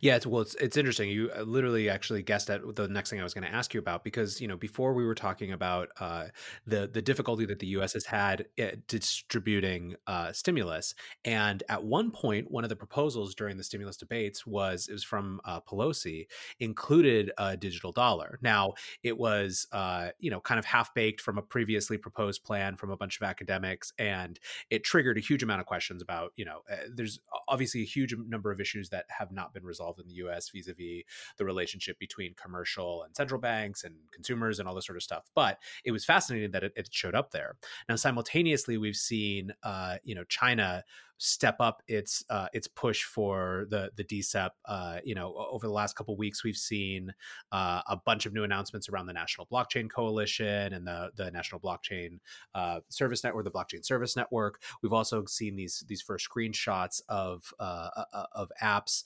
Yeah, 0.00 0.16
it's 0.16 0.26
well, 0.26 0.42
it's 0.42 0.54
it's 0.56 0.76
interesting. 0.76 1.10
You 1.10 1.30
uh, 1.36 1.42
literally 1.42 1.88
actually 1.88 2.22
guessed 2.22 2.50
at 2.50 2.60
the 2.76 2.88
next 2.88 3.10
thing 3.10 3.20
I 3.20 3.24
was 3.24 3.34
going 3.34 3.46
to 3.46 3.52
ask 3.52 3.74
you 3.74 3.80
about 3.80 4.04
because 4.04 4.40
you 4.40 4.48
know 4.48 4.56
before 4.56 4.94
we 4.94 5.04
were 5.04 5.14
talking 5.14 5.52
about 5.52 5.88
uh, 6.00 6.26
the 6.66 6.88
the 6.92 7.02
difficulty 7.02 7.44
that 7.46 7.58
the 7.58 7.66
U.S. 7.68 7.92
has 7.94 8.04
had 8.04 8.46
distributing 8.88 9.96
uh, 10.06 10.32
stimulus, 10.32 10.94
and 11.24 11.62
at 11.68 11.82
one 11.84 12.10
point, 12.10 12.50
one 12.50 12.64
of 12.64 12.70
the 12.70 12.76
proposals 12.76 13.34
during 13.34 13.56
the 13.56 13.64
stimulus 13.64 13.96
debates 13.96 14.46
was 14.46 14.88
it 14.88 14.92
was 14.92 15.04
from 15.04 15.40
uh, 15.44 15.60
Pelosi 15.60 16.26
included 16.60 17.30
a 17.38 17.56
digital 17.56 17.92
dollar. 17.92 18.38
Now 18.42 18.74
it 19.02 19.16
was 19.16 19.66
uh, 19.72 20.10
you 20.18 20.30
know 20.30 20.40
kind 20.40 20.58
of 20.58 20.64
half 20.64 20.94
baked 20.94 21.20
from 21.20 21.38
a 21.38 21.42
previously 21.42 21.98
proposed 21.98 22.44
plan 22.44 22.76
from 22.76 22.90
a 22.90 22.96
bunch 22.96 23.20
of 23.20 23.26
academics, 23.26 23.92
and 23.98 24.38
it 24.70 24.84
triggered 24.84 25.18
a 25.18 25.20
huge 25.20 25.42
amount 25.42 25.60
of 25.60 25.66
questions 25.66 26.02
about 26.02 26.32
you 26.36 26.44
know 26.44 26.60
uh, 26.70 26.76
there's 26.92 27.20
obviously 27.48 27.82
a 27.82 27.86
huge 27.86 28.14
number 28.28 28.50
of 28.50 28.60
issues 28.60 28.88
that 28.90 29.06
have 29.08 29.32
not 29.32 29.52
been 29.52 29.61
resolved 29.64 30.00
in 30.00 30.08
the 30.08 30.14
US 30.14 30.50
vis 30.50 30.68
a 30.68 30.74
vis 30.74 31.02
the 31.38 31.44
relationship 31.44 31.98
between 31.98 32.34
commercial 32.34 33.02
and 33.02 33.16
central 33.16 33.40
banks 33.40 33.84
and 33.84 33.94
consumers 34.12 34.58
and 34.58 34.68
all 34.68 34.74
this 34.74 34.86
sort 34.86 34.96
of 34.96 35.02
stuff. 35.02 35.24
But 35.34 35.58
it 35.84 35.92
was 35.92 36.04
fascinating 36.04 36.50
that 36.52 36.64
it, 36.64 36.72
it 36.76 36.88
showed 36.90 37.14
up 37.14 37.30
there. 37.30 37.56
Now, 37.88 37.96
simultaneously, 37.96 38.78
we've 38.78 38.96
seen, 38.96 39.52
uh, 39.62 39.96
you 40.04 40.14
know, 40.14 40.24
China 40.24 40.84
step 41.22 41.54
up 41.60 41.82
its 41.86 42.24
uh, 42.30 42.48
its 42.52 42.66
push 42.66 43.04
for 43.04 43.66
the 43.70 43.90
the 43.96 44.02
DCEP. 44.02 44.50
Uh, 44.64 44.98
you 45.04 45.14
know, 45.14 45.34
over 45.50 45.66
the 45.68 45.72
last 45.72 45.94
couple 45.94 46.16
weeks, 46.16 46.42
we've 46.42 46.56
seen 46.56 47.14
uh, 47.52 47.80
a 47.86 47.96
bunch 47.96 48.26
of 48.26 48.34
new 48.34 48.42
announcements 48.42 48.88
around 48.88 49.06
the 49.06 49.12
National 49.12 49.46
Blockchain 49.46 49.88
Coalition 49.88 50.72
and 50.72 50.84
the 50.84 51.10
the 51.14 51.30
National 51.30 51.60
Blockchain 51.60 52.18
uh, 52.56 52.80
Service 52.88 53.22
Network, 53.22 53.44
the 53.44 53.52
Blockchain 53.52 53.84
Service 53.84 54.16
Network. 54.16 54.60
We've 54.82 54.92
also 54.92 55.24
seen 55.26 55.54
these 55.54 55.84
these 55.86 56.02
first 56.02 56.28
screenshots 56.28 57.00
of 57.08 57.54
uh, 57.60 57.88
uh, 58.12 58.26
of 58.32 58.50
apps 58.60 59.04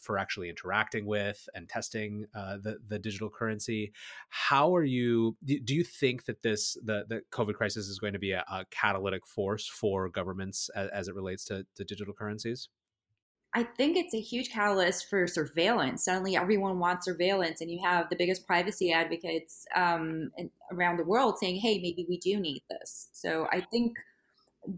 for 0.00 0.16
actually 0.16 0.50
interacting 0.50 1.06
with 1.06 1.48
and 1.54 1.68
testing 1.68 2.26
the 2.34 2.78
the 2.86 3.00
digital 3.00 3.30
currency. 3.30 3.92
How 4.28 4.74
are 4.76 4.84
you? 4.84 5.36
Do 5.44 5.74
you 5.74 5.82
think 5.82 6.26
that 6.26 6.42
this 6.42 6.74
the 6.84 7.04
the 7.08 7.22
COVID 7.32 7.54
crisis 7.54 7.88
is 7.88 7.98
going 7.98 8.12
to 8.12 8.18
be 8.20 8.30
a, 8.30 8.44
a 8.48 8.64
catalytic 8.70 9.26
force 9.26 9.66
for 9.66 10.08
governments 10.08 10.70
as, 10.76 10.88
as 10.90 11.08
it 11.08 11.16
relates 11.16 11.47
to, 11.48 11.66
to 11.76 11.84
digital 11.84 12.14
currencies? 12.14 12.68
I 13.54 13.62
think 13.62 13.96
it's 13.96 14.14
a 14.14 14.20
huge 14.20 14.50
catalyst 14.50 15.08
for 15.08 15.26
surveillance. 15.26 16.04
Suddenly, 16.04 16.36
everyone 16.36 16.78
wants 16.78 17.06
surveillance, 17.06 17.60
and 17.60 17.70
you 17.70 17.80
have 17.82 18.10
the 18.10 18.16
biggest 18.16 18.46
privacy 18.46 18.92
advocates 18.92 19.64
um, 19.74 20.30
around 20.70 20.98
the 20.98 21.04
world 21.04 21.38
saying, 21.38 21.56
"Hey, 21.56 21.78
maybe 21.78 22.04
we 22.08 22.18
do 22.18 22.38
need 22.38 22.62
this." 22.68 23.08
So 23.12 23.48
I 23.50 23.62
think 23.62 23.96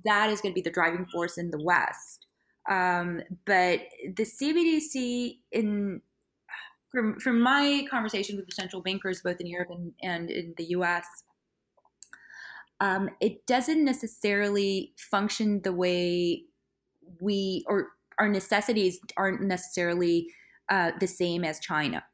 that 0.04 0.30
is 0.30 0.40
going 0.40 0.52
to 0.52 0.54
be 0.54 0.62
the 0.62 0.70
driving 0.70 1.06
force 1.06 1.36
in 1.36 1.50
the 1.50 1.62
West. 1.62 2.26
Um, 2.70 3.22
but 3.44 3.80
the 4.16 4.24
CBDC, 4.24 5.38
in 5.50 6.00
from 6.92 7.18
from 7.18 7.40
my 7.40 7.86
conversations 7.90 8.36
with 8.36 8.46
the 8.46 8.54
central 8.54 8.82
bankers, 8.82 9.20
both 9.22 9.40
in 9.40 9.46
Europe 9.46 9.70
and, 9.70 9.92
and 10.00 10.30
in 10.30 10.54
the 10.56 10.64
U.S., 10.76 11.06
um, 12.78 13.10
it 13.20 13.46
doesn't 13.46 13.84
necessarily 13.84 14.94
function 14.96 15.60
the 15.62 15.72
way 15.72 16.44
we 17.20 17.64
or 17.66 17.88
our 18.18 18.28
necessities 18.28 18.98
aren't 19.16 19.42
necessarily 19.42 20.26
uh, 20.68 20.92
the 21.00 21.06
same 21.06 21.44
as 21.44 21.58
China. 21.60 22.04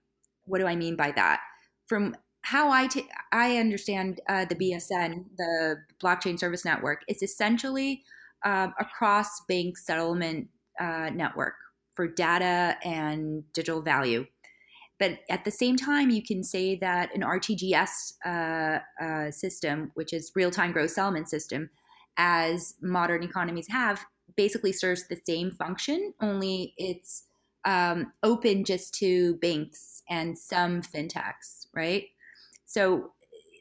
What 0.44 0.60
do 0.60 0.66
I 0.66 0.76
mean 0.76 0.96
by 0.96 1.12
that? 1.12 1.40
From 1.86 2.16
how 2.42 2.70
I, 2.70 2.86
t- 2.86 3.08
I 3.32 3.56
understand 3.56 4.20
uh, 4.28 4.44
the 4.44 4.54
BSN, 4.54 5.24
the 5.36 5.76
Blockchain 6.02 6.38
Service 6.38 6.64
Network, 6.64 7.02
it's 7.08 7.22
essentially 7.22 8.04
um, 8.44 8.72
a 8.78 8.84
cross 8.84 9.40
bank 9.48 9.76
settlement 9.76 10.48
uh, 10.80 11.10
network 11.12 11.54
for 11.94 12.06
data 12.06 12.76
and 12.84 13.42
digital 13.52 13.82
value. 13.82 14.24
But 14.98 15.18
at 15.28 15.44
the 15.44 15.50
same 15.50 15.76
time, 15.76 16.10
you 16.10 16.22
can 16.22 16.42
say 16.44 16.76
that 16.76 17.14
an 17.14 17.22
RTGS 17.22 18.12
uh, 18.24 18.78
uh, 19.04 19.30
system, 19.30 19.90
which 19.94 20.12
is 20.12 20.32
real 20.34 20.50
time 20.50 20.72
gross 20.72 20.94
settlement 20.94 21.28
system, 21.28 21.68
as 22.16 22.74
modern 22.80 23.22
economies 23.22 23.66
have, 23.68 24.04
basically 24.36 24.72
serves 24.72 25.08
the 25.08 25.20
same 25.26 25.50
function, 25.50 26.14
only 26.20 26.74
it's 26.76 27.24
um, 27.64 28.12
open 28.22 28.64
just 28.64 28.94
to 28.94 29.34
banks 29.36 30.02
and 30.08 30.38
some 30.38 30.82
fintechs, 30.82 31.66
right? 31.74 32.04
So 32.64 33.12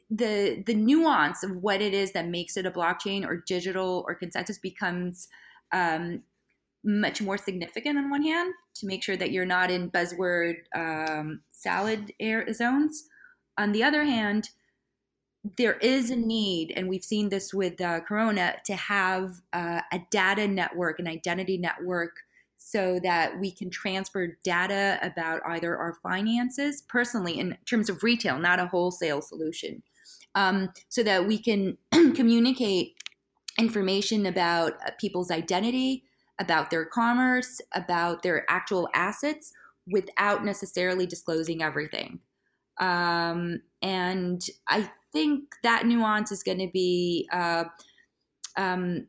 the 0.08 0.62
the 0.64 0.74
nuance 0.74 1.42
of 1.42 1.56
what 1.56 1.82
it 1.82 1.92
is 1.92 2.12
that 2.12 2.28
makes 2.28 2.56
it 2.56 2.66
a 2.66 2.70
blockchain 2.70 3.26
or 3.26 3.42
digital 3.46 4.04
or 4.06 4.14
consensus 4.14 4.58
becomes 4.58 5.28
um, 5.72 6.22
much 6.84 7.20
more 7.20 7.36
significant 7.36 7.98
on 7.98 8.08
one 8.10 8.22
hand 8.22 8.54
to 8.74 8.86
make 8.86 9.02
sure 9.02 9.16
that 9.16 9.32
you're 9.32 9.44
not 9.44 9.70
in 9.70 9.90
buzzword 9.90 10.54
um, 10.76 11.40
salad 11.50 12.12
air 12.20 12.52
zones. 12.52 13.08
On 13.58 13.72
the 13.72 13.82
other 13.82 14.04
hand, 14.04 14.50
there 15.56 15.74
is 15.74 16.10
a 16.10 16.16
need, 16.16 16.72
and 16.76 16.88
we've 16.88 17.04
seen 17.04 17.28
this 17.28 17.52
with 17.52 17.80
uh, 17.80 18.00
Corona, 18.00 18.56
to 18.64 18.74
have 18.74 19.40
uh, 19.52 19.80
a 19.92 20.00
data 20.10 20.48
network, 20.48 20.98
an 20.98 21.06
identity 21.06 21.58
network, 21.58 22.16
so 22.58 22.98
that 23.02 23.38
we 23.38 23.50
can 23.50 23.70
transfer 23.70 24.38
data 24.42 24.98
about 25.02 25.40
either 25.46 25.76
our 25.76 25.94
finances 26.02 26.82
personally 26.88 27.38
in 27.38 27.56
terms 27.64 27.88
of 27.88 28.02
retail, 28.02 28.38
not 28.38 28.58
a 28.58 28.66
wholesale 28.66 29.22
solution, 29.22 29.82
um, 30.34 30.70
so 30.88 31.02
that 31.02 31.26
we 31.26 31.38
can 31.38 31.76
communicate 32.14 32.94
information 33.58 34.26
about 34.26 34.72
uh, 34.84 34.90
people's 34.98 35.30
identity, 35.30 36.04
about 36.38 36.70
their 36.70 36.84
commerce, 36.84 37.60
about 37.74 38.22
their 38.22 38.44
actual 38.50 38.88
assets 38.94 39.52
without 39.86 40.44
necessarily 40.44 41.06
disclosing 41.06 41.62
everything. 41.62 42.20
Um, 42.78 43.62
and 43.82 44.42
I 44.68 44.90
think 45.12 45.44
that 45.62 45.86
nuance 45.86 46.32
is 46.32 46.42
going 46.42 46.58
to 46.58 46.70
be 46.72 47.28
uh, 47.32 47.64
um, 48.56 49.06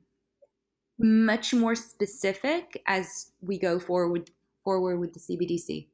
much 1.00 1.54
more 1.54 1.76
specific 1.76 2.82
as 2.88 3.32
we 3.42 3.60
go 3.60 3.80
forward 3.80 4.32
forward 4.64 5.00
with 5.00 5.14
the 5.14 5.20
CBDC. 5.20 5.88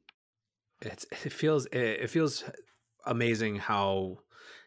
It's, 0.82 1.06
it 1.24 1.32
feels 1.32 1.66
it 1.72 2.10
feels 2.10 2.44
amazing 3.06 3.56
how 3.56 4.18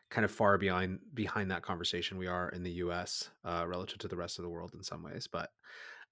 kind 0.09 0.23
of 0.23 0.31
far 0.31 0.57
behind 0.57 0.99
behind 1.13 1.51
that 1.51 1.63
conversation 1.63 2.17
we 2.17 2.27
are 2.27 2.49
in 2.49 2.63
the 2.63 2.71
U.S. 2.71 3.29
Uh, 3.43 3.65
relative 3.67 3.99
to 3.99 4.07
the 4.07 4.15
rest 4.15 4.39
of 4.39 4.43
the 4.43 4.49
world 4.49 4.71
in 4.73 4.83
some 4.83 5.03
ways. 5.03 5.27
But 5.31 5.49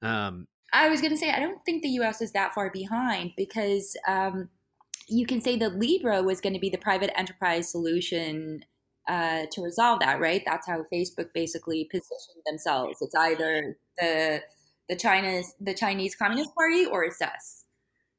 um, 0.02 0.48
I 0.74 0.90
was 0.90 1.02
going 1.02 1.14
to 1.14 1.18
say 1.18 1.32
I 1.32 1.40
don't 1.40 1.64
think 1.66 1.82
the 1.84 1.90
U.S. 1.90 2.22
is 2.22 2.32
that 2.34 2.54
far 2.54 2.70
behind 2.70 3.32
because 3.38 3.96
um, 4.08 4.50
you 5.08 5.26
can 5.26 5.42
say 5.42 5.56
that 5.58 5.78
Libra 5.78 6.24
was 6.24 6.42
going 6.42 6.54
to 6.54 6.60
be 6.60 6.70
the 6.70 6.78
private 6.78 7.18
enterprise 7.18 7.72
solution 7.72 8.64
uh, 9.08 9.46
to 9.52 9.62
resolve 9.62 10.00
that, 10.00 10.20
right? 10.20 10.42
That's 10.46 10.68
how 10.68 10.86
Facebook 10.92 11.28
basically 11.34 11.86
positioned 11.92 12.44
themselves. 12.46 12.98
It's 13.02 13.16
either 13.16 13.78
the 14.00 14.42
the 14.90 14.96
China's 14.96 15.54
the 15.60 15.74
Chinese 15.74 16.16
Communist 16.16 16.54
Party 16.56 16.86
or 16.86 17.04
it's 17.04 17.22
us. 17.22 17.66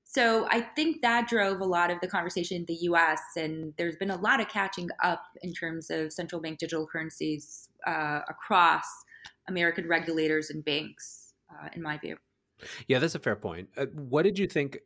So 0.05 0.47
I 0.51 0.61
think 0.61 1.03
that 1.03 1.29
drove 1.29 1.61
a 1.61 1.65
lot 1.65 1.91
of 1.91 2.01
the 2.01 2.09
conversation 2.09 2.59
in 2.59 2.65
the 2.67 2.75
U.S. 2.83 3.21
and 3.37 3.75
there's 3.77 3.97
been 3.97 4.11
a 4.11 4.17
lot 4.17 4.41
of 4.41 4.49
catching 4.49 4.89
up 5.03 5.23
in 5.43 5.53
terms 5.53 5.91
of 5.91 6.13
central 6.13 6.41
bank 6.41 6.59
digital 6.59 6.87
currencies 6.87 7.69
uh, 7.87 8.21
across 8.29 8.87
American 9.49 9.87
regulators 9.89 10.51
and 10.51 10.65
banks, 10.65 11.35
uh, 11.51 11.69
in 11.75 11.83
my 11.83 11.99
view. 11.99 12.17
Yeah, 12.89 12.99
that's 12.99 13.15
a 13.15 13.19
fair 13.19 13.37
point. 13.37 13.69
Uh, 13.77 13.87
what 13.93 14.23
did 14.23 14.39
you 14.39 14.47
think 14.47 14.79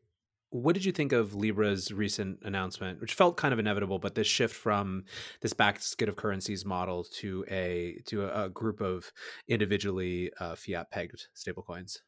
what 0.51 0.75
did 0.75 0.85
you 0.85 0.93
think 0.93 1.13
of 1.13 1.35
Libra's 1.35 1.93
recent 1.93 2.41
announcement, 2.43 3.01
which 3.01 3.15
felt 3.15 3.37
kind 3.37 3.53
of 3.53 3.59
inevitable, 3.59 3.99
but 3.99 4.17
this 4.17 4.27
shift 4.27 4.55
from 4.55 5.05
this 5.41 5.53
basket 5.53 6.09
of 6.09 6.17
currencies 6.17 6.65
model 6.65 7.05
to 7.05 7.45
a 7.49 8.01
to 8.07 8.25
a, 8.25 8.47
a 8.47 8.49
group 8.49 8.81
of 8.81 9.13
individually 9.49 10.31
uh, 10.41 10.55
fiat 10.57 10.91
pegged 10.91 11.29
stablecoins? 11.35 11.99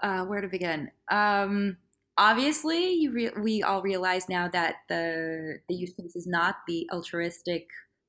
Uh, 0.00 0.24
where 0.26 0.40
to 0.40 0.46
begin? 0.46 0.88
Um, 1.10 1.76
obviously, 2.16 3.08
re- 3.08 3.32
we 3.42 3.64
all 3.64 3.82
realize 3.82 4.28
now 4.28 4.46
that 4.46 4.76
the 4.88 5.58
the 5.68 5.74
use 5.74 5.92
case 5.92 6.14
is 6.14 6.24
not 6.24 6.54
the 6.68 6.88
altruistic 6.92 7.66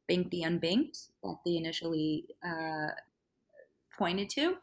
bank 0.07 0.29
the 0.29 0.43
unbanked 0.43 1.07
that 1.23 1.37
they 1.43 1.55
initially 1.55 2.25
uh, 2.45 2.89
pointed 3.97 4.29
to. 4.29 4.57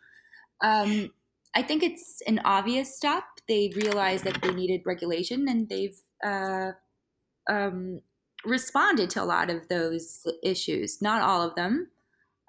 Um, 0.61 1.11
I 1.57 1.63
think 1.63 1.83
it's 1.83 2.21
an 2.27 2.39
obvious 2.45 2.95
step. 2.95 3.25
They 3.49 3.73
realized 3.75 4.25
that 4.25 4.43
they 4.43 4.53
needed 4.53 4.83
regulation, 4.85 5.49
and 5.49 5.67
they've 5.67 5.99
uh, 6.23 6.73
um, 7.49 8.03
responded 8.45 9.09
to 9.11 9.23
a 9.23 9.25
lot 9.25 9.49
of 9.49 9.67
those 9.69 10.27
issues. 10.43 11.01
Not 11.01 11.23
all 11.23 11.41
of 11.41 11.55
them, 11.55 11.89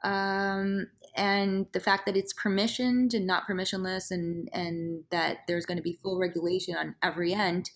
um, 0.03 0.88
and 1.16 1.68
the 1.72 1.80
fact 1.80 2.05
that 2.05 2.18
it's 2.18 2.34
permissioned 2.34 3.14
and 3.14 3.26
not 3.26 3.47
permissionless 3.47 4.12
and 4.12 4.49
and 4.51 5.05
that 5.10 5.38
there's 5.47 5.66
going 5.66 5.78
to 5.78 5.84
be 5.84 5.99
full 6.03 6.20
regulation 6.20 6.76
on 6.76 6.95
every 7.01 7.34
end 7.34 7.72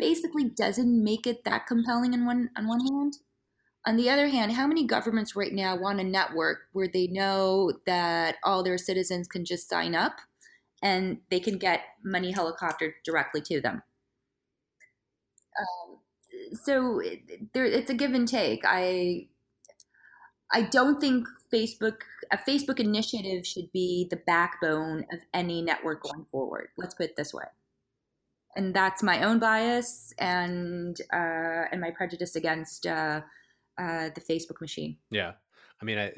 basically 0.00 0.44
doesn't 0.44 1.02
make 1.02 1.28
it 1.28 1.44
that 1.44 1.68
compelling 1.68 2.12
on 2.12 2.26
one 2.26 2.50
on 2.56 2.66
one 2.66 2.80
hand 2.80 3.18
on 3.86 3.96
the 3.96 4.10
other 4.10 4.28
hand 4.28 4.52
how 4.52 4.66
many 4.66 4.84
governments 4.86 5.34
right 5.34 5.54
now 5.54 5.74
want 5.74 6.00
a 6.00 6.04
network 6.04 6.68
where 6.72 6.88
they 6.88 7.06
know 7.06 7.72
that 7.86 8.36
all 8.44 8.62
their 8.62 8.76
citizens 8.76 9.26
can 9.26 9.44
just 9.44 9.70
sign 9.70 9.94
up 9.94 10.18
and 10.82 11.18
they 11.30 11.40
can 11.40 11.58
get 11.58 11.80
money 12.04 12.32
helicoptered 12.32 12.92
directly 13.04 13.40
to 13.40 13.60
them 13.60 13.82
um, 15.58 15.98
so 16.52 17.00
it, 17.00 17.52
there, 17.54 17.64
it's 17.64 17.90
a 17.90 17.94
give 17.94 18.14
and 18.14 18.28
take 18.28 18.62
i 18.64 19.26
I 20.52 20.62
don't 20.62 21.00
think 21.00 21.26
Facebook 21.52 21.98
a 22.32 22.36
Facebook 22.36 22.80
initiative 22.80 23.46
should 23.46 23.70
be 23.72 24.06
the 24.10 24.20
backbone 24.26 25.04
of 25.12 25.20
any 25.34 25.62
network 25.62 26.02
going 26.02 26.26
forward. 26.30 26.68
Let's 26.76 26.94
put 26.94 27.06
it 27.06 27.16
this 27.16 27.32
way. 27.32 27.44
And 28.56 28.74
that's 28.74 29.02
my 29.02 29.22
own 29.22 29.38
bias 29.38 30.12
and 30.18 30.98
uh, 31.12 31.64
and 31.70 31.80
my 31.80 31.90
prejudice 31.90 32.36
against 32.36 32.86
uh, 32.86 33.20
uh, 33.78 34.10
the 34.14 34.20
Facebook 34.20 34.60
machine. 34.60 34.96
Yeah, 35.10 35.32
I 35.80 35.84
mean, 35.84 35.98
I 35.98 36.12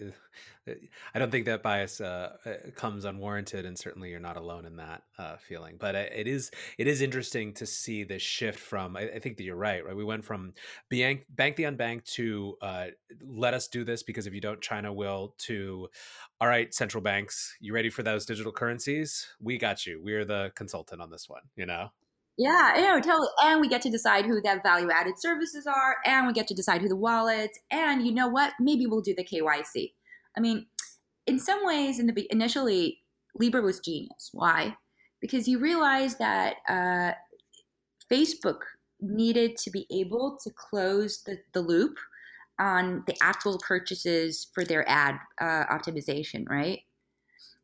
I 1.14 1.18
don't 1.18 1.30
think 1.30 1.46
that 1.46 1.62
bias 1.62 2.00
uh, 2.00 2.36
uh, 2.44 2.70
comes 2.74 3.04
unwarranted, 3.04 3.64
and 3.64 3.76
certainly 3.76 4.10
you're 4.10 4.20
not 4.20 4.36
alone 4.36 4.64
in 4.66 4.76
that 4.76 5.02
uh, 5.18 5.36
feeling. 5.36 5.76
But 5.78 5.94
it 5.94 6.26
is 6.26 6.50
it 6.78 6.86
is 6.86 7.02
interesting 7.02 7.52
to 7.54 7.66
see 7.66 8.04
this 8.04 8.22
shift 8.22 8.58
from. 8.58 8.96
I, 8.96 9.02
I 9.02 9.18
think 9.18 9.36
that 9.36 9.44
you're 9.44 9.56
right. 9.56 9.84
Right, 9.84 9.96
we 9.96 10.04
went 10.04 10.24
from 10.24 10.54
bank 10.90 11.24
bank 11.30 11.56
the 11.56 11.64
unbanked 11.64 12.04
to 12.14 12.56
uh, 12.62 12.86
let 13.26 13.54
us 13.54 13.68
do 13.68 13.84
this 13.84 14.02
because 14.02 14.26
if 14.26 14.34
you 14.34 14.40
don't, 14.40 14.60
China 14.60 14.92
will. 14.92 15.34
To 15.38 15.88
all 16.40 16.48
right, 16.48 16.72
central 16.72 17.02
banks, 17.02 17.56
you 17.60 17.74
ready 17.74 17.90
for 17.90 18.02
those 18.02 18.26
digital 18.26 18.52
currencies? 18.52 19.26
We 19.40 19.58
got 19.58 19.86
you. 19.86 20.00
We're 20.02 20.24
the 20.24 20.52
consultant 20.54 21.00
on 21.00 21.10
this 21.10 21.28
one. 21.28 21.42
You 21.56 21.66
know. 21.66 21.90
Yeah, 22.38 22.76
you 22.76 22.82
know, 22.82 23.00
totally. 23.00 23.28
And 23.42 23.60
we 23.60 23.68
get 23.68 23.82
to 23.82 23.90
decide 23.90 24.24
who 24.24 24.40
that 24.42 24.62
value 24.62 24.90
added 24.90 25.14
services 25.18 25.66
are, 25.66 25.96
and 26.06 26.26
we 26.26 26.32
get 26.32 26.46
to 26.48 26.54
decide 26.54 26.80
who 26.80 26.88
the 26.88 26.96
wallets, 26.96 27.58
and 27.70 28.06
you 28.06 28.12
know 28.12 28.28
what? 28.28 28.52
Maybe 28.60 28.86
we'll 28.86 29.00
do 29.00 29.14
the 29.14 29.24
KYC. 29.24 29.92
I 30.36 30.40
mean, 30.40 30.66
in 31.26 31.40
some 31.40 31.66
ways, 31.66 31.98
in 31.98 32.06
the 32.06 32.26
initially, 32.30 33.00
Libra 33.34 33.60
was 33.60 33.80
genius. 33.80 34.30
Why? 34.32 34.76
Because 35.20 35.48
you 35.48 35.58
realize 35.58 36.16
that 36.18 36.56
uh, 36.68 37.12
Facebook 38.10 38.60
needed 39.00 39.56
to 39.56 39.70
be 39.70 39.86
able 39.90 40.38
to 40.44 40.50
close 40.56 41.22
the, 41.24 41.38
the 41.54 41.60
loop 41.60 41.96
on 42.60 43.02
the 43.08 43.16
actual 43.20 43.58
purchases 43.58 44.48
for 44.54 44.64
their 44.64 44.88
ad 44.88 45.16
uh, 45.40 45.64
optimization, 45.66 46.44
right? 46.48 46.80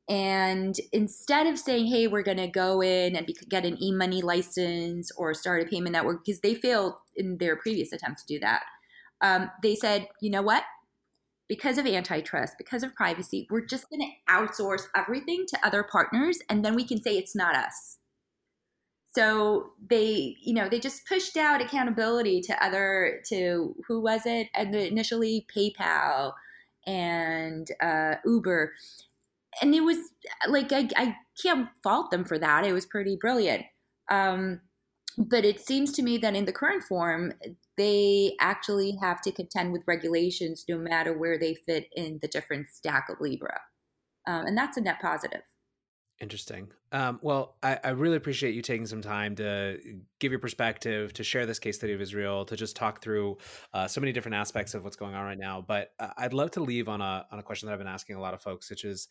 And 0.08 0.74
instead 0.92 1.46
of 1.46 1.58
saying, 1.58 1.86
hey, 1.86 2.08
we're 2.08 2.22
going 2.22 2.36
to 2.36 2.46
go 2.46 2.82
in 2.82 3.16
and 3.16 3.26
get 3.48 3.64
an 3.64 3.82
e 3.82 3.90
money 3.90 4.20
license 4.20 5.10
or 5.16 5.32
start 5.32 5.62
a 5.62 5.66
payment 5.66 5.92
network, 5.92 6.24
because 6.24 6.40
they 6.40 6.54
failed 6.54 6.94
in 7.16 7.38
their 7.38 7.56
previous 7.56 7.92
attempt 7.92 8.20
to 8.20 8.26
do 8.26 8.38
that, 8.40 8.62
um, 9.22 9.50
they 9.62 9.74
said, 9.74 10.08
you 10.20 10.30
know 10.30 10.42
what? 10.42 10.64
Because 11.48 11.78
of 11.78 11.86
antitrust, 11.86 12.54
because 12.58 12.82
of 12.82 12.94
privacy, 12.94 13.46
we're 13.50 13.64
just 13.64 13.86
going 13.88 14.00
to 14.00 14.32
outsource 14.32 14.82
everything 14.94 15.46
to 15.48 15.66
other 15.66 15.82
partners, 15.82 16.38
and 16.50 16.64
then 16.64 16.74
we 16.74 16.84
can 16.84 17.02
say 17.02 17.16
it's 17.16 17.36
not 17.36 17.56
us. 17.56 17.98
So 19.14 19.70
they, 19.88 20.36
you 20.42 20.52
know, 20.52 20.68
they 20.68 20.80
just 20.80 21.06
pushed 21.06 21.36
out 21.36 21.62
accountability 21.62 22.40
to 22.42 22.64
other, 22.64 23.22
to 23.28 23.76
who 23.86 24.00
was 24.00 24.22
it? 24.26 24.48
And 24.54 24.74
initially 24.74 25.46
PayPal 25.54 26.32
and 26.86 27.68
uh, 27.80 28.16
Uber 28.26 28.72
and 29.60 29.74
it 29.74 29.82
was 29.82 29.98
like 30.48 30.72
I, 30.72 30.88
I 30.96 31.16
can't 31.42 31.68
fault 31.82 32.10
them 32.10 32.24
for 32.24 32.38
that. 32.38 32.64
It 32.64 32.72
was 32.72 32.86
pretty 32.86 33.16
brilliant. 33.20 33.64
Um, 34.10 34.60
but 35.16 35.44
it 35.44 35.60
seems 35.60 35.92
to 35.92 36.02
me 36.02 36.18
that 36.18 36.34
in 36.34 36.44
the 36.44 36.52
current 36.52 36.82
form, 36.82 37.32
they 37.76 38.34
actually 38.40 38.98
have 39.00 39.20
to 39.22 39.32
contend 39.32 39.72
with 39.72 39.82
regulations 39.86 40.64
no 40.68 40.76
matter 40.76 41.16
where 41.16 41.38
they 41.38 41.54
fit 41.54 41.86
in 41.94 42.18
the 42.20 42.28
different 42.28 42.70
stack 42.70 43.06
of 43.08 43.20
Libra. 43.20 43.60
Um, 44.26 44.46
and 44.46 44.58
that's 44.58 44.76
a 44.76 44.80
net 44.80 45.00
positive. 45.00 45.42
Interesting. 46.20 46.68
Um, 46.92 47.18
well, 47.22 47.56
I, 47.60 47.78
I, 47.82 47.88
really 47.90 48.16
appreciate 48.16 48.54
you 48.54 48.62
taking 48.62 48.86
some 48.86 49.02
time 49.02 49.34
to 49.34 49.78
give 50.20 50.30
your 50.30 50.38
perspective, 50.38 51.12
to 51.14 51.24
share 51.24 51.44
this 51.44 51.58
case 51.58 51.76
study 51.76 51.92
of 51.92 52.00
Israel, 52.00 52.44
to 52.44 52.54
just 52.56 52.76
talk 52.76 53.02
through 53.02 53.36
uh, 53.72 53.88
so 53.88 54.00
many 54.00 54.12
different 54.12 54.36
aspects 54.36 54.74
of 54.74 54.84
what's 54.84 54.94
going 54.94 55.16
on 55.16 55.24
right 55.24 55.38
now. 55.38 55.64
But 55.66 55.90
uh, 55.98 56.10
I'd 56.16 56.32
love 56.32 56.52
to 56.52 56.62
leave 56.62 56.88
on 56.88 57.00
a 57.00 57.26
on 57.32 57.40
a 57.40 57.42
question 57.42 57.66
that 57.66 57.72
I've 57.72 57.80
been 57.80 57.88
asking 57.88 58.14
a 58.14 58.20
lot 58.20 58.32
of 58.32 58.40
folks, 58.40 58.70
which 58.70 58.84
is, 58.84 59.08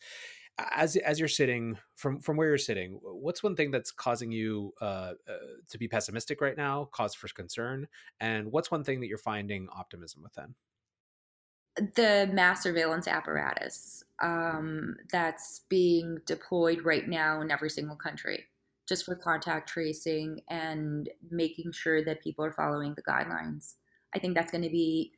as 0.74 0.96
as 0.96 1.18
you're 1.18 1.28
sitting 1.28 1.76
from 1.94 2.20
from 2.20 2.38
where 2.38 2.48
you're 2.48 2.56
sitting, 2.56 2.98
what's 3.02 3.42
one 3.42 3.54
thing 3.54 3.70
that's 3.70 3.90
causing 3.90 4.32
you 4.32 4.72
uh, 4.80 5.12
uh 5.28 5.36
to 5.68 5.76
be 5.76 5.88
pessimistic 5.88 6.40
right 6.40 6.56
now, 6.56 6.88
cause 6.90 7.14
for 7.14 7.28
concern, 7.28 7.86
and 8.18 8.50
what's 8.50 8.70
one 8.70 8.82
thing 8.82 9.00
that 9.00 9.08
you're 9.08 9.18
finding 9.18 9.68
optimism 9.76 10.22
within? 10.22 10.54
The 11.76 12.30
mass 12.32 12.62
surveillance 12.62 13.08
apparatus 13.08 14.04
um, 14.22 14.96
that's 15.10 15.62
being 15.68 16.18
deployed 16.26 16.84
right 16.84 17.08
now 17.08 17.40
in 17.40 17.50
every 17.50 17.70
single 17.70 17.96
country 17.96 18.44
just 18.88 19.04
for 19.04 19.14
contact 19.14 19.68
tracing 19.68 20.40
and 20.50 21.08
making 21.30 21.72
sure 21.72 22.04
that 22.04 22.22
people 22.22 22.44
are 22.44 22.52
following 22.52 22.94
the 22.94 23.02
guidelines. 23.02 23.74
I 24.14 24.18
think 24.18 24.34
that's 24.34 24.52
going 24.52 24.64
to 24.64 24.70
be, 24.70 25.12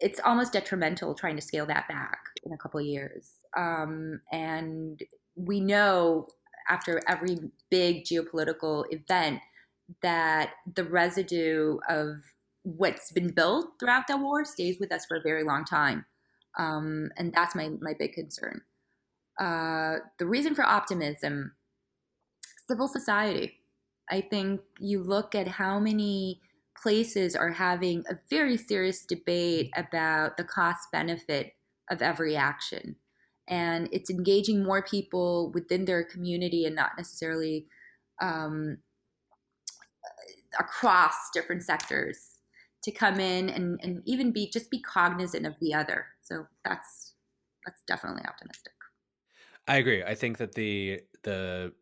it's 0.00 0.20
almost 0.24 0.52
detrimental 0.52 1.14
trying 1.14 1.36
to 1.36 1.42
scale 1.42 1.66
that 1.66 1.88
back 1.88 2.18
in 2.44 2.52
a 2.52 2.58
couple 2.58 2.80
years. 2.80 3.30
Um, 3.56 4.20
and 4.32 5.00
we 5.36 5.60
know 5.60 6.28
after 6.68 7.00
every 7.08 7.38
big 7.70 8.04
geopolitical 8.04 8.84
event 8.90 9.40
that 10.02 10.54
the 10.74 10.84
residue 10.84 11.78
of 11.88 12.16
what's 12.64 13.12
been 13.12 13.30
built 13.30 13.66
throughout 13.78 14.06
the 14.08 14.16
war 14.16 14.44
stays 14.44 14.78
with 14.80 14.90
us 14.90 15.06
for 15.06 15.16
a 15.16 15.22
very 15.22 15.44
long 15.44 15.64
time. 15.64 16.04
Um, 16.58 17.10
and 17.16 17.32
that's 17.32 17.54
my, 17.54 17.70
my 17.80 17.94
big 17.98 18.14
concern. 18.14 18.62
Uh, 19.38 19.96
the 20.18 20.26
reason 20.26 20.54
for 20.54 20.64
optimism 20.64 21.52
civil 22.68 22.88
society. 22.88 23.60
I 24.10 24.20
think 24.20 24.60
you 24.78 25.02
look 25.02 25.34
at 25.34 25.48
how 25.48 25.78
many 25.78 26.40
places 26.80 27.36
are 27.36 27.52
having 27.52 28.04
a 28.10 28.18
very 28.30 28.56
serious 28.56 29.04
debate 29.04 29.70
about 29.76 30.36
the 30.36 30.44
cost 30.44 30.88
benefit 30.92 31.52
of 31.90 32.02
every 32.02 32.36
action. 32.36 32.96
And 33.48 33.88
it's 33.92 34.10
engaging 34.10 34.64
more 34.64 34.82
people 34.82 35.52
within 35.52 35.84
their 35.84 36.02
community 36.02 36.64
and 36.64 36.74
not 36.74 36.92
necessarily 36.96 37.66
um, 38.20 38.78
across 40.58 41.14
different 41.34 41.62
sectors 41.62 42.33
to 42.84 42.92
come 42.92 43.18
in 43.18 43.48
and, 43.48 43.80
and 43.82 44.02
even 44.04 44.32
be 44.32 44.48
just 44.50 44.70
be 44.70 44.80
cognizant 44.80 45.46
of 45.46 45.54
the 45.60 45.74
other. 45.74 46.06
So 46.22 46.46
that's 46.64 47.14
that's 47.66 47.82
definitely 47.86 48.22
optimistic. 48.26 48.72
I 49.66 49.76
agree. 49.76 50.04
I 50.04 50.14
think 50.14 50.38
that 50.38 50.54
the 50.54 51.00
the 51.22 51.72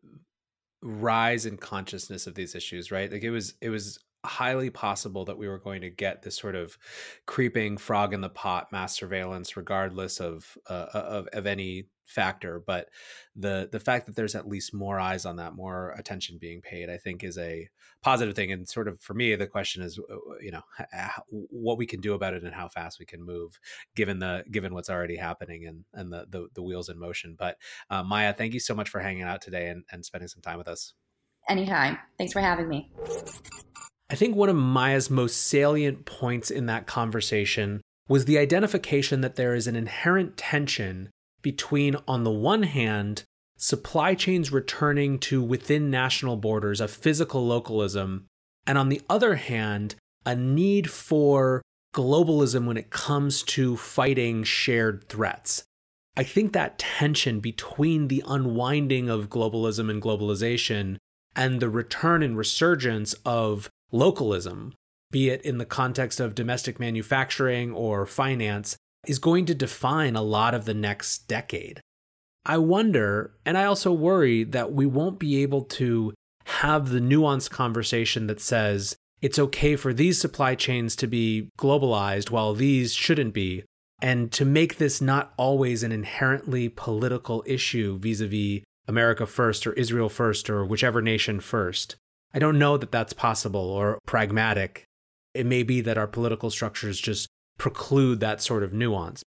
rise 0.81 1.45
in 1.45 1.57
consciousness 1.57 2.27
of 2.27 2.35
these 2.35 2.55
issues, 2.55 2.91
right? 2.91 3.11
Like 3.11 3.23
it 3.23 3.31
was 3.31 3.55
it 3.61 3.69
was 3.69 3.99
highly 4.25 4.69
possible 4.69 5.25
that 5.25 5.37
we 5.37 5.49
were 5.49 5.59
going 5.59 5.81
to 5.81 5.89
get 5.89 6.21
this 6.21 6.37
sort 6.37 6.55
of 6.55 6.77
creeping 7.25 7.77
frog 7.77 8.13
in 8.13 8.21
the 8.21 8.29
pot 8.29 8.71
mass 8.71 8.95
surveillance 8.95 9.57
regardless 9.57 10.21
of 10.21 10.57
uh, 10.69 10.87
of, 10.93 11.27
of 11.33 11.45
any 11.45 11.87
factor 12.05 12.61
but 12.65 12.89
the 13.35 13.69
the 13.71 13.79
fact 13.79 14.05
that 14.05 14.15
there's 14.15 14.35
at 14.35 14.47
least 14.47 14.73
more 14.73 14.99
eyes 14.99 15.25
on 15.25 15.37
that 15.37 15.53
more 15.53 15.91
attention 15.97 16.37
being 16.39 16.61
paid 16.61 16.89
i 16.89 16.97
think 16.97 17.23
is 17.23 17.37
a 17.37 17.69
positive 18.01 18.35
thing 18.35 18.51
and 18.51 18.67
sort 18.67 18.87
of 18.87 18.99
for 19.01 19.13
me 19.13 19.33
the 19.35 19.47
question 19.47 19.81
is 19.81 19.97
uh, 19.97 20.15
you 20.41 20.51
know 20.51 20.61
what 21.29 21.77
we 21.77 21.85
can 21.85 22.01
do 22.01 22.13
about 22.13 22.33
it 22.33 22.43
and 22.43 22.53
how 22.53 22.67
fast 22.67 22.99
we 22.99 23.05
can 23.05 23.25
move 23.25 23.57
given 23.95 24.19
the 24.19 24.43
given 24.51 24.73
what's 24.73 24.89
already 24.89 25.15
happening 25.15 25.65
and 25.65 25.85
and 25.93 26.11
the 26.11 26.25
the, 26.29 26.47
the 26.55 26.61
wheels 26.61 26.89
in 26.89 26.99
motion 26.99 27.35
but 27.37 27.57
uh, 27.89 28.03
maya 28.03 28.33
thank 28.33 28.53
you 28.53 28.59
so 28.59 28.75
much 28.75 28.89
for 28.89 28.99
hanging 28.99 29.23
out 29.23 29.41
today 29.41 29.69
and, 29.69 29.83
and 29.91 30.05
spending 30.05 30.27
some 30.27 30.41
time 30.41 30.57
with 30.57 30.67
us. 30.67 30.93
Anytime. 31.49 31.97
Thanks 32.17 32.33
for 32.33 32.39
having 32.39 32.69
me. 32.69 32.91
I 34.09 34.15
think 34.15 34.35
one 34.35 34.49
of 34.49 34.55
Maya's 34.55 35.09
most 35.09 35.47
salient 35.47 36.05
points 36.05 36.51
in 36.51 36.67
that 36.67 36.87
conversation 36.87 37.81
was 38.07 38.25
the 38.25 38.37
identification 38.37 39.21
that 39.21 39.35
there 39.35 39.55
is 39.55 39.67
an 39.67 39.75
inherent 39.75 40.37
tension 40.37 41.09
between, 41.43 41.95
on 42.07 42.23
the 42.23 42.31
one 42.31 42.63
hand, 42.63 43.23
supply 43.55 44.15
chains 44.15 44.51
returning 44.51 45.19
to 45.19 45.43
within 45.43 45.91
national 45.91 46.37
borders 46.37 46.81
of 46.81 46.89
physical 46.89 47.45
localism, 47.45 48.25
and 48.65 48.77
on 48.77 48.89
the 48.89 49.01
other 49.07 49.35
hand, 49.35 49.95
a 50.25 50.35
need 50.35 50.89
for 50.89 51.61
globalism 51.93 52.65
when 52.65 52.77
it 52.77 52.89
comes 52.89 53.43
to 53.43 53.77
fighting 53.77 54.43
shared 54.43 55.07
threats. 55.07 55.63
I 56.15 56.23
think 56.23 56.53
that 56.53 56.79
tension 56.79 57.39
between 57.39 58.07
the 58.07 58.23
unwinding 58.27 59.09
of 59.09 59.29
globalism 59.29 59.89
and 59.89 60.01
globalization 60.01 60.97
and 61.35 61.59
the 61.59 61.69
return 61.69 62.21
and 62.21 62.37
resurgence 62.37 63.13
of 63.25 63.69
localism, 63.91 64.73
be 65.11 65.29
it 65.29 65.41
in 65.41 65.57
the 65.57 65.65
context 65.65 66.19
of 66.19 66.35
domestic 66.35 66.79
manufacturing 66.79 67.71
or 67.71 68.05
finance, 68.05 68.77
is 69.07 69.19
going 69.19 69.45
to 69.45 69.55
define 69.55 70.15
a 70.15 70.21
lot 70.21 70.53
of 70.53 70.65
the 70.65 70.73
next 70.73 71.27
decade. 71.27 71.81
I 72.45 72.57
wonder, 72.57 73.33
and 73.45 73.57
I 73.57 73.65
also 73.65 73.91
worry 73.93 74.43
that 74.43 74.73
we 74.73 74.85
won't 74.85 75.19
be 75.19 75.41
able 75.43 75.63
to 75.63 76.13
have 76.45 76.89
the 76.89 76.99
nuanced 76.99 77.49
conversation 77.49 78.27
that 78.27 78.41
says 78.41 78.95
it's 79.21 79.39
okay 79.39 79.77
for 79.77 79.93
these 79.93 80.19
supply 80.19 80.55
chains 80.55 80.95
to 80.97 81.07
be 81.07 81.49
globalized 81.57 82.29
while 82.29 82.53
these 82.53 82.93
shouldn't 82.93 83.33
be, 83.33 83.63
and 84.01 84.31
to 84.33 84.43
make 84.43 84.77
this 84.77 84.99
not 84.99 85.33
always 85.37 85.83
an 85.83 85.93
inherently 85.93 86.67
political 86.67 87.43
issue 87.47 87.97
vis 87.99 88.19
a 88.19 88.27
vis 88.27 88.61
America 88.85 89.25
first 89.25 89.65
or 89.65 89.71
Israel 89.73 90.09
first 90.09 90.49
or 90.49 90.65
whichever 90.65 91.01
nation 91.01 91.39
first. 91.39 91.95
I 92.33 92.39
don't 92.39 92.59
know 92.59 92.75
that 92.77 92.91
that's 92.91 93.13
possible 93.13 93.61
or 93.61 93.99
pragmatic. 94.05 94.83
It 95.33 95.45
may 95.45 95.63
be 95.63 95.79
that 95.81 95.97
our 95.97 96.07
political 96.07 96.49
structures 96.49 96.99
just 96.99 97.27
preclude 97.57 98.19
that 98.19 98.41
sort 98.41 98.63
of 98.63 98.73
nuance. 98.73 99.23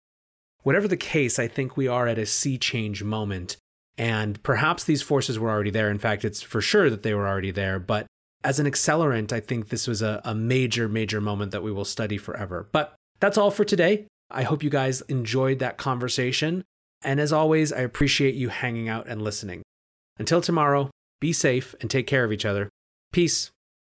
Whatever 0.62 0.88
the 0.88 0.96
case, 0.96 1.38
I 1.38 1.46
think 1.46 1.76
we 1.76 1.88
are 1.88 2.08
at 2.08 2.18
a 2.18 2.26
sea 2.26 2.58
change 2.58 3.02
moment. 3.02 3.56
And 3.96 4.42
perhaps 4.42 4.84
these 4.84 5.02
forces 5.02 5.38
were 5.38 5.50
already 5.50 5.70
there. 5.70 5.90
In 5.90 5.98
fact, 5.98 6.24
it's 6.24 6.42
for 6.42 6.60
sure 6.60 6.90
that 6.90 7.02
they 7.02 7.14
were 7.14 7.28
already 7.28 7.50
there. 7.50 7.78
But 7.78 8.06
as 8.42 8.58
an 8.58 8.66
accelerant, 8.66 9.32
I 9.32 9.40
think 9.40 9.68
this 9.68 9.86
was 9.86 10.02
a, 10.02 10.20
a 10.24 10.34
major, 10.34 10.88
major 10.88 11.20
moment 11.20 11.52
that 11.52 11.62
we 11.62 11.70
will 11.70 11.84
study 11.84 12.18
forever. 12.18 12.68
But 12.72 12.94
that's 13.20 13.38
all 13.38 13.50
for 13.50 13.64
today. 13.64 14.06
I 14.30 14.42
hope 14.42 14.62
you 14.62 14.70
guys 14.70 15.00
enjoyed 15.02 15.60
that 15.60 15.76
conversation. 15.76 16.64
And 17.02 17.20
as 17.20 17.32
always, 17.32 17.72
I 17.72 17.80
appreciate 17.80 18.34
you 18.34 18.48
hanging 18.48 18.88
out 18.88 19.06
and 19.06 19.22
listening. 19.22 19.62
Until 20.18 20.40
tomorrow, 20.40 20.90
be 21.20 21.32
safe 21.32 21.74
and 21.80 21.90
take 21.90 22.06
care 22.06 22.24
of 22.24 22.32
each 22.32 22.44
other. 22.44 22.68
Peace. 23.12 23.50